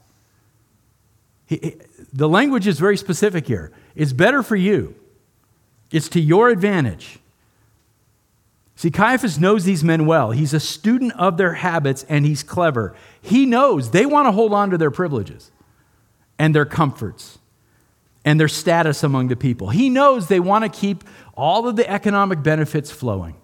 He, 1.46 1.56
he, 1.62 1.74
the 2.12 2.28
language 2.28 2.66
is 2.66 2.78
very 2.78 2.96
specific 2.96 3.46
here. 3.46 3.72
It's 3.94 4.12
better 4.12 4.42
for 4.42 4.56
you, 4.56 4.94
it's 5.90 6.08
to 6.10 6.20
your 6.20 6.48
advantage. 6.48 7.18
See, 8.76 8.90
Caiaphas 8.90 9.38
knows 9.40 9.64
these 9.64 9.82
men 9.82 10.04
well. 10.04 10.32
He's 10.32 10.52
a 10.52 10.60
student 10.60 11.12
of 11.14 11.38
their 11.38 11.54
habits 11.54 12.04
and 12.10 12.26
he's 12.26 12.42
clever. 12.42 12.94
He 13.22 13.46
knows 13.46 13.90
they 13.90 14.04
want 14.04 14.26
to 14.26 14.32
hold 14.32 14.52
on 14.52 14.68
to 14.70 14.78
their 14.78 14.90
privileges 14.90 15.50
and 16.38 16.54
their 16.54 16.66
comforts 16.66 17.38
and 18.22 18.38
their 18.38 18.48
status 18.48 19.02
among 19.02 19.28
the 19.28 19.36
people. 19.36 19.70
He 19.70 19.88
knows 19.88 20.28
they 20.28 20.40
want 20.40 20.64
to 20.64 20.68
keep 20.80 21.04
all 21.34 21.66
of 21.66 21.76
the 21.76 21.88
economic 21.88 22.42
benefits 22.42 22.90
flowing. 22.90 23.36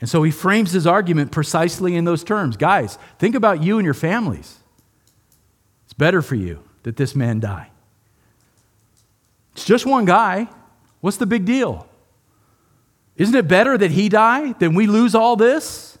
And 0.00 0.10
so 0.10 0.24
he 0.24 0.32
frames 0.32 0.72
his 0.72 0.88
argument 0.88 1.30
precisely 1.30 1.94
in 1.94 2.04
those 2.04 2.24
terms. 2.24 2.56
Guys, 2.56 2.98
think 3.20 3.36
about 3.36 3.62
you 3.62 3.78
and 3.78 3.84
your 3.84 3.94
families. 3.94 4.58
It's 5.84 5.94
better 5.94 6.20
for 6.20 6.34
you 6.34 6.64
that 6.82 6.96
this 6.96 7.14
man 7.14 7.38
die. 7.38 7.70
It's 9.52 9.64
just 9.64 9.86
one 9.86 10.04
guy. 10.04 10.48
What's 11.00 11.16
the 11.16 11.26
big 11.26 11.44
deal? 11.44 11.88
Isn't 13.16 13.34
it 13.34 13.48
better 13.48 13.76
that 13.78 13.90
he 13.90 14.08
die 14.08 14.52
than 14.52 14.74
we 14.74 14.86
lose 14.86 15.14
all 15.14 15.36
this? 15.36 15.98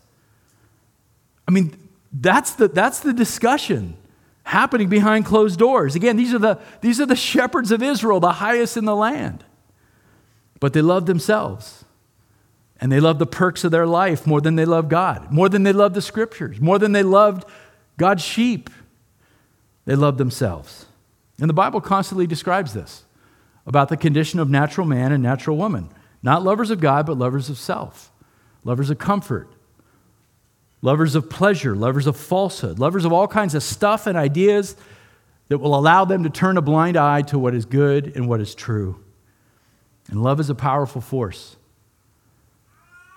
I 1.48 1.50
mean, 1.50 1.76
that's 2.12 2.52
the, 2.52 2.68
that's 2.68 3.00
the 3.00 3.12
discussion 3.12 3.96
happening 4.42 4.88
behind 4.88 5.24
closed 5.24 5.58
doors. 5.58 5.94
Again, 5.94 6.16
these 6.16 6.32
are, 6.34 6.38
the, 6.38 6.58
these 6.80 7.00
are 7.00 7.06
the 7.06 7.16
shepherds 7.16 7.72
of 7.72 7.82
Israel, 7.82 8.20
the 8.20 8.32
highest 8.32 8.76
in 8.76 8.84
the 8.84 8.94
land. 8.94 9.44
But 10.60 10.72
they 10.72 10.82
love 10.82 11.06
themselves. 11.06 11.84
And 12.80 12.92
they 12.92 13.00
love 13.00 13.18
the 13.18 13.26
perks 13.26 13.64
of 13.64 13.70
their 13.70 13.86
life 13.86 14.26
more 14.26 14.40
than 14.40 14.56
they 14.56 14.66
love 14.66 14.88
God, 14.88 15.32
more 15.32 15.48
than 15.48 15.62
they 15.62 15.72
love 15.72 15.94
the 15.94 16.02
scriptures, 16.02 16.60
more 16.60 16.78
than 16.78 16.92
they 16.92 17.02
loved 17.02 17.44
God's 17.96 18.22
sheep. 18.22 18.68
They 19.86 19.96
love 19.96 20.18
themselves. 20.18 20.86
And 21.40 21.48
the 21.48 21.54
Bible 21.54 21.80
constantly 21.80 22.26
describes 22.26 22.74
this 22.74 23.04
about 23.66 23.88
the 23.88 23.96
condition 23.96 24.38
of 24.38 24.50
natural 24.50 24.86
man 24.86 25.10
and 25.10 25.22
natural 25.22 25.56
woman. 25.56 25.88
Not 26.26 26.42
lovers 26.42 26.72
of 26.72 26.80
God, 26.80 27.06
but 27.06 27.16
lovers 27.16 27.50
of 27.50 27.56
self, 27.56 28.10
lovers 28.64 28.90
of 28.90 28.98
comfort, 28.98 29.48
lovers 30.82 31.14
of 31.14 31.30
pleasure, 31.30 31.76
lovers 31.76 32.08
of 32.08 32.16
falsehood, 32.16 32.80
lovers 32.80 33.04
of 33.04 33.12
all 33.12 33.28
kinds 33.28 33.54
of 33.54 33.62
stuff 33.62 34.08
and 34.08 34.18
ideas 34.18 34.74
that 35.46 35.58
will 35.58 35.76
allow 35.76 36.04
them 36.04 36.24
to 36.24 36.28
turn 36.28 36.56
a 36.56 36.60
blind 36.60 36.96
eye 36.96 37.22
to 37.22 37.38
what 37.38 37.54
is 37.54 37.64
good 37.64 38.16
and 38.16 38.28
what 38.28 38.40
is 38.40 38.56
true. 38.56 39.04
And 40.08 40.20
love 40.20 40.40
is 40.40 40.50
a 40.50 40.54
powerful 40.56 41.00
force. 41.00 41.54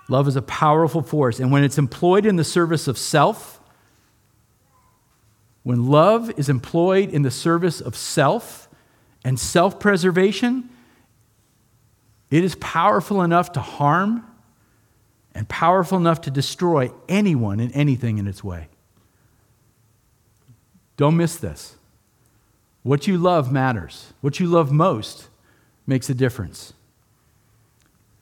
Love 0.08 0.28
is 0.28 0.36
a 0.36 0.44
powerful 0.44 1.02
force. 1.02 1.40
And 1.40 1.52
when 1.52 1.64
it's 1.64 1.80
employed 1.80 2.28
in 2.28 2.36
the 2.36 2.44
service 2.44 2.88
of 2.88 2.96
self, 2.96 3.60
when 5.64 5.88
love 5.88 6.30
is 6.38 6.48
employed 6.48 7.10
in 7.10 7.24
the 7.24 7.32
service 7.32 7.82
of 7.82 7.96
self 7.96 8.70
and 9.26 9.40
self 9.40 9.80
preservation, 9.80 10.70
it 12.32 12.44
is 12.44 12.56
powerful 12.56 13.22
enough 13.22 13.54
to 13.54 13.60
harm 13.60 14.26
and 15.34 15.48
powerful 15.48 15.98
enough 15.98 16.22
to 16.22 16.32
destroy 16.32 16.92
anyone 17.08 17.60
and 17.60 17.74
anything 17.76 18.18
in 18.18 18.28
its 18.28 18.44
way. 18.44 18.68
Don't 20.98 21.16
miss 21.16 21.38
this. 21.38 21.76
What 22.84 23.08
you 23.08 23.18
love 23.18 23.52
matters. 23.52 24.14
What 24.22 24.40
you 24.40 24.48
love 24.48 24.72
most 24.72 25.30
makes 25.88 26.10
a 26.10 26.14
difference. 26.14 26.74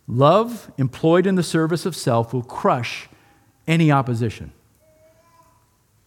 Love 0.07 0.71
employed 0.77 1.27
in 1.27 1.35
the 1.35 1.43
service 1.43 1.85
of 1.85 1.95
self 1.95 2.33
will 2.33 2.43
crush 2.43 3.09
any 3.67 3.91
opposition. 3.91 4.51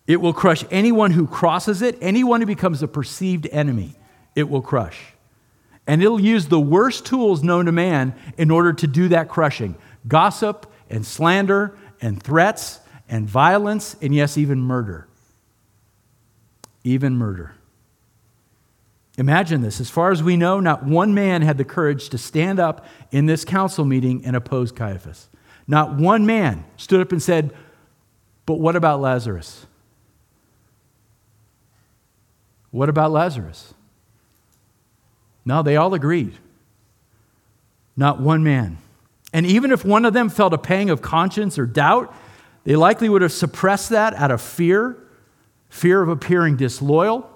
It 0.06 0.20
will 0.20 0.32
crush 0.32 0.64
anyone 0.70 1.12
who 1.12 1.26
crosses 1.26 1.82
it, 1.82 1.98
anyone 2.00 2.40
who 2.40 2.46
becomes 2.46 2.82
a 2.82 2.88
perceived 2.88 3.46
enemy, 3.52 3.94
it 4.34 4.48
will 4.48 4.62
crush. 4.62 5.09
And 5.90 6.04
it'll 6.04 6.20
use 6.20 6.46
the 6.46 6.60
worst 6.60 7.04
tools 7.04 7.42
known 7.42 7.66
to 7.66 7.72
man 7.72 8.14
in 8.38 8.52
order 8.52 8.72
to 8.74 8.86
do 8.86 9.08
that 9.08 9.28
crushing 9.28 9.74
gossip 10.06 10.72
and 10.88 11.04
slander 11.04 11.76
and 12.00 12.22
threats 12.22 12.78
and 13.08 13.28
violence 13.28 13.96
and, 14.00 14.14
yes, 14.14 14.38
even 14.38 14.60
murder. 14.60 15.08
Even 16.84 17.16
murder. 17.16 17.56
Imagine 19.18 19.62
this. 19.62 19.80
As 19.80 19.90
far 19.90 20.12
as 20.12 20.22
we 20.22 20.36
know, 20.36 20.60
not 20.60 20.84
one 20.84 21.12
man 21.12 21.42
had 21.42 21.58
the 21.58 21.64
courage 21.64 22.08
to 22.10 22.18
stand 22.18 22.60
up 22.60 22.86
in 23.10 23.26
this 23.26 23.44
council 23.44 23.84
meeting 23.84 24.24
and 24.24 24.36
oppose 24.36 24.70
Caiaphas. 24.70 25.28
Not 25.66 25.96
one 25.96 26.24
man 26.24 26.66
stood 26.76 27.00
up 27.00 27.10
and 27.10 27.20
said, 27.20 27.52
But 28.46 28.60
what 28.60 28.76
about 28.76 29.00
Lazarus? 29.00 29.66
What 32.70 32.88
about 32.88 33.10
Lazarus? 33.10 33.74
No, 35.50 35.64
they 35.64 35.74
all 35.74 35.94
agreed. 35.94 36.34
Not 37.96 38.20
one 38.20 38.44
man. 38.44 38.78
And 39.32 39.44
even 39.44 39.72
if 39.72 39.84
one 39.84 40.04
of 40.04 40.12
them 40.12 40.28
felt 40.28 40.54
a 40.54 40.58
pang 40.58 40.90
of 40.90 41.02
conscience 41.02 41.58
or 41.58 41.66
doubt, 41.66 42.14
they 42.62 42.76
likely 42.76 43.08
would 43.08 43.22
have 43.22 43.32
suppressed 43.32 43.88
that 43.88 44.14
out 44.14 44.30
of 44.30 44.40
fear 44.40 44.96
fear 45.68 46.02
of 46.02 46.08
appearing 46.08 46.56
disloyal, 46.56 47.28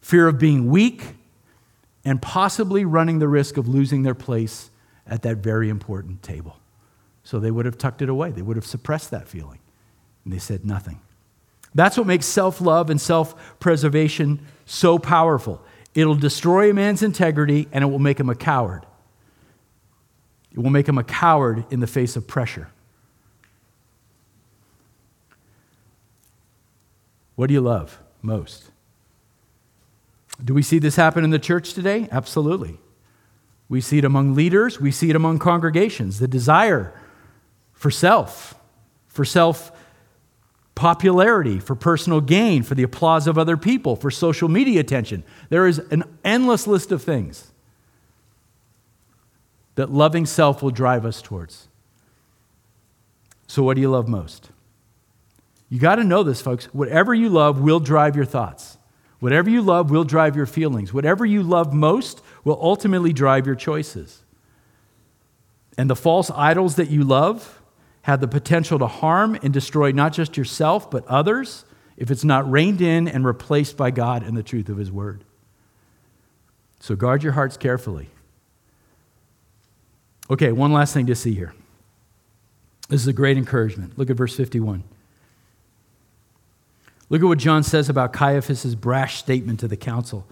fear 0.00 0.26
of 0.26 0.38
being 0.38 0.70
weak, 0.70 1.02
and 2.02 2.20
possibly 2.22 2.86
running 2.86 3.18
the 3.18 3.28
risk 3.28 3.58
of 3.58 3.68
losing 3.68 4.04
their 4.04 4.14
place 4.14 4.70
at 5.06 5.20
that 5.20 5.36
very 5.36 5.68
important 5.68 6.22
table. 6.22 6.56
So 7.24 7.38
they 7.38 7.50
would 7.50 7.66
have 7.66 7.76
tucked 7.76 8.00
it 8.00 8.08
away, 8.08 8.30
they 8.30 8.42
would 8.42 8.56
have 8.56 8.66
suppressed 8.66 9.10
that 9.10 9.28
feeling. 9.28 9.58
And 10.24 10.32
they 10.32 10.38
said 10.38 10.64
nothing. 10.64 10.98
That's 11.74 11.98
what 11.98 12.06
makes 12.06 12.24
self 12.24 12.62
love 12.62 12.88
and 12.88 12.98
self 12.98 13.58
preservation 13.60 14.46
so 14.64 14.98
powerful. 14.98 15.62
It'll 15.94 16.14
destroy 16.14 16.70
a 16.70 16.74
man's 16.74 17.02
integrity 17.02 17.68
and 17.72 17.84
it 17.84 17.86
will 17.86 17.98
make 17.98 18.18
him 18.18 18.28
a 18.28 18.34
coward. 18.34 18.86
It 20.52 20.58
will 20.58 20.70
make 20.70 20.88
him 20.88 20.98
a 20.98 21.04
coward 21.04 21.64
in 21.70 21.80
the 21.80 21.86
face 21.86 22.16
of 22.16 22.26
pressure. 22.26 22.68
What 27.34 27.48
do 27.48 27.54
you 27.54 27.60
love 27.60 27.98
most? 28.20 28.70
Do 30.42 30.54
we 30.54 30.62
see 30.62 30.78
this 30.78 30.96
happen 30.96 31.24
in 31.24 31.30
the 31.30 31.38
church 31.38 31.74
today? 31.74 32.08
Absolutely. 32.10 32.78
We 33.68 33.80
see 33.80 33.98
it 33.98 34.04
among 34.04 34.34
leaders, 34.34 34.80
we 34.80 34.90
see 34.90 35.08
it 35.08 35.16
among 35.16 35.38
congregations, 35.38 36.18
the 36.18 36.28
desire 36.28 36.92
for 37.72 37.90
self, 37.90 38.54
for 39.06 39.24
self 39.24 39.72
popularity, 40.74 41.58
for 41.58 41.74
personal 41.74 42.20
gain, 42.20 42.62
for 42.62 42.74
the 42.74 42.82
applause 42.82 43.26
of 43.26 43.36
other 43.36 43.56
people, 43.56 43.96
for 43.96 44.10
social 44.10 44.48
media 44.48 44.80
attention. 44.80 45.22
There 45.48 45.66
is 45.66 45.78
an 45.78 46.04
endless 46.24 46.66
list 46.66 46.92
of 46.92 47.02
things 47.02 47.52
that 49.74 49.90
loving 49.90 50.26
self 50.26 50.62
will 50.62 50.70
drive 50.70 51.04
us 51.04 51.22
towards. 51.22 51.68
So, 53.46 53.62
what 53.62 53.74
do 53.74 53.80
you 53.80 53.90
love 53.90 54.08
most? 54.08 54.50
You 55.68 55.78
got 55.78 55.96
to 55.96 56.04
know 56.04 56.22
this, 56.22 56.42
folks. 56.42 56.66
Whatever 56.74 57.14
you 57.14 57.28
love 57.28 57.60
will 57.60 57.80
drive 57.80 58.14
your 58.16 58.24
thoughts. 58.24 58.78
Whatever 59.20 59.48
you 59.48 59.62
love 59.62 59.90
will 59.90 60.04
drive 60.04 60.36
your 60.36 60.46
feelings. 60.46 60.92
Whatever 60.92 61.24
you 61.24 61.42
love 61.42 61.72
most 61.72 62.20
will 62.44 62.58
ultimately 62.60 63.12
drive 63.12 63.46
your 63.46 63.54
choices. 63.54 64.22
And 65.78 65.88
the 65.88 65.96
false 65.96 66.30
idols 66.30 66.76
that 66.76 66.90
you 66.90 67.04
love 67.04 67.61
have 68.02 68.20
the 68.20 68.28
potential 68.28 68.78
to 68.78 68.86
harm 68.86 69.38
and 69.42 69.52
destroy 69.52 69.92
not 69.92 70.12
just 70.12 70.36
yourself, 70.36 70.90
but 70.90 71.06
others 71.06 71.64
if 71.96 72.10
it's 72.10 72.24
not 72.24 72.50
reined 72.50 72.80
in 72.80 73.06
and 73.06 73.24
replaced 73.24 73.76
by 73.76 73.90
God 73.90 74.22
and 74.22 74.36
the 74.36 74.42
truth 74.42 74.68
of 74.68 74.76
His 74.76 74.90
Word. 74.90 75.24
So 76.80 76.96
guard 76.96 77.22
your 77.22 77.32
hearts 77.32 77.56
carefully. 77.56 78.08
Okay, 80.28 80.50
one 80.50 80.72
last 80.72 80.94
thing 80.94 81.06
to 81.06 81.14
see 81.14 81.34
here. 81.34 81.54
This 82.88 83.00
is 83.00 83.06
a 83.06 83.12
great 83.12 83.36
encouragement. 83.36 83.96
Look 83.98 84.10
at 84.10 84.16
verse 84.16 84.34
51. 84.36 84.82
Look 87.08 87.22
at 87.22 87.26
what 87.26 87.38
John 87.38 87.62
says 87.62 87.88
about 87.88 88.12
Caiaphas' 88.12 88.74
brash 88.74 89.18
statement 89.18 89.60
to 89.60 89.68
the 89.68 89.76
council. 89.76 90.26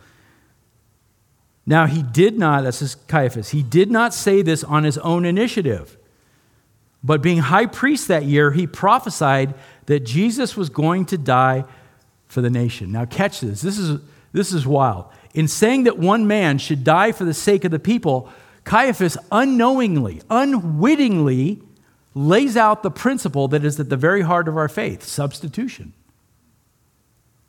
Now, 1.67 1.87
he 1.87 2.03
did 2.03 2.39
not, 2.39 2.65
this 2.65 2.83
is 2.83 2.97
Caiaphas, 3.07 3.51
he 3.51 3.63
did 3.63 3.91
not 3.91 4.13
say 4.13 4.43
this 4.43 4.65
on 4.65 4.85
his 4.85 4.99
own 4.99 5.25
initiative. 5.25 5.97
But 7.03 7.23
being 7.23 7.39
high 7.39 7.67
priest 7.67 8.09
that 8.09 8.25
year, 8.25 8.51
he 8.51 8.67
prophesied 8.67 9.55
that 9.87 10.01
Jesus 10.01 10.57
was 10.57 10.69
going 10.69 11.07
to 11.07 11.19
die 11.19 11.65
for 12.29 12.41
the 12.41 12.51
nation. 12.51 12.93
Now, 12.93 13.07
catch 13.07 13.41
this. 13.41 13.63
This 13.63 13.79
is, 13.79 14.01
this 14.33 14.53
is 14.53 14.67
wild. 14.67 15.07
In 15.35 15.49
saying 15.49 15.85
that 15.85 15.99
one 15.99 16.27
man 16.27 16.59
should 16.59 16.85
die 16.85 17.13
for 17.13 17.25
the 17.25 17.35
sake 17.35 17.65
of 17.65 17.71
the 17.71 17.79
people, 17.79 18.31
Caiaphas 18.65 19.17
unknowingly, 19.33 20.21
unwittingly 20.29 21.63
lays 22.15 22.57
out 22.57 22.83
the 22.83 22.91
principle 22.91 23.49
that 23.49 23.65
is 23.65 23.81
at 23.81 23.89
the 23.89 23.97
very 23.97 24.23
heart 24.23 24.49
of 24.49 24.57
our 24.57 24.69
faith 24.69 25.03
substitution. 25.03 25.93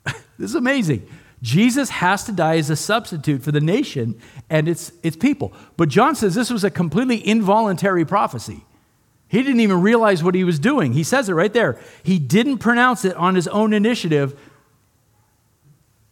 This 0.38 0.49
is 0.49 0.56
amazing. 0.56 1.08
Jesus 1.43 1.89
has 1.89 2.24
to 2.24 2.32
die 2.32 2.58
as 2.58 2.72
a 2.72 2.76
substitute 2.76 3.43
for 3.43 3.52
the 3.52 3.62
nation 3.62 4.20
and 4.49 4.68
its, 4.68 4.91
its 5.04 5.16
people. 5.16 5.54
But 5.78 5.89
John 5.89 6.16
says 6.16 6.34
this 6.34 6.49
was 6.49 6.64
a 6.64 6.72
completely 6.72 7.28
involuntary 7.28 8.06
prophecy. 8.06 8.64
He 9.32 9.41
didn't 9.43 9.61
even 9.61 9.79
realize 9.79 10.21
what 10.21 10.36
he 10.36 10.43
was 10.43 10.59
doing. 10.59 10.91
He 10.91 11.03
says 11.05 11.29
it 11.29 11.34
right 11.34 11.53
there. 11.53 11.79
He 12.03 12.19
didn't 12.19 12.57
pronounce 12.57 13.05
it 13.05 13.15
on 13.15 13.36
his 13.36 13.47
own 13.47 13.71
initiative. 13.71 14.38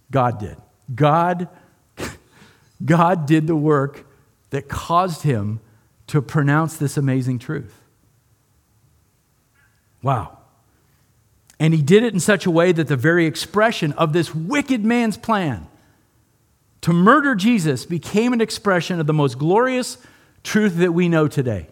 God 0.09 0.39
did. 0.39 0.55
God, 0.95 1.49
God 2.85 3.25
did 3.25 3.45
the 3.45 3.57
work 3.57 4.05
that 4.51 4.69
caused 4.69 5.23
him 5.23 5.59
to 6.07 6.21
pronounce 6.21 6.77
this 6.77 6.95
amazing 6.95 7.39
truth. 7.39 7.81
Wow. 10.01 10.37
And 11.59 11.73
he 11.73 11.81
did 11.81 12.03
it 12.03 12.13
in 12.13 12.21
such 12.21 12.45
a 12.45 12.51
way 12.51 12.71
that 12.71 12.87
the 12.87 12.95
very 12.95 13.25
expression 13.25 13.91
of 13.93 14.13
this 14.13 14.33
wicked 14.33 14.85
man's 14.85 15.17
plan 15.17 15.67
to 16.79 16.93
murder 16.93 17.35
Jesus 17.35 17.85
became 17.85 18.31
an 18.31 18.39
expression 18.39 19.01
of 19.01 19.07
the 19.07 19.13
most 19.13 19.37
glorious 19.37 19.97
truth 20.41 20.77
that 20.77 20.93
we 20.93 21.09
know 21.09 21.27
today. 21.27 21.67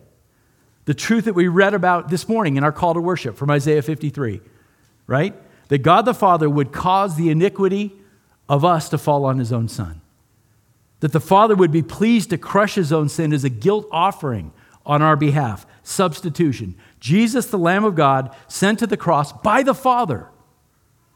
The 0.87 0.93
truth 0.93 1.25
that 1.25 1.33
we 1.33 1.49
read 1.49 1.73
about 1.73 2.07
this 2.07 2.29
morning 2.29 2.55
in 2.55 2.63
our 2.63 2.71
call 2.71 2.93
to 2.93 3.01
worship 3.01 3.35
from 3.35 3.51
Isaiah 3.51 3.81
53, 3.81 4.39
right? 5.05 5.35
That 5.67 5.79
God 5.79 6.03
the 6.03 6.13
Father 6.13 6.49
would 6.49 6.71
cause 6.71 7.17
the 7.17 7.29
iniquity 7.29 7.91
of 8.47 8.63
us 8.63 8.87
to 8.89 8.97
fall 8.97 9.25
on 9.25 9.37
his 9.37 9.51
own 9.51 9.67
Son. 9.67 9.99
That 11.01 11.11
the 11.11 11.19
Father 11.19 11.55
would 11.55 11.73
be 11.73 11.81
pleased 11.81 12.29
to 12.29 12.37
crush 12.37 12.75
his 12.75 12.93
own 12.93 13.09
sin 13.09 13.33
as 13.33 13.43
a 13.43 13.49
guilt 13.49 13.85
offering 13.91 14.53
on 14.85 15.01
our 15.01 15.17
behalf. 15.17 15.65
Substitution. 15.83 16.77
Jesus, 17.01 17.47
the 17.47 17.59
Lamb 17.59 17.83
of 17.83 17.95
God, 17.95 18.33
sent 18.47 18.79
to 18.79 18.87
the 18.87 18.95
cross 18.95 19.33
by 19.33 19.63
the 19.63 19.75
Father, 19.75 20.29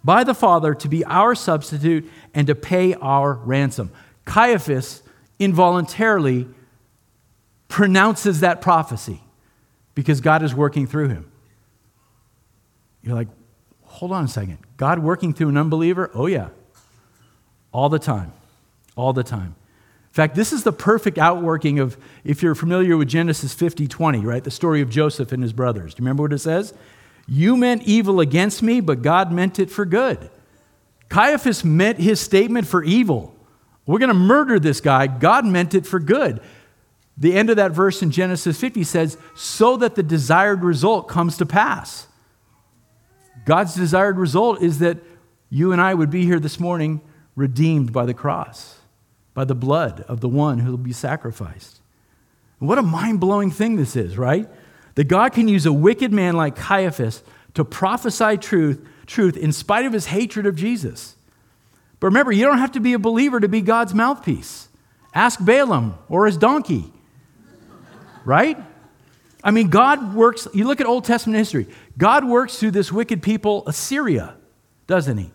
by 0.03 0.26
the 0.26 0.34
Father 0.34 0.76
to 0.76 0.89
be 0.89 1.05
our 1.05 1.34
substitute 1.34 2.11
and 2.34 2.45
to 2.47 2.55
pay 2.55 2.93
our 2.95 3.36
ransom. 3.36 3.89
Caiaphas 4.26 5.01
involuntarily 5.39 6.49
pronounces 7.69 8.41
that 8.41 8.59
prophecy 8.59 9.22
because 9.95 10.21
God 10.21 10.43
is 10.43 10.53
working 10.55 10.87
through 10.87 11.09
him. 11.09 11.31
You're 13.03 13.15
like, 13.15 13.27
hold 13.83 14.11
on 14.11 14.25
a 14.25 14.27
second. 14.27 14.59
God 14.77 14.99
working 14.99 15.33
through 15.33 15.49
an 15.49 15.57
unbeliever? 15.57 16.11
Oh, 16.13 16.27
yeah. 16.27 16.49
All 17.71 17.89
the 17.89 17.99
time. 17.99 18.33
All 18.95 19.13
the 19.13 19.23
time. 19.23 19.55
In 20.11 20.13
fact, 20.13 20.35
this 20.35 20.51
is 20.51 20.63
the 20.63 20.73
perfect 20.73 21.17
outworking 21.17 21.79
of, 21.79 21.97
if 22.25 22.43
you're 22.43 22.55
familiar 22.55 22.97
with 22.97 23.07
Genesis 23.07 23.53
50 23.53 23.87
20, 23.87 24.19
right? 24.19 24.43
The 24.43 24.51
story 24.51 24.81
of 24.81 24.89
Joseph 24.89 25.31
and 25.31 25.41
his 25.41 25.53
brothers. 25.53 25.93
Do 25.93 26.01
you 26.01 26.05
remember 26.05 26.23
what 26.23 26.33
it 26.33 26.39
says? 26.39 26.73
You 27.27 27.55
meant 27.55 27.83
evil 27.83 28.19
against 28.19 28.61
me, 28.61 28.81
but 28.81 29.01
God 29.01 29.31
meant 29.31 29.57
it 29.57 29.71
for 29.71 29.85
good. 29.85 30.29
Caiaphas 31.07 31.63
meant 31.63 31.97
his 31.97 32.19
statement 32.19 32.67
for 32.67 32.83
evil. 32.83 33.33
We're 33.85 33.99
going 33.99 34.09
to 34.09 34.13
murder 34.13 34.59
this 34.59 34.81
guy. 34.81 35.07
God 35.07 35.45
meant 35.45 35.73
it 35.73 35.85
for 35.85 35.99
good. 35.99 36.41
The 37.22 37.36
end 37.36 37.51
of 37.51 37.57
that 37.57 37.72
verse 37.72 38.01
in 38.01 38.09
Genesis 38.09 38.59
50 38.59 38.84
says, 38.84 39.15
so 39.36 39.78
that 39.78 39.93
the 39.93 40.01
desired 40.01 40.63
result 40.63 41.07
comes 41.07 41.38
to 41.38 41.45
pass. 41.45 42.07
God's 43.45 43.76
desired 43.76 44.17
result 44.17 44.59
is 44.63 44.80
that 44.80 44.97
you 45.51 45.72
and 45.72 45.80
I 45.80 45.93
would 45.93 46.09
be 46.09 46.26
here 46.26 46.39
this 46.39 46.59
morning 46.59 46.99
redeemed 47.36 47.93
by 47.93 48.07
the 48.07 48.15
cross, 48.15 48.80
by 49.36 49.45
the 49.45 49.53
blood 49.53 50.03
of 50.07 50.19
the 50.19 50.28
one 50.28 50.59
who 50.59 50.72
will 50.72 50.78
be 50.78 50.93
sacrificed. 50.93 51.80
What 52.57 52.80
a 52.80 52.84
mind 52.84 53.19
blowing 53.19 53.51
thing 53.51 53.76
this 53.76 53.95
is, 53.95 54.17
right? 54.17 54.49
That 54.95 55.07
God 55.07 55.32
can 55.32 55.47
use 55.47 55.67
a 55.67 55.74
wicked 55.74 56.11
man 56.11 56.36
like 56.36 56.55
Caiaphas 56.55 57.22
to 57.53 57.63
prophesy 57.63 58.38
truth, 58.38 58.84
truth 59.05 59.38
in 59.38 59.51
spite 59.51 59.86
of 59.86 59.93
his 59.93 60.07
hatred 60.07 60.47
of 60.47 60.55
Jesus. 60.55 61.15
But 61.99 62.07
remember, 62.07 62.32
you 62.32 62.45
don't 62.45 62.57
have 62.57 62.72
to 62.72 62.80
be 62.80 62.93
a 62.93 62.99
believer 62.99 63.39
to 63.39 63.47
be 63.47 63.61
God's 63.61 63.93
mouthpiece. 63.93 64.69
Ask 65.13 65.43
Balaam 65.45 65.99
or 66.09 66.26
his 66.26 66.38
donkey, 66.38 66.91
right? 68.26 68.57
I 69.43 69.51
mean, 69.51 69.69
God 69.69 70.13
works, 70.13 70.47
you 70.53 70.65
look 70.65 70.82
at 70.82 70.88
Old 70.88 71.05
Testament 71.05 71.38
history, 71.38 71.67
God 71.97 72.24
works 72.24 72.57
through 72.57 72.72
this 72.72 72.91
wicked 72.91 73.24
people, 73.24 73.63
Assyria, 73.67 74.36
doesn't 74.88 75.17
he? 75.17 75.32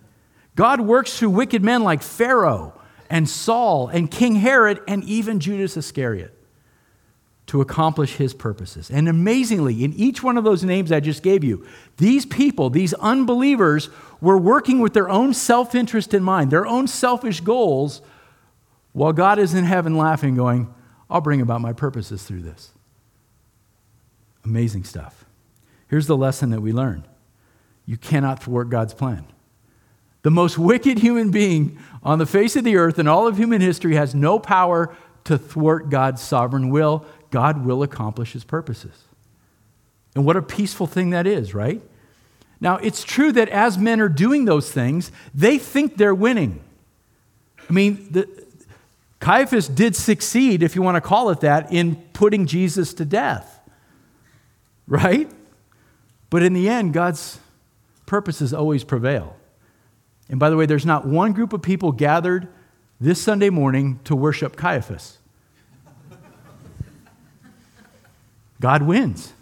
God 0.55 0.81
works 0.81 1.19
through 1.19 1.31
wicked 1.31 1.63
men 1.63 1.83
like 1.83 2.03
Pharaoh 2.03 2.73
and 3.11 3.29
Saul 3.29 3.89
and 3.89 4.11
King 4.11 4.37
Herod 4.37 4.81
and 4.89 5.05
even 5.05 5.41
Judas 5.41 5.77
Iscariot 5.77 6.33
to 7.47 7.61
accomplish 7.61 8.17
his 8.17 8.35
purposes. 8.35 8.91
And 8.91 9.09
amazingly, 9.09 9.85
in 9.85 9.93
each 9.93 10.23
one 10.23 10.37
of 10.37 10.45
those 10.45 10.65
names 10.65 10.91
I 10.91 11.01
just 11.01 11.23
gave 11.23 11.45
you, 11.45 11.67
these 11.97 12.27
people, 12.27 12.71
these 12.71 12.93
unbelievers, 12.95 13.89
were 14.21 14.39
working 14.39 14.81
with 14.81 14.95
their 14.95 15.09
own 15.09 15.33
self 15.33 15.75
interest 15.75 16.13
in 16.15 16.23
mind, 16.23 16.51
their 16.51 16.67
own 16.67 16.89
selfish 16.89 17.41
goals, 17.41 18.03
while 18.93 19.13
God 19.13 19.39
is 19.39 19.55
in 19.55 19.65
heaven 19.65 19.97
laughing, 19.97 20.35
going, 20.35 20.73
I'll 21.09 21.21
bring 21.21 21.41
about 21.41 21.61
my 21.61 21.73
purposes 21.73 22.25
through 22.25 22.43
this. 22.43 22.73
Amazing 24.47 24.85
stuff. 24.85 25.25
Here's 25.89 26.07
the 26.07 26.17
lesson 26.17 26.51
that 26.51 26.61
we 26.61 26.73
learn 26.73 27.05
you 27.85 27.97
cannot 27.97 28.43
thwart 28.43 28.71
God's 28.71 28.95
plan. 28.95 29.27
The 30.23 30.31
most 30.31 30.57
wicked 30.57 30.99
human 30.99 31.31
being 31.31 31.79
on 32.03 32.19
the 32.19 32.27
face 32.27 32.57
of 32.57 32.65
the 32.65 32.77
earth 32.77 32.99
in 32.99 33.07
all 33.07 33.27
of 33.27 33.37
human 33.37 33.61
history 33.61 33.97
has 33.97 34.15
no 34.15 34.39
power 34.39 34.95
to 35.25 35.37
thwart 35.37 35.91
God's 35.91 36.23
sovereign 36.23 36.71
will 36.71 37.05
God 37.31 37.67
will 37.67 37.83
accomplish 37.83 38.33
his 38.33 38.45
purposes. 38.45 39.05
And 40.15 40.25
what 40.25 40.37
a 40.37 40.43
peaceful 40.43 40.87
thing 40.87 41.11
that 41.11 41.27
is, 41.27 41.53
right? 41.53 41.83
Now, 42.61 42.77
it's 42.77 43.05
true 43.05 43.33
that 43.33 43.49
as 43.51 43.77
men 43.77 44.01
are 44.01 44.09
doing 44.09 44.45
those 44.47 44.71
things, 44.71 45.13
they 45.35 45.59
think 45.59 45.97
they're 45.97 46.15
winning. 46.15 46.61
I 47.69 47.73
mean, 47.73 48.09
the, 48.11 48.29
Caiaphas 49.21 49.69
did 49.69 49.97
succeed, 49.97 50.63
if 50.63 50.77
you 50.77 50.83
want 50.83 50.95
to 50.95 51.01
call 51.01 51.31
it 51.31 51.41
that, 51.41 51.73
in 51.73 51.97
putting 52.13 52.47
Jesus 52.47 52.95
to 52.95 53.05
death, 53.05 53.56
right? 54.87 55.31
But 56.31 56.43
in 56.43 56.53
the 56.53 56.69
end, 56.69 56.93
God's 56.93 57.39
purposes 58.05 58.53
always 58.53 58.85
prevail. 58.85 59.37
And 60.29 60.41
by 60.41 60.51
the 60.51 60.57
way, 60.57 60.67
there's 60.67 60.87
not 60.87 61.07
one 61.07 61.33
group 61.33 61.53
of 61.53 61.63
people 61.63 61.93
gathered 61.93 62.49
this 63.01 63.21
Sunday 63.21 63.51
morning 63.51 64.01
to 64.05 64.17
worship 64.17 64.57
Caiaphas. 64.57 65.19
God 68.61 68.83
wins. 68.83 69.33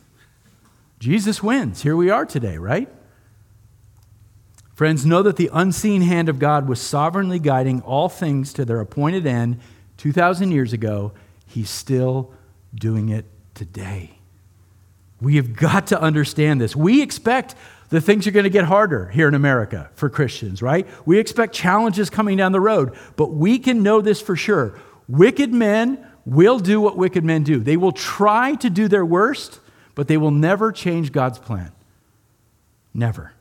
Jesus 0.99 1.43
wins. 1.43 1.83
Here 1.83 1.97
we 1.97 2.11
are 2.11 2.27
today, 2.27 2.59
right? 2.59 2.89
Friends, 4.75 5.07
know 5.07 5.23
that 5.23 5.37
the 5.37 5.51
unseen 5.53 6.03
hand 6.03 6.29
of 6.29 6.41
God 6.41 6.69
was 6.69 6.81
sovereignly 6.81 7.39
guiding 7.39 7.81
all 7.83 8.09
things 8.09 8.53
to 8.55 8.65
their 8.65 8.81
appointed 8.81 9.25
end 9.25 9.61
2,000 9.99 10.51
years 10.51 10.73
ago. 10.73 11.13
He's 11.47 11.71
still 11.71 12.33
doing 12.75 13.09
it 13.09 13.25
today. 13.55 14.19
We 15.21 15.37
have 15.37 15.55
got 15.55 15.89
to 15.89 16.01
understand 16.01 16.61
this. 16.61 16.75
We 16.77 17.03
expect 17.03 17.55
that 17.91 18.01
things 18.01 18.27
are 18.27 18.31
going 18.31 18.45
to 18.45 18.51
get 18.51 18.65
harder 18.65 19.09
here 19.09 19.29
in 19.29 19.35
America 19.35 19.91
for 19.95 20.09
Christians, 20.09 20.63
right? 20.63 20.87
We 21.07 21.19
expect 21.19 21.55
challenges 21.55 22.11
coming 22.11 22.37
down 22.37 22.53
the 22.53 22.61
road, 22.61 22.97
but 23.17 23.33
we 23.33 23.59
can 23.59 23.83
know 23.83 24.01
this 24.01 24.21
for 24.21 24.37
sure. 24.37 24.79
Wicked 25.09 25.53
men 25.53 26.05
will 26.25 26.59
do 26.59 26.81
what 26.81 26.97
wicked 26.97 27.25
men 27.25 27.43
do. 27.43 27.61
They 27.61 27.77
will 27.77 27.93
try 27.93 28.55
to 28.57 28.71
do 28.71 28.89
their 28.89 29.05
worst, 29.05 29.61
but 29.95 30.09
they 30.09 30.17
will 30.17 30.31
never 30.31 30.73
change 30.73 31.13
God's 31.13 31.39
plan. 31.39 31.73
Never. 32.93 33.33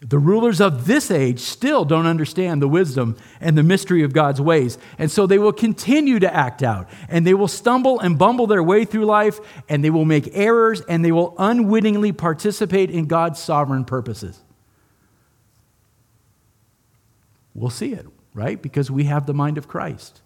The 0.00 0.18
rulers 0.18 0.60
of 0.60 0.86
this 0.86 1.10
age 1.10 1.40
still 1.40 1.84
don't 1.84 2.06
understand 2.06 2.62
the 2.62 2.68
wisdom 2.68 3.16
and 3.40 3.58
the 3.58 3.64
mystery 3.64 4.04
of 4.04 4.12
God's 4.12 4.40
ways. 4.40 4.78
And 4.96 5.10
so 5.10 5.26
they 5.26 5.38
will 5.38 5.52
continue 5.52 6.20
to 6.20 6.32
act 6.32 6.62
out 6.62 6.88
and 7.08 7.26
they 7.26 7.34
will 7.34 7.48
stumble 7.48 7.98
and 7.98 8.16
bumble 8.16 8.46
their 8.46 8.62
way 8.62 8.84
through 8.84 9.06
life 9.06 9.40
and 9.68 9.82
they 9.82 9.90
will 9.90 10.04
make 10.04 10.30
errors 10.34 10.82
and 10.82 11.04
they 11.04 11.10
will 11.10 11.34
unwittingly 11.36 12.12
participate 12.12 12.90
in 12.90 13.06
God's 13.06 13.40
sovereign 13.40 13.84
purposes. 13.84 14.40
We'll 17.54 17.70
see 17.70 17.92
it, 17.92 18.06
right? 18.34 18.62
Because 18.62 18.92
we 18.92 19.04
have 19.04 19.26
the 19.26 19.34
mind 19.34 19.58
of 19.58 19.66
Christ. 19.66 20.20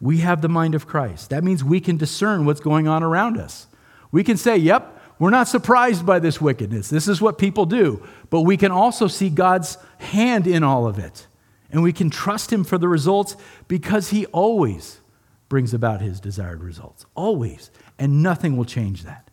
We 0.00 0.18
have 0.18 0.40
the 0.40 0.48
mind 0.48 0.76
of 0.76 0.86
Christ. 0.86 1.30
That 1.30 1.42
means 1.42 1.64
we 1.64 1.80
can 1.80 1.96
discern 1.96 2.44
what's 2.44 2.60
going 2.60 2.86
on 2.86 3.02
around 3.02 3.38
us. 3.38 3.66
We 4.12 4.22
can 4.22 4.36
say, 4.36 4.56
yep, 4.56 4.93
we're 5.18 5.30
not 5.30 5.48
surprised 5.48 6.04
by 6.04 6.18
this 6.18 6.40
wickedness. 6.40 6.90
This 6.90 7.08
is 7.08 7.20
what 7.20 7.38
people 7.38 7.66
do. 7.66 8.06
But 8.30 8.42
we 8.42 8.56
can 8.56 8.72
also 8.72 9.06
see 9.06 9.30
God's 9.30 9.78
hand 9.98 10.46
in 10.46 10.64
all 10.64 10.86
of 10.86 10.98
it. 10.98 11.26
And 11.70 11.82
we 11.82 11.92
can 11.92 12.10
trust 12.10 12.52
Him 12.52 12.64
for 12.64 12.78
the 12.78 12.88
results 12.88 13.36
because 13.68 14.10
He 14.10 14.26
always 14.26 15.00
brings 15.48 15.72
about 15.72 16.00
His 16.00 16.20
desired 16.20 16.62
results. 16.62 17.06
Always. 17.14 17.70
And 17.98 18.22
nothing 18.22 18.56
will 18.56 18.64
change 18.64 19.04
that. 19.04 19.28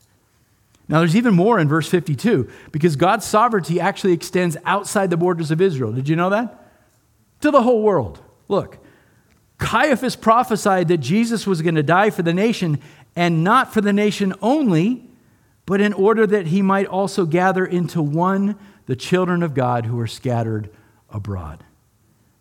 Now, 0.87 0.99
there's 0.99 1.15
even 1.15 1.33
more 1.33 1.57
in 1.59 1.67
verse 1.67 1.87
52 1.87 2.49
because 2.71 2.95
God's 2.95 3.25
sovereignty 3.25 3.79
actually 3.79 4.13
extends 4.13 4.57
outside 4.65 5.09
the 5.09 5.17
borders 5.17 5.49
of 5.49 5.61
Israel. 5.61 5.91
Did 5.91 6.09
you 6.09 6.15
know 6.15 6.29
that? 6.29 6.69
To 7.41 7.49
the 7.49 7.61
whole 7.61 7.81
world. 7.81 8.19
Look, 8.49 8.77
Caiaphas 9.57 10.15
prophesied 10.15 10.89
that 10.89 10.97
Jesus 10.97 11.47
was 11.47 11.61
going 11.61 11.75
to 11.75 11.83
die 11.83 12.09
for 12.09 12.23
the 12.23 12.33
nation, 12.33 12.79
and 13.15 13.43
not 13.43 13.73
for 13.73 13.79
the 13.79 13.93
nation 13.93 14.33
only, 14.41 15.10
but 15.71 15.79
in 15.79 15.93
order 15.93 16.27
that 16.27 16.47
he 16.47 16.61
might 16.61 16.85
also 16.85 17.25
gather 17.25 17.65
into 17.65 18.01
one 18.01 18.57
the 18.87 18.95
children 18.97 19.41
of 19.41 19.53
God 19.53 19.85
who 19.85 19.97
are 20.01 20.05
scattered 20.05 20.69
abroad. 21.09 21.63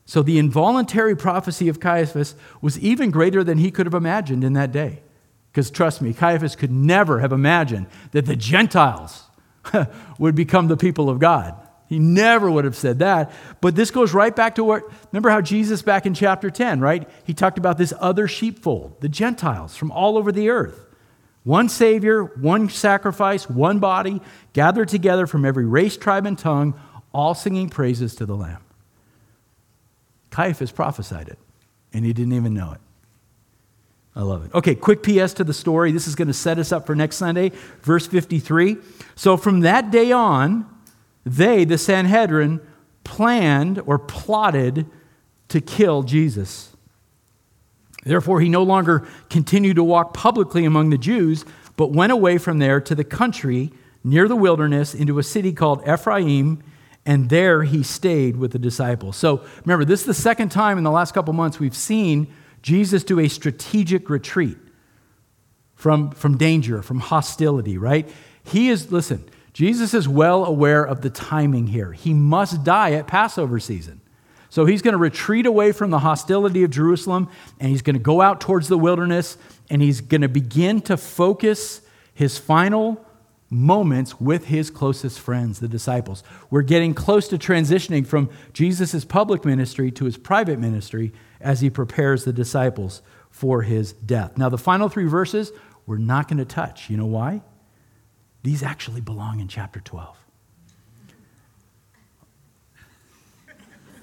So 0.04 0.20
the 0.20 0.36
involuntary 0.36 1.14
prophecy 1.14 1.68
of 1.68 1.78
Caiaphas 1.78 2.34
was 2.60 2.76
even 2.80 3.12
greater 3.12 3.44
than 3.44 3.58
he 3.58 3.70
could 3.70 3.86
have 3.86 3.94
imagined 3.94 4.42
in 4.42 4.54
that 4.54 4.72
day. 4.72 5.04
Because 5.52 5.70
trust 5.70 6.02
me, 6.02 6.12
Caiaphas 6.12 6.56
could 6.56 6.72
never 6.72 7.20
have 7.20 7.30
imagined 7.30 7.86
that 8.10 8.26
the 8.26 8.34
Gentiles 8.34 9.28
would 10.18 10.34
become 10.34 10.66
the 10.66 10.76
people 10.76 11.08
of 11.08 11.20
God. 11.20 11.54
He 11.86 12.00
never 12.00 12.50
would 12.50 12.64
have 12.64 12.74
said 12.74 12.98
that. 12.98 13.30
But 13.60 13.76
this 13.76 13.92
goes 13.92 14.12
right 14.12 14.34
back 14.34 14.56
to 14.56 14.64
what, 14.64 14.82
remember 15.12 15.30
how 15.30 15.40
Jesus 15.40 15.82
back 15.82 16.04
in 16.04 16.14
chapter 16.14 16.50
10, 16.50 16.80
right? 16.80 17.08
He 17.22 17.32
talked 17.32 17.58
about 17.58 17.78
this 17.78 17.94
other 18.00 18.26
sheepfold, 18.26 19.00
the 19.00 19.08
Gentiles 19.08 19.76
from 19.76 19.92
all 19.92 20.18
over 20.18 20.32
the 20.32 20.48
earth. 20.48 20.88
One 21.44 21.68
Savior, 21.68 22.24
one 22.24 22.68
sacrifice, 22.68 23.48
one 23.48 23.78
body, 23.78 24.20
gathered 24.52 24.88
together 24.88 25.26
from 25.26 25.44
every 25.44 25.64
race, 25.64 25.96
tribe, 25.96 26.26
and 26.26 26.38
tongue, 26.38 26.78
all 27.12 27.34
singing 27.34 27.68
praises 27.68 28.14
to 28.16 28.26
the 28.26 28.36
Lamb. 28.36 28.62
Caiaphas 30.30 30.70
prophesied 30.70 31.28
it, 31.28 31.38
and 31.92 32.04
he 32.04 32.12
didn't 32.12 32.34
even 32.34 32.54
know 32.54 32.72
it. 32.72 32.80
I 34.14 34.22
love 34.22 34.44
it. 34.44 34.54
Okay, 34.54 34.74
quick 34.74 35.02
PS 35.02 35.32
to 35.34 35.44
the 35.44 35.54
story. 35.54 35.92
This 35.92 36.06
is 36.06 36.14
going 36.14 36.28
to 36.28 36.34
set 36.34 36.58
us 36.58 36.72
up 36.72 36.86
for 36.86 36.94
next 36.94 37.16
Sunday, 37.16 37.52
verse 37.82 38.06
53. 38.06 38.76
So 39.14 39.36
from 39.36 39.60
that 39.60 39.90
day 39.90 40.12
on, 40.12 40.66
they, 41.24 41.64
the 41.64 41.78
Sanhedrin, 41.78 42.60
planned 43.04 43.80
or 43.86 43.98
plotted 43.98 44.86
to 45.48 45.60
kill 45.60 46.02
Jesus. 46.02 46.69
Therefore, 48.04 48.40
he 48.40 48.48
no 48.48 48.62
longer 48.62 49.06
continued 49.28 49.76
to 49.76 49.84
walk 49.84 50.14
publicly 50.14 50.64
among 50.64 50.90
the 50.90 50.98
Jews, 50.98 51.44
but 51.76 51.92
went 51.92 52.12
away 52.12 52.38
from 52.38 52.58
there 52.58 52.80
to 52.80 52.94
the 52.94 53.04
country 53.04 53.72
near 54.02 54.26
the 54.26 54.36
wilderness 54.36 54.94
into 54.94 55.18
a 55.18 55.22
city 55.22 55.52
called 55.52 55.86
Ephraim, 55.86 56.62
and 57.04 57.28
there 57.28 57.62
he 57.62 57.82
stayed 57.82 58.36
with 58.36 58.52
the 58.52 58.58
disciples. 58.58 59.16
So 59.16 59.44
remember, 59.64 59.84
this 59.84 60.00
is 60.00 60.06
the 60.06 60.14
second 60.14 60.50
time 60.50 60.78
in 60.78 60.84
the 60.84 60.90
last 60.90 61.12
couple 61.12 61.32
months 61.34 61.58
we've 61.58 61.76
seen 61.76 62.32
Jesus 62.62 63.04
do 63.04 63.18
a 63.20 63.28
strategic 63.28 64.10
retreat 64.10 64.58
from, 65.74 66.10
from 66.10 66.36
danger, 66.36 66.82
from 66.82 67.00
hostility, 67.00 67.78
right? 67.78 68.08
He 68.44 68.68
is, 68.68 68.92
listen, 68.92 69.28
Jesus 69.52 69.94
is 69.94 70.06
well 70.06 70.44
aware 70.44 70.84
of 70.86 71.00
the 71.00 71.10
timing 71.10 71.68
here. 71.68 71.92
He 71.92 72.12
must 72.12 72.64
die 72.64 72.92
at 72.92 73.06
Passover 73.06 73.58
season. 73.58 74.00
So 74.50 74.66
he's 74.66 74.82
going 74.82 74.92
to 74.92 74.98
retreat 74.98 75.46
away 75.46 75.72
from 75.72 75.90
the 75.90 76.00
hostility 76.00 76.64
of 76.64 76.70
Jerusalem 76.70 77.28
and 77.58 77.70
he's 77.70 77.82
going 77.82 77.94
to 77.94 78.02
go 78.02 78.20
out 78.20 78.40
towards 78.40 78.68
the 78.68 78.76
wilderness 78.76 79.38
and 79.70 79.80
he's 79.80 80.00
going 80.00 80.20
to 80.20 80.28
begin 80.28 80.80
to 80.82 80.96
focus 80.96 81.80
his 82.12 82.36
final 82.36 83.04
moments 83.48 84.20
with 84.20 84.46
his 84.46 84.70
closest 84.70 85.18
friends, 85.18 85.60
the 85.60 85.68
disciples. 85.68 86.22
We're 86.50 86.62
getting 86.62 86.94
close 86.94 87.28
to 87.28 87.38
transitioning 87.38 88.06
from 88.06 88.28
Jesus' 88.52 89.04
public 89.04 89.44
ministry 89.44 89.90
to 89.92 90.04
his 90.04 90.16
private 90.16 90.58
ministry 90.58 91.12
as 91.40 91.60
he 91.60 91.70
prepares 91.70 92.24
the 92.24 92.32
disciples 92.32 93.02
for 93.30 93.62
his 93.62 93.92
death. 93.92 94.36
Now, 94.36 94.48
the 94.48 94.58
final 94.58 94.88
three 94.88 95.06
verses 95.06 95.52
we're 95.86 95.98
not 95.98 96.28
going 96.28 96.38
to 96.38 96.44
touch. 96.44 96.88
You 96.88 96.96
know 96.96 97.06
why? 97.06 97.42
These 98.42 98.62
actually 98.62 99.00
belong 99.00 99.40
in 99.40 99.48
chapter 99.48 99.80
12. 99.80 100.19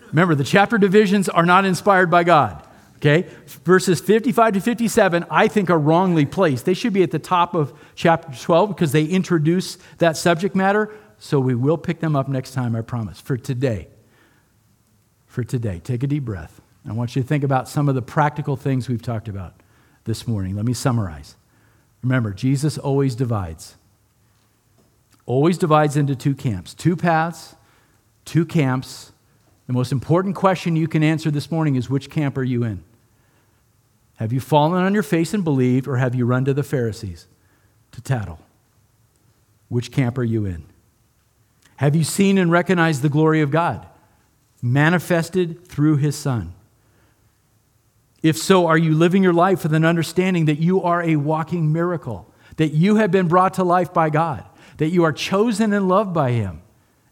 Remember, 0.08 0.36
the 0.36 0.44
chapter 0.44 0.78
divisions 0.78 1.30
are 1.30 1.46
not 1.46 1.66
inspired 1.66 2.10
by 2.10 2.24
God. 2.24 2.64
Okay? 2.98 3.30
Verses 3.64 4.00
55 4.00 4.54
to 4.54 4.62
57, 4.62 5.26
I 5.30 5.48
think, 5.48 5.70
are 5.70 5.78
wrongly 5.78 6.26
placed. 6.26 6.66
They 6.66 6.74
should 6.74 6.94
be 6.94 7.04
at 7.04 7.12
the 7.12 7.20
top 7.20 7.54
of 7.54 7.74
chapter 7.96 8.30
12 8.38 8.70
because 8.70 8.92
they 8.92 9.06
introduce 9.06 9.78
that 10.00 10.18
subject 10.18 10.56
matter. 10.56 10.94
So 11.20 11.40
we 11.40 11.56
will 11.56 11.78
pick 11.78 12.00
them 12.00 12.16
up 12.16 12.28
next 12.28 12.54
time, 12.54 12.76
I 12.76 12.82
promise. 12.82 13.22
For 13.22 13.38
today, 13.38 13.88
for 15.26 15.44
today, 15.44 15.80
take 15.84 16.04
a 16.04 16.08
deep 16.08 16.26
breath. 16.26 16.62
I 16.88 16.94
want 16.94 17.16
you 17.16 17.22
to 17.22 17.28
think 17.28 17.44
about 17.44 17.68
some 17.68 17.90
of 17.90 17.96
the 17.96 18.02
practical 18.02 18.56
things 18.56 18.88
we've 18.88 19.02
talked 19.02 19.28
about 19.28 19.54
this 20.06 20.28
morning. 20.28 20.56
Let 20.56 20.66
me 20.66 20.74
summarize. 20.74 21.36
Remember, 22.02 22.32
Jesus 22.32 22.78
always 22.78 23.16
divides, 23.16 23.76
always 25.26 25.58
divides 25.58 25.98
into 25.98 26.16
two 26.16 26.34
camps, 26.34 26.74
two 26.74 26.96
paths, 26.96 27.56
two 28.26 28.46
camps. 28.46 29.12
The 29.68 29.74
most 29.74 29.92
important 29.92 30.36
question 30.36 30.76
you 30.76 30.88
can 30.88 31.04
answer 31.04 31.30
this 31.30 31.52
morning 31.52 31.76
is 31.76 31.90
which 31.90 32.10
camp 32.10 32.38
are 32.38 32.44
you 32.44 32.64
in? 32.64 32.84
Have 34.16 34.34
you 34.34 34.40
fallen 34.40 34.84
on 34.84 34.94
your 34.94 35.04
face 35.04 35.34
and 35.34 35.44
believed, 35.44 35.88
or 35.88 35.98
have 35.98 36.16
you 36.16 36.26
run 36.26 36.46
to 36.46 36.54
the 36.54 36.64
Pharisees 36.64 37.28
to 37.92 38.02
tattle? 38.02 38.40
Which 39.70 39.92
camp 39.92 40.18
are 40.18 40.24
you 40.24 40.46
in? 40.46 40.64
Have 41.76 41.96
you 41.96 42.04
seen 42.04 42.38
and 42.38 42.52
recognized 42.52 43.02
the 43.02 43.10
glory 43.10 43.42
of 43.42 43.52
God 43.52 43.86
manifested 44.62 45.68
through 45.68 45.98
his 45.98 46.16
Son? 46.16 46.54
If 48.24 48.38
so, 48.38 48.66
are 48.66 48.78
you 48.78 48.96
living 48.96 49.22
your 49.22 49.34
life 49.34 49.64
with 49.64 49.74
an 49.74 49.86
understanding 49.86 50.46
that 50.46 50.60
you 50.60 50.82
are 50.82 51.04
a 51.04 51.18
walking 51.18 51.72
miracle, 51.72 52.34
that 52.56 52.70
you 52.70 52.96
have 52.96 53.12
been 53.12 53.28
brought 53.28 53.54
to 53.56 53.64
life 53.64 53.94
by 53.94 54.10
God, 54.10 54.44
that 54.78 54.90
you 54.90 55.04
are 55.04 55.14
chosen 55.14 55.74
and 55.74 55.88
loved 55.88 56.14
by 56.14 56.32
him? 56.32 56.62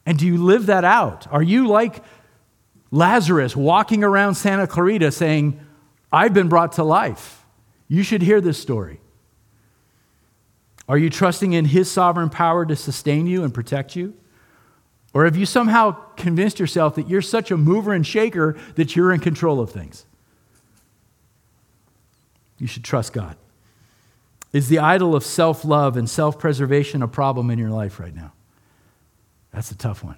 And 0.05 0.17
do 0.17 0.25
you 0.25 0.37
live 0.43 0.65
that 0.67 0.83
out? 0.83 1.27
Are 1.31 1.43
you 1.43 1.67
like 1.67 2.03
Lazarus 2.91 3.55
walking 3.55 4.03
around 4.03 4.35
Santa 4.35 4.67
Clarita 4.67 5.11
saying, 5.11 5.59
I've 6.11 6.33
been 6.33 6.49
brought 6.49 6.73
to 6.73 6.83
life. 6.83 7.43
You 7.87 8.03
should 8.03 8.21
hear 8.21 8.41
this 8.41 8.57
story. 8.57 8.99
Are 10.87 10.97
you 10.97 11.09
trusting 11.09 11.53
in 11.53 11.65
His 11.65 11.91
sovereign 11.91 12.29
power 12.29 12.65
to 12.65 12.75
sustain 12.75 13.27
you 13.27 13.43
and 13.43 13.53
protect 13.53 13.95
you? 13.95 14.13
Or 15.13 15.25
have 15.25 15.35
you 15.35 15.45
somehow 15.45 15.91
convinced 16.15 16.59
yourself 16.59 16.95
that 16.95 17.07
you're 17.07 17.21
such 17.21 17.49
a 17.49 17.57
mover 17.57 17.93
and 17.93 18.05
shaker 18.05 18.57
that 18.75 18.95
you're 18.95 19.11
in 19.11 19.19
control 19.19 19.59
of 19.59 19.71
things? 19.71 20.05
You 22.57 22.67
should 22.67 22.83
trust 22.83 23.13
God. 23.13 23.35
Is 24.53 24.69
the 24.69 24.79
idol 24.79 25.15
of 25.15 25.23
self 25.23 25.65
love 25.65 25.97
and 25.97 26.09
self 26.09 26.39
preservation 26.39 27.01
a 27.01 27.07
problem 27.07 27.49
in 27.49 27.59
your 27.59 27.71
life 27.71 27.99
right 27.99 28.15
now? 28.15 28.31
That's 29.51 29.71
a 29.71 29.75
tough 29.75 30.03
one. 30.03 30.17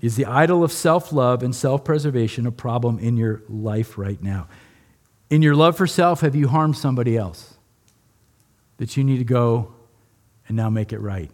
Is 0.00 0.16
the 0.16 0.24
idol 0.24 0.64
of 0.64 0.72
self 0.72 1.12
love 1.12 1.42
and 1.42 1.54
self 1.54 1.84
preservation 1.84 2.46
a 2.46 2.52
problem 2.52 2.98
in 2.98 3.16
your 3.16 3.42
life 3.48 3.98
right 3.98 4.20
now? 4.22 4.48
In 5.28 5.42
your 5.42 5.54
love 5.54 5.76
for 5.76 5.86
self, 5.86 6.22
have 6.22 6.34
you 6.34 6.48
harmed 6.48 6.76
somebody 6.76 7.16
else 7.16 7.54
that 8.78 8.96
you 8.96 9.04
need 9.04 9.18
to 9.18 9.24
go 9.24 9.72
and 10.48 10.56
now 10.56 10.70
make 10.70 10.92
it 10.92 11.00
right? 11.00 11.30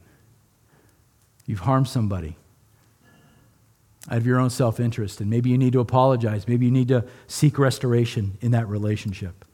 You've 1.47 1.61
harmed 1.61 1.89
somebody 1.89 2.37
out 4.11 4.19
of 4.19 4.27
your 4.27 4.39
own 4.39 4.51
self 4.51 4.81
interest, 4.81 5.21
and 5.21 5.31
maybe 5.31 5.51
you 5.51 5.59
need 5.59 5.73
to 5.73 5.81
apologize. 5.81 6.49
Maybe 6.49 6.67
you 6.67 6.73
need 6.73 6.89
to 6.89 7.05
seek 7.29 7.59
restoration 7.59 8.37
in 8.41 8.51
that 8.51 8.69
relationship. 8.69 9.45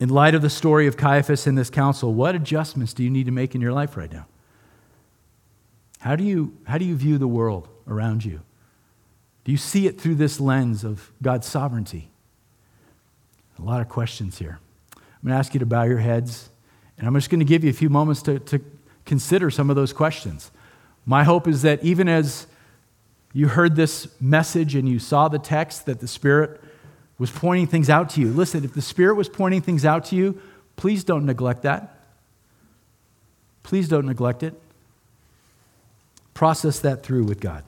In 0.00 0.08
light 0.08 0.36
of 0.36 0.42
the 0.42 0.50
story 0.50 0.86
of 0.86 0.96
Caiaphas 0.96 1.48
and 1.48 1.58
this 1.58 1.70
council, 1.70 2.14
what 2.14 2.36
adjustments 2.36 2.94
do 2.94 3.02
you 3.02 3.10
need 3.10 3.26
to 3.26 3.32
make 3.32 3.56
in 3.56 3.60
your 3.60 3.72
life 3.72 3.96
right 3.96 4.12
now? 4.12 4.26
How 5.98 6.14
do 6.14 6.22
you, 6.22 6.56
how 6.64 6.78
do 6.78 6.84
you 6.84 6.94
view 6.94 7.18
the 7.18 7.26
world? 7.26 7.68
Around 7.88 8.24
you? 8.24 8.40
Do 9.44 9.52
you 9.52 9.58
see 9.58 9.86
it 9.86 10.00
through 10.00 10.16
this 10.16 10.40
lens 10.40 10.84
of 10.84 11.10
God's 11.22 11.46
sovereignty? 11.46 12.10
A 13.58 13.62
lot 13.62 13.80
of 13.80 13.88
questions 13.88 14.38
here. 14.38 14.58
I'm 14.94 15.02
going 15.24 15.32
to 15.32 15.38
ask 15.38 15.54
you 15.54 15.60
to 15.60 15.66
bow 15.66 15.84
your 15.84 15.98
heads, 15.98 16.50
and 16.96 17.06
I'm 17.06 17.14
just 17.14 17.30
going 17.30 17.40
to 17.40 17.46
give 17.46 17.64
you 17.64 17.70
a 17.70 17.74
few 17.74 17.88
moments 17.88 18.22
to, 18.22 18.38
to 18.38 18.60
consider 19.04 19.50
some 19.50 19.70
of 19.70 19.76
those 19.76 19.92
questions. 19.92 20.50
My 21.06 21.24
hope 21.24 21.48
is 21.48 21.62
that 21.62 21.82
even 21.82 22.08
as 22.08 22.46
you 23.32 23.48
heard 23.48 23.74
this 23.74 24.08
message 24.20 24.74
and 24.74 24.88
you 24.88 24.98
saw 24.98 25.28
the 25.28 25.38
text, 25.38 25.86
that 25.86 26.00
the 26.00 26.08
Spirit 26.08 26.60
was 27.18 27.30
pointing 27.30 27.66
things 27.66 27.90
out 27.90 28.10
to 28.10 28.20
you. 28.20 28.32
Listen, 28.32 28.64
if 28.64 28.74
the 28.74 28.82
Spirit 28.82 29.14
was 29.16 29.28
pointing 29.28 29.60
things 29.60 29.84
out 29.84 30.04
to 30.06 30.16
you, 30.16 30.40
please 30.76 31.04
don't 31.04 31.26
neglect 31.26 31.62
that. 31.62 31.96
Please 33.62 33.88
don't 33.88 34.06
neglect 34.06 34.42
it. 34.42 34.54
Process 36.32 36.78
that 36.80 37.02
through 37.02 37.24
with 37.24 37.40
God. 37.40 37.64